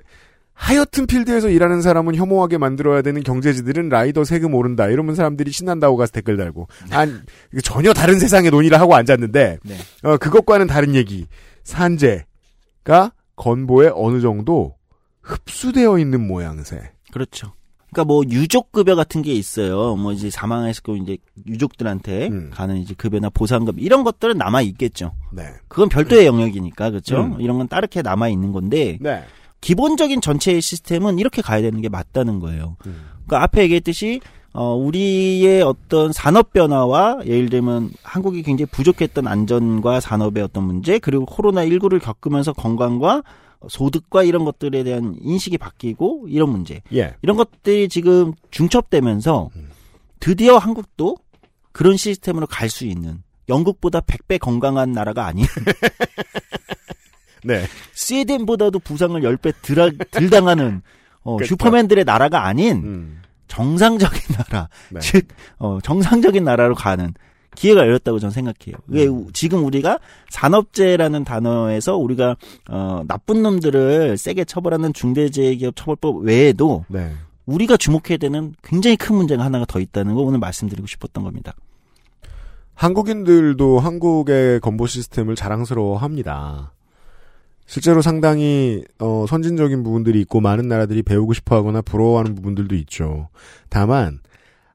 [0.55, 4.87] 하여튼 필드에서 일하는 사람은 혐오하게 만들어야 되는 경제지들은 라이더 세금 오른다.
[4.89, 6.69] 이러면 사람들이 신난다고 가서 댓글 달고.
[6.91, 7.13] 아니,
[7.53, 9.75] 이거 전혀 다른 세상의 논의를 하고 앉았는데, 네.
[10.03, 11.27] 어, 그것과는 다른 얘기.
[11.65, 12.27] 산재
[12.85, 14.77] 가 건보에 어느 정도
[15.23, 16.93] 흡수되어 있는 모양새.
[17.13, 17.53] 그렇죠.
[17.93, 19.97] 그러니까 뭐 유족 급여 같은 게 있어요.
[19.97, 22.51] 뭐 이제 사망했을 경우 이제 유족들한테 음.
[22.53, 25.13] 가는 이제 급여나 보상급 이런 것들은 남아 있겠죠.
[25.31, 25.45] 네.
[25.69, 27.21] 그건 별도의 영역이니까 그렇죠.
[27.21, 27.41] 음.
[27.41, 29.25] 이런 건 따르게 남아 있는 건데 네.
[29.63, 32.77] 기본적인 전체의 시스템은 이렇게 가야 되는 게 맞다는 거예요.
[32.85, 33.07] 음.
[33.27, 34.21] 그러니까 앞에 얘기했듯이
[34.53, 41.25] 어 우리의 어떤 산업 변화와 예를 들면 한국이 굉장히 부족했던 안전과 산업의 어떤 문제 그리고
[41.25, 43.23] 코로나 19를 겪으면서 건강과
[43.69, 47.15] 소득과 이런 것들에 대한 인식이 바뀌고 이런 문제 예.
[47.23, 49.71] 이런 것들이 지금 중첩되면서 음.
[50.21, 51.17] 드디어 한국도
[51.71, 55.47] 그런 시스템으로 갈 수 있는 영국보다 100배 건강한 나라가 아닌
[57.45, 57.65] 네.
[57.95, 60.83] 스웨덴보다도 부상을 10배 덜, 덜 당하는
[61.23, 61.49] 어, 그쵸.
[61.49, 63.23] 슈퍼맨들의 나라가 아닌 음.
[63.49, 65.01] 정상적인 나라, 네.
[65.01, 65.27] 즉
[65.59, 67.13] 어, 정상적인 나라로 가는
[67.55, 68.77] 기회가 열렸다고 저는 생각해요.
[68.91, 69.27] 이게 음.
[69.27, 69.99] 우- 지금 우리가
[70.31, 72.37] 산업재해라는 단어에서 우리가
[72.71, 77.13] 어, 나쁜 놈들을 세게 처벌하는 중대재해기업 처벌법 외에도 네.
[77.45, 81.53] 우리가 주목해야 되는 굉장히 큰 문제가 하나가 더 있다는 거 오늘 말씀드리고 싶었던 겁니다.
[82.75, 86.73] 한국인들도 한국의 건보 시스템을 자랑스러워합니다.
[87.67, 93.29] 실제로 상당히 어, 선진적인 부분들이 있고 많은 나라들이 배우고 싶어하거나 부러워하는 부분들도 있죠.
[93.69, 94.21] 다만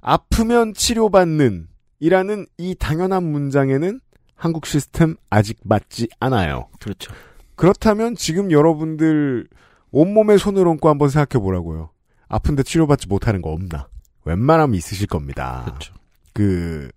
[0.02, 1.68] 아프면 치료받는
[2.00, 4.00] 이라는 이 당연한 문장에는
[4.36, 6.68] 한국 시스템 아직 맞지 않아요.
[6.80, 7.12] 그렇죠.
[7.56, 9.48] 그렇다면 지금 여러분들
[9.92, 11.90] 온몸에 손을 얹고 한번 생각해 보라고요.
[12.30, 13.88] 아픈데 치료받지 못하는 거 없나?
[14.26, 15.64] 웬만하면 있으실 겁니다.
[15.66, 15.94] 그렇죠.
[16.34, 16.90] 그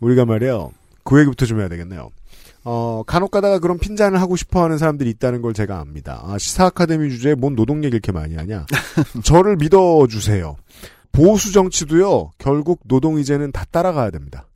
[0.00, 0.72] 우리가 말이요.
[1.04, 2.10] 그 얘기부터 좀 해야 되겠네요.
[2.64, 6.20] 어, 간혹 가다가 그런 핀잔을 하고 싶어 하는 사람들이 있다는 걸 제가 압니다.
[6.24, 8.66] 아, 시사 아카데미 주제에 뭔 노동 얘기 이렇게 많이 하냐?
[9.24, 10.56] 저를 믿어 주세요.
[11.12, 12.30] 보수 정치도요.
[12.38, 14.46] 결국 노동 이제는 다 따라가야 됩니다.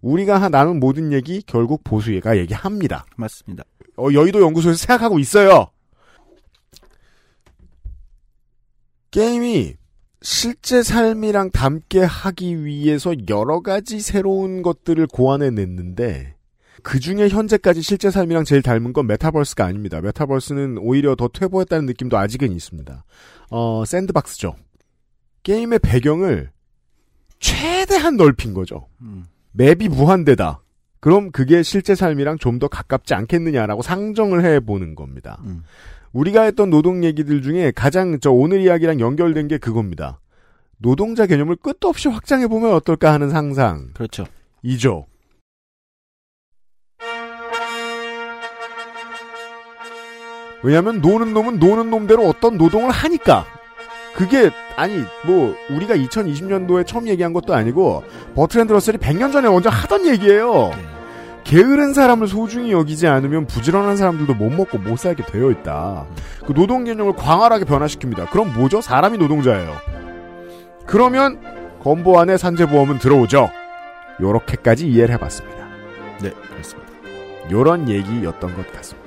[0.00, 3.04] 우리가 하- 나눈 모든 얘기 결국 보수가 얘기합니다.
[3.16, 3.64] 맞습니다.
[3.98, 5.68] 어, 여의도 연구소에서 생각하고 있어요.
[9.10, 9.74] 게임이
[10.22, 16.34] 실제 삶이랑 닮게 하기 위해서 여러 가지 새로운 것들을 고안해 냈는데
[16.82, 20.00] 그 중에 현재까지 실제 삶이랑 제일 닮은 건 메타버스가 아닙니다.
[20.00, 23.04] 메타버스는 오히려 더 퇴보했다는 느낌도 아직은 있습니다.
[23.50, 24.56] 어, 샌드박스죠.
[25.42, 26.50] 게임의 배경을
[27.38, 28.86] 최대한 넓힌 거죠.
[29.00, 29.24] 음.
[29.52, 30.62] 맵이 무한대다.
[31.00, 35.40] 그럼 그게 실제 삶이랑 좀 더 가깝지 않겠느냐라고 상정을 해보는 겁니다.
[35.44, 35.64] 음.
[36.12, 40.20] 우리가 했던 노동 얘기들 중에 가장 저 오늘 이야기랑 연결된 게 그겁니다.
[40.78, 43.90] 노동자 개념을 끝도 없이 확장해보면 어떨까 하는 상상.
[43.94, 44.24] 그렇죠.
[44.62, 45.06] 이죠.
[50.62, 53.44] 왜냐하면 노는 놈은 노는 놈대로 어떤 노동을 하니까.
[54.14, 58.04] 그게 아니 뭐 우리가 2020년도에 처음 얘기한 것도 아니고
[58.34, 60.70] 버트랜드 러셀이 100년 전에 먼저 하던 얘기예요.
[60.76, 60.92] 네.
[61.44, 66.06] 게으른 사람을 소중히 여기지 않으면 부지런한 사람들도 못 먹고 못 살게 되어 있다.
[66.46, 68.30] 그 노동 개념을 광활하게 변화시킵니다.
[68.30, 68.80] 그럼 뭐죠?
[68.80, 69.74] 사람이 노동자예요.
[70.86, 71.40] 그러면
[71.82, 73.50] 건보 안에 산재보험은 들어오죠.
[74.20, 75.66] 요렇게까지 이해를 해봤습니다.
[76.22, 76.92] 네, 그렇습니다.
[77.50, 79.01] 요런 얘기였던 것 같습니다.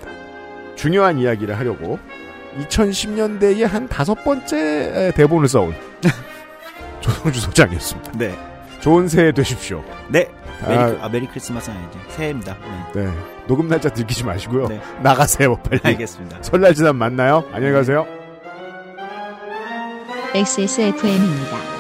[0.76, 1.99] 중요한 이야기를 하려고
[2.69, 5.73] 2010년대에 한 다섯 번째 대본을 써온
[7.02, 8.11] 조성주 소장이었습니다.
[8.18, 8.38] 네.
[8.80, 9.84] 좋은 새해 되십시오.
[10.10, 10.30] 네.
[10.68, 10.97] Merry, 아.
[11.02, 11.99] 아, Merry Christmas는 아니죠.
[12.10, 12.56] 새해입니다.
[12.93, 13.03] 네.
[13.03, 13.11] 네.
[13.47, 14.68] 녹음 날짜 들키지 마시고요.
[14.68, 14.81] 네.
[15.02, 15.80] 나가세요, 빨리.
[15.84, 16.38] 알겠습니다.
[16.41, 17.43] 설날 지난 만나요.
[17.52, 18.07] 안녕히 가세요.
[20.34, 21.74] XSFM입니다.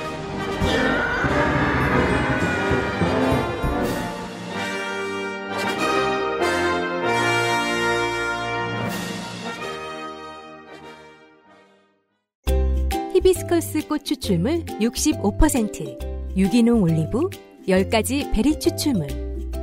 [13.25, 17.27] 히비스커스 꽃 추출물 65%, 유기농 올리브,
[17.67, 19.07] 10가지 베리 추출물,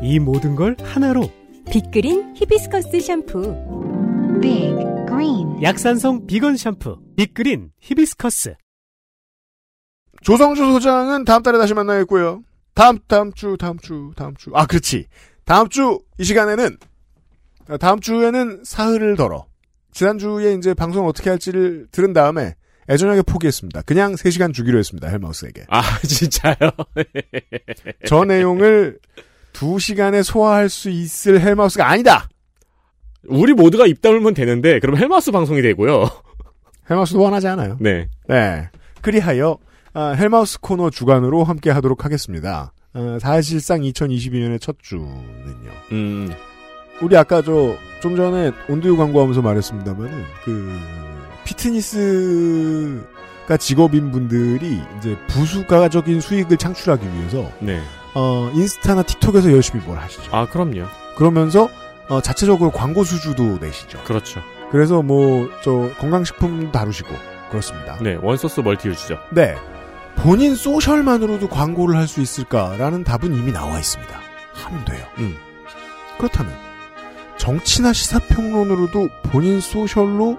[0.02, 1.30] 이 모든 걸 하나로
[1.70, 3.54] 빅그린 히비스커스 샴푸.
[4.40, 4.74] Big
[5.06, 8.56] Green 약산성 비건 샴푸 빅그린 히비스커스
[10.22, 12.42] 조성주 소장은 다음 달에 다시 만나겠고요.
[12.74, 14.50] 다음 다음 주 다음 주 다음 주.
[14.54, 15.06] 아 그렇지.
[15.44, 16.78] 다음 주 이 시간에는
[17.68, 19.46] 아, 다음 주에는 사흘을 덜어.
[19.92, 22.56] 지난 주에 이제 방송 어떻게 할지를 들은 다음에
[22.88, 23.82] 애절하게 포기했습니다.
[23.82, 25.08] 그냥 3시간 주기로 했습니다.
[25.08, 25.64] 헬마우스에게.
[25.68, 26.54] 아, 진짜요?
[28.06, 28.98] 저 내용을
[29.52, 32.28] 2시간에 소화할 수 있을 헬마우스가 아니다.
[33.28, 36.08] 우리 모두가 입 다물면 되는데, 그럼 헬마우스 방송이 되고요.
[36.90, 37.76] 헬마우스도 원하지 않아요.
[37.80, 38.08] 네.
[38.28, 38.68] 네.
[39.00, 39.58] 그리하여
[39.94, 42.72] 아, 헬마우스 코너 주간으로 함께 하도록 하겠습니다.
[42.94, 45.70] 어, 사실상 2022년의 첫 주는요.
[45.92, 46.32] 음,
[47.00, 50.76] 우리 아까 저 좀 전에 온두유 광고하면서 말했습니다만은 그
[51.44, 57.80] 피트니스가 직업인 분들이 이제 부수가적인 수익을 창출하기 위해서 네.
[58.14, 60.34] 어 인스타나 틱톡에서 열심히 뭘 하시죠.
[60.34, 60.84] 아, 그럼요.
[61.16, 61.68] 그러면서
[62.08, 64.02] 어, 자체적으로 광고 수주도 내시죠.
[64.04, 64.40] 그렇죠.
[64.70, 67.08] 그래서 뭐 저 건강식품 다루시고
[67.50, 67.96] 그렇습니다.
[68.00, 69.18] 네, one source multi use죠.
[69.32, 69.54] 네.
[70.16, 74.20] 본인 소셜만으로도 광고를 할 수 있을까라는 답은 이미 나와 있습니다.
[74.54, 75.04] 하면 돼요.
[75.18, 75.36] 음.
[76.18, 76.54] 그렇다면
[77.38, 80.38] 정치나 시사평론으로도 본인 소셜로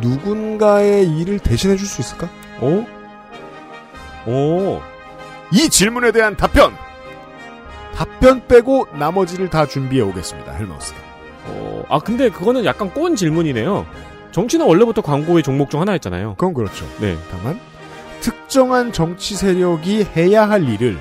[0.00, 2.28] 누군가의 일을 대신해 줄 수 있을까?
[2.60, 2.84] 오?
[4.30, 4.80] 오.
[5.52, 6.72] 이 질문에 대한 답변!
[7.94, 10.52] 답변 빼고 나머지를 다 준비해 오겠습니다.
[10.52, 10.98] 헬마우스가.
[11.46, 13.84] 어, 아, 근데 그거는 약간 꼰 질문이네요.
[14.32, 16.34] 정치는 원래부터 광고의 종목 중 하나였잖아요.
[16.36, 16.86] 그건 그렇죠.
[17.00, 17.18] 네.
[17.30, 17.58] 다만
[18.20, 20.98] 특정한 정치 세력이 해야 할 일을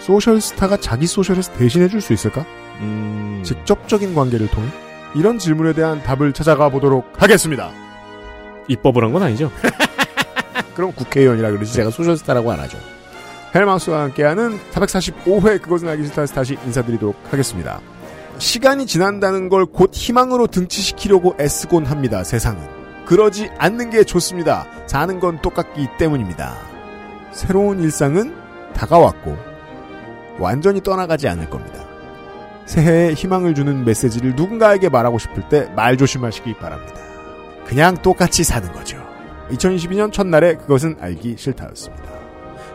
[0.00, 2.44] 소셜 스타가 자기 소셜에서 대신해 줄 수 있을까?
[2.80, 3.40] 음.
[3.44, 4.68] 직접적인 관계를 통해
[5.14, 7.70] 이런 질문에 대한 답을 찾아가 보도록 하겠습니다.
[8.68, 9.50] 입법을 한 건 아니죠?
[10.74, 12.78] 그럼 국회의원이라 그러지 제가 소셜 스타라고 안 하죠.
[13.54, 17.80] 헬마우스와 함께하는 445회 그것은 알기 싫다에서 다시 인사드리도록 하겠습니다.
[18.38, 22.24] 시간이 지난다는 걸 곧 희망으로 등치시키려고 애쓰곤 합니다.
[22.24, 22.60] 세상은.
[23.06, 24.66] 그러지 않는 게 좋습니다.
[24.86, 26.56] 사는 건 똑같기 때문입니다.
[27.32, 28.34] 새로운 일상은
[28.74, 29.36] 다가왔고
[30.40, 31.83] 완전히 떠나가지 않을 겁니다.
[32.66, 36.94] 새해에 희망을 주는 메시지를 누군가에게 말하고 싶을 때 말 조심하시기 바랍니다.
[37.66, 38.96] 그냥 똑같이 사는 거죠.
[39.50, 42.04] 2022년 첫날에 그것은 알기 싫다였습니다.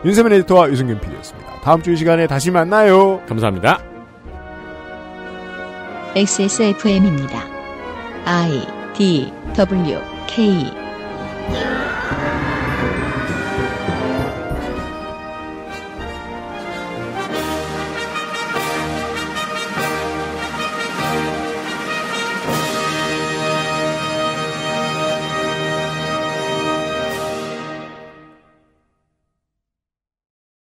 [0.04, 1.60] 윤세민 에디터와 유승균 PD였습니다.
[1.62, 3.20] 다음 주 이 시간에 다시 만나요.
[3.26, 3.82] 감사합니다.
[6.16, 7.44] XSFM입니다.
[8.24, 10.72] I D W K